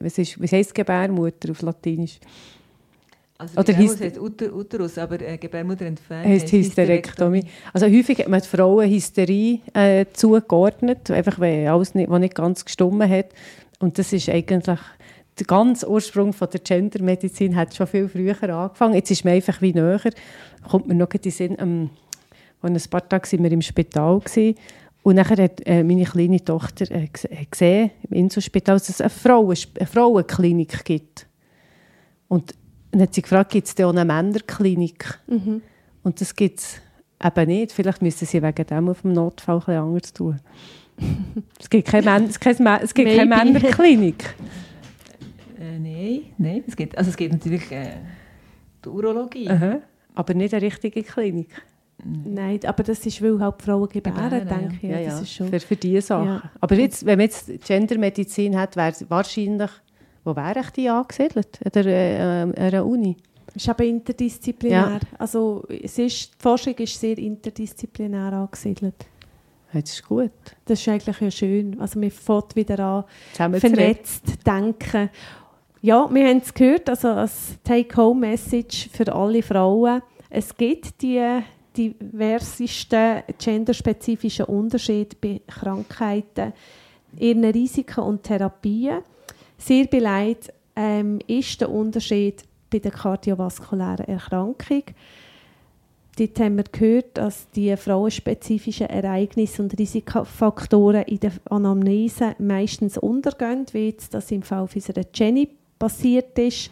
was, 0.00 0.18
ist, 0.18 0.40
was 0.40 0.52
heisst 0.52 0.74
Gebärmutter 0.74 1.50
auf 1.50 1.62
Latinisch? 1.62 2.20
Also 3.40 3.58
Oder 3.58 3.72
Gebärmutter 3.72 4.04
heißt 4.04 4.18
Uter, 4.18 4.54
Uterus, 4.54 4.98
aber 4.98 5.18
äh, 5.22 5.38
Gebärmutter 5.38 5.86
entfernt 5.86 6.26
heißt 6.26 6.52
Hysterektomie. 6.52 7.44
Also 7.72 7.86
häufig 7.86 8.18
hat 8.18 8.28
man 8.28 8.42
Frauen 8.42 8.86
Hysterie 8.90 9.60
äh, 9.72 10.04
zugeordnet, 10.12 11.10
einfach 11.10 11.40
weil 11.40 11.66
alles 11.68 11.94
nicht, 11.94 12.10
was 12.10 12.20
nicht 12.20 12.34
ganz 12.34 12.66
gestummen 12.66 13.08
hat. 13.08 13.30
Und 13.80 13.98
das 13.98 14.12
ist 14.12 14.28
eigentlich 14.28 14.78
der 15.38 15.46
ganze 15.46 15.90
Ursprung 15.90 16.32
von 16.32 16.48
der 16.50 16.60
Gendermedizin 16.60 17.56
hat 17.56 17.74
schon 17.74 17.86
viel 17.86 18.08
früher 18.08 18.40
angefangen. 18.42 18.94
Jetzt 18.94 19.10
ist 19.10 19.24
man 19.24 19.34
einfach 19.34 19.60
wie 19.62 19.72
näher. 19.72 20.00
Kommt 20.68 20.86
mir 20.86 20.94
noch 20.94 21.10
in 21.12 21.22
den 21.22 21.32
Sinn, 21.32 21.56
ähm, 21.58 21.90
vor 22.60 22.68
ein 22.68 22.80
paar 22.90 23.08
Tagen 23.08 23.32
waren 23.32 23.44
wir 23.44 23.52
im 23.52 23.62
Spital 23.62 24.20
gewesen, 24.20 24.54
und 25.02 25.14
nachher 25.14 25.44
hat 25.44 25.66
äh, 25.66 25.82
meine 25.82 26.04
kleine 26.04 26.44
Tochter 26.44 26.90
äh, 26.90 27.08
gesehen 27.50 27.90
im 28.08 28.16
Inselspital, 28.16 28.76
dass 28.76 28.90
es 28.90 29.00
eine, 29.00 29.08
Frauen, 29.08 29.56
eine 29.78 29.86
Frauenklinik 29.86 30.84
gibt. 30.84 31.26
Und 32.28 32.54
dann 32.90 33.02
hat 33.02 33.14
sie 33.14 33.22
gefragt, 33.22 33.52
gibt 33.52 33.66
es 33.66 33.74
da 33.74 33.86
auch 33.86 33.94
eine 33.94 34.04
Männerklinik? 34.04 35.18
Mhm. 35.26 35.62
Und 36.02 36.20
das 36.20 36.36
gibt 36.36 36.60
es 36.60 36.76
eben 37.24 37.46
nicht. 37.46 37.72
Vielleicht 37.72 38.02
müssen 38.02 38.26
sie 38.26 38.42
wegen 38.42 38.66
dem 38.66 38.88
auf 38.90 39.00
dem 39.00 39.14
Notfall 39.14 39.58
etwas 39.58 39.76
anderes 39.76 40.12
tun 40.12 40.38
es 41.58 41.70
gibt 41.70 41.88
keine, 41.88 42.10
Män 42.10 42.24
es 42.82 42.94
gibt 42.94 43.16
keine 43.16 43.26
Männerklinik. 43.26 44.34
Äh, 45.58 45.78
nein, 45.78 46.22
nein. 46.38 46.64
Es 46.66 46.76
gibt, 46.76 46.96
also 46.96 47.10
es 47.10 47.16
gibt 47.16 47.32
natürlich 47.32 47.70
äh, 47.70 47.96
die 48.84 48.88
Urologie. 48.88 49.48
Aha. 49.48 49.80
Aber 50.14 50.34
nicht 50.34 50.54
eine 50.54 50.62
richtige 50.62 51.02
Klinik. 51.02 51.50
Nein, 52.04 52.60
aber 52.64 52.82
das 52.82 53.04
ist, 53.04 53.22
weil 53.22 53.38
halt 53.40 53.62
Frauen 53.62 53.88
gebären, 53.88 54.48
denke 54.48 54.76
ich. 54.80 54.82
Ja, 54.82 54.98
ja, 54.98 55.10
das 55.10 55.22
ist 55.22 55.32
schon. 55.32 55.48
Für, 55.48 55.60
für 55.60 55.76
diese 55.76 56.02
Sachen. 56.02 56.26
Ja. 56.26 56.42
Aber 56.60 56.74
jetzt, 56.74 57.04
wenn 57.04 57.18
man 57.18 57.26
jetzt 57.26 57.50
Gendermedizin 57.66 58.58
hat, 58.58 58.76
wäre 58.76 58.90
es 58.90 59.08
wahrscheinlich, 59.10 59.70
wo 60.24 60.34
wäre 60.34 60.60
ich 60.60 60.70
die 60.70 60.88
angesiedelt? 60.88 61.60
An 61.64 61.72
der, 61.74 61.86
äh, 61.86 62.42
äh 62.42 62.54
einer 62.54 62.86
Uni? 62.86 63.16
Es 63.48 63.56
ist 63.56 63.68
aber 63.68 63.84
interdisziplinär. 63.84 65.00
Ja. 65.02 65.18
Also 65.18 65.66
es 65.68 65.98
ist, 65.98 66.34
die 66.34 66.42
Forschung 66.42 66.74
ist 66.74 66.98
sehr 66.98 67.18
interdisziplinär 67.18 68.32
angesiedelt. 68.32 69.06
Das 69.72 69.90
ist 69.90 70.06
gut. 70.06 70.30
Das 70.64 70.80
ist 70.80 70.88
eigentlich 70.88 71.20
ja 71.20 71.30
schön. 71.30 71.80
Also 71.80 71.98
man 71.98 72.10
fängt 72.10 72.56
wieder 72.56 72.78
an, 72.80 73.54
vernetzt 73.54 74.24
denken. 74.46 75.10
Ja, 75.82 76.08
wir 76.12 76.28
haben 76.28 76.38
es 76.38 76.52
gehört, 76.52 76.90
also 76.90 77.08
als 77.08 77.54
Take-Home-Message 77.64 78.90
für 78.92 79.12
alle 79.14 79.42
Frauen. 79.42 80.02
Es 80.28 80.54
gibt 80.54 81.00
die 81.00 81.42
diversesten 81.76 83.22
genderspezifischen 83.38 84.46
Unterschiede 84.46 85.16
bei 85.20 85.40
Krankheiten, 85.46 86.52
ihren 87.18 87.44
Risiken 87.44 88.00
und 88.00 88.22
Therapien. 88.22 89.02
Sehr 89.56 89.86
beleidigt 89.86 90.52
ähm, 90.76 91.18
ist 91.26 91.60
der 91.60 91.70
Unterschied 91.70 92.44
bei 92.70 92.78
der 92.78 92.92
kardiovaskulären 92.92 94.06
Erkrankung. 94.06 94.84
Dort 96.20 96.38
haben 96.38 96.56
wir 96.58 96.64
gehört, 96.70 97.16
dass 97.16 97.48
die 97.52 97.74
frauenspezifischen 97.74 98.88
Ereignisse 98.88 99.62
und 99.62 99.78
Risikofaktoren 99.78 101.04
in 101.04 101.18
der 101.20 101.32
Anamnese 101.48 102.34
meistens 102.38 102.98
untergehen, 102.98 103.64
wie 103.72 103.88
jetzt 103.88 104.12
das 104.12 104.30
im 104.30 104.42
Fall 104.42 104.68
unserer 104.74 105.00
Jenny 105.14 105.48
passiert 105.78 106.38
ist. 106.38 106.70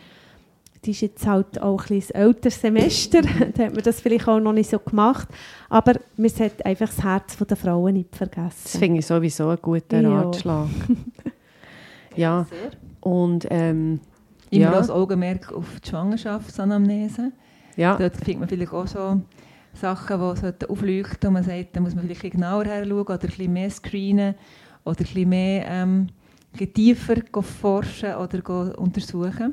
Die 0.85 0.91
ist 0.91 1.01
jetzt 1.01 1.27
halt 1.27 1.63
auch 1.63 1.81
ein 1.81 1.97
bisschen 1.97 2.15
älteres 2.17 2.61
Semester, 2.61 3.23
da 3.55 3.65
hat 3.65 3.75
man 3.75 3.83
das 3.83 4.03
vielleicht 4.03 4.29
auch 4.29 4.39
noch 4.39 4.53
nicht 4.53 4.69
so 4.69 4.79
gemacht. 4.81 5.29
Aber 5.71 5.95
man 6.19 6.29
sollte 6.29 6.67
einfach 6.67 6.89
das 6.89 7.03
Herz 7.03 7.39
der 7.39 7.57
Frauen 7.57 7.95
nicht 7.95 8.15
vergessen. 8.15 8.61
Das 8.65 8.77
finde 8.77 8.99
ich 8.99 9.07
sowieso 9.07 9.49
einen 9.49 9.63
guten 9.63 10.03
ja. 10.03 10.21
Ratschlag. 10.21 10.69
ja, 12.17 12.47
und 13.01 13.47
ähm, 13.49 14.01
Immer 14.51 14.65
ja. 14.65 14.73
das 14.73 14.91
Augenmerk 14.91 15.53
auf 15.55 15.81
die 15.81 15.89
Schwangerschaftsanamnese. 15.89 17.33
Ja. 17.79 17.97
Dort 17.97 18.17
findet 18.17 18.41
man 18.41 18.49
vielleicht 18.49 18.73
auch 18.73 18.89
so 18.89 19.23
Sachen, 19.73 20.55
die 20.61 20.67
aufleuchten 20.69 21.29
und 21.29 21.35
man 21.35 21.45
sagt, 21.45 21.77
da 21.77 21.81
muss 21.81 21.95
man 21.95 22.07
vielleicht 22.07 22.35
genauer 22.35 22.65
her 22.65 22.85
schauen 22.85 23.01
oder 23.03 23.13
ein 23.13 23.21
bisschen 23.21 23.53
mehr 23.53 23.71
screenen 23.71 24.35
oder 24.85 24.99
ein 24.99 25.05
bisschen 25.05 25.29
mehr 25.29 25.65
ähm, 25.69 26.09
tiefer 26.75 27.23
forschen 27.41 28.17
oder 28.17 28.79
untersuchen. 28.79 29.53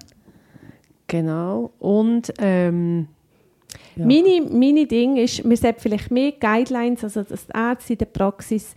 Genau. 1.06 1.72
Und 1.78 2.34
ähm, 2.40 3.08
ja. 3.96 4.06
meine, 4.08 4.42
meine 4.50 4.88
Ding 4.88 5.18
ist, 5.18 5.48
wir 5.48 5.58
sollten 5.58 5.82
vielleicht 5.82 6.10
mehr 6.10 6.32
Guidelines, 6.32 7.04
also 7.04 7.22
dass 7.22 7.46
die 7.46 7.54
Ärzte 7.56 7.94
in 7.94 8.00
der 8.00 8.06
Praxis 8.08 8.74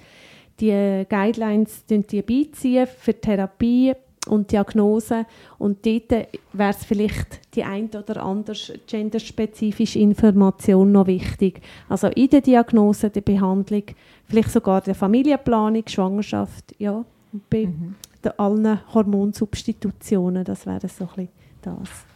die 0.61 1.07
Guidelines 1.09 1.87
die 1.87 2.21
beiziehen 2.21 2.87
für 2.87 3.19
Therapie 3.19 3.95
und 4.29 4.53
Diagnose. 4.53 5.26
Und 5.59 5.85
dort 5.85 6.11
wäre 6.11 6.70
es 6.70 6.85
vielleicht 6.85 7.55
die 7.55 7.64
ein 7.64 7.89
oder 7.89 8.22
andere 8.22 8.55
genderspezifische 8.87 9.99
Information 9.99 10.93
noch 10.93 11.07
wichtig. 11.07 11.61
Also 11.89 12.09
in 12.09 12.31
der 12.31 12.41
Diagnose, 12.41 13.11
der 13.11 13.22
Behandlung, 13.22 13.85
vielleicht 14.24 14.51
sogar 14.51 14.81
der 14.81 14.95
Familienplanung, 14.95 15.85
Schwangerschaft, 15.87 16.74
ja, 16.79 17.05
bei 17.51 17.66
mhm. 17.66 17.95
allen 18.37 18.81
Hormonsubstitutionen, 18.95 20.45
das 20.45 20.66
wäre 20.66 20.89
so 20.89 21.05
ein 21.05 21.09
bisschen 21.09 21.29
das. 21.62 22.08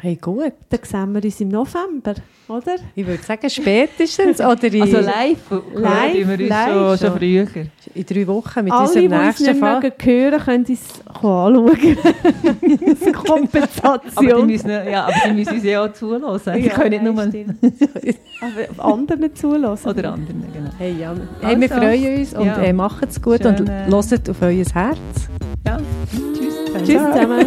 Hey, 0.00 0.14
gut. 0.14 0.52
Dann 0.68 0.80
sehen 0.84 1.12
wir 1.12 1.24
uns 1.24 1.40
im 1.40 1.48
November, 1.48 2.14
oder? 2.46 2.76
Ich 2.94 3.04
würde 3.04 3.20
sagen, 3.20 3.50
spätestens 3.50 4.40
oder 4.40 4.62
in, 4.72 4.82
Also 4.82 4.98
live, 4.98 5.36
Live, 5.74 5.74
live 5.74 6.14
wir 6.28 6.38
uns 6.38 6.48
live 6.48 6.98
schon, 7.00 7.08
schon 7.08 7.18
früher. 7.18 7.46
in 7.94 8.06
drei 8.06 8.26
Wochen 8.28 8.64
mit 8.64 8.72
Alle, 8.72 8.82
unserem 8.86 9.08
die 9.08 9.08
uns 9.16 9.24
nächsten 9.26 9.44
nicht 9.46 9.58
Fall. 9.58 9.74
mögen 9.80 9.92
hören, 10.00 10.40
können 10.40 10.64
uns 10.66 10.80
anschauen. 11.04 11.68
Als 12.86 13.02
Aber 13.02 13.06
die 13.06 13.12
Kompensation. 13.12 14.46
müssen, 14.46 14.70
ja, 14.70 15.04
aber 15.06 15.14
die 15.26 15.32
müssen 15.34 15.54
uns 15.54 15.64
ja 15.64 15.84
auch 15.84 15.92
zulassen. 15.92 16.52
Die 16.54 16.60
Ja, 16.66 16.74
können 16.74 16.90
nicht 16.90 17.02
nur... 17.02 17.14
Aber 18.78 18.84
anderen 18.94 19.34
zulassen. 19.34 19.88
Oder 19.88 20.12
anderen, 20.12 20.44
genau. 20.52 20.70
Hey, 20.78 20.94
ja. 20.96 21.12
hey, 21.40 21.60
wir 21.60 21.72
Also, 21.72 21.84
freuen 21.84 22.18
uns 22.20 22.34
und 22.34 22.46
ja. 22.46 22.58
äh, 22.62 22.72
macht 22.72 23.04
es 23.10 23.20
gut 23.20 23.42
Schön, 23.42 23.56
und 23.56 23.68
äh, 23.68 23.86
hört 23.90 24.30
auf 24.30 24.42
euer 24.42 24.64
Herz. 24.64 24.98
Ja, 25.66 25.78
tschüss. 26.36 26.54
Tschüss 26.86 26.86
zusammen. 26.86 27.46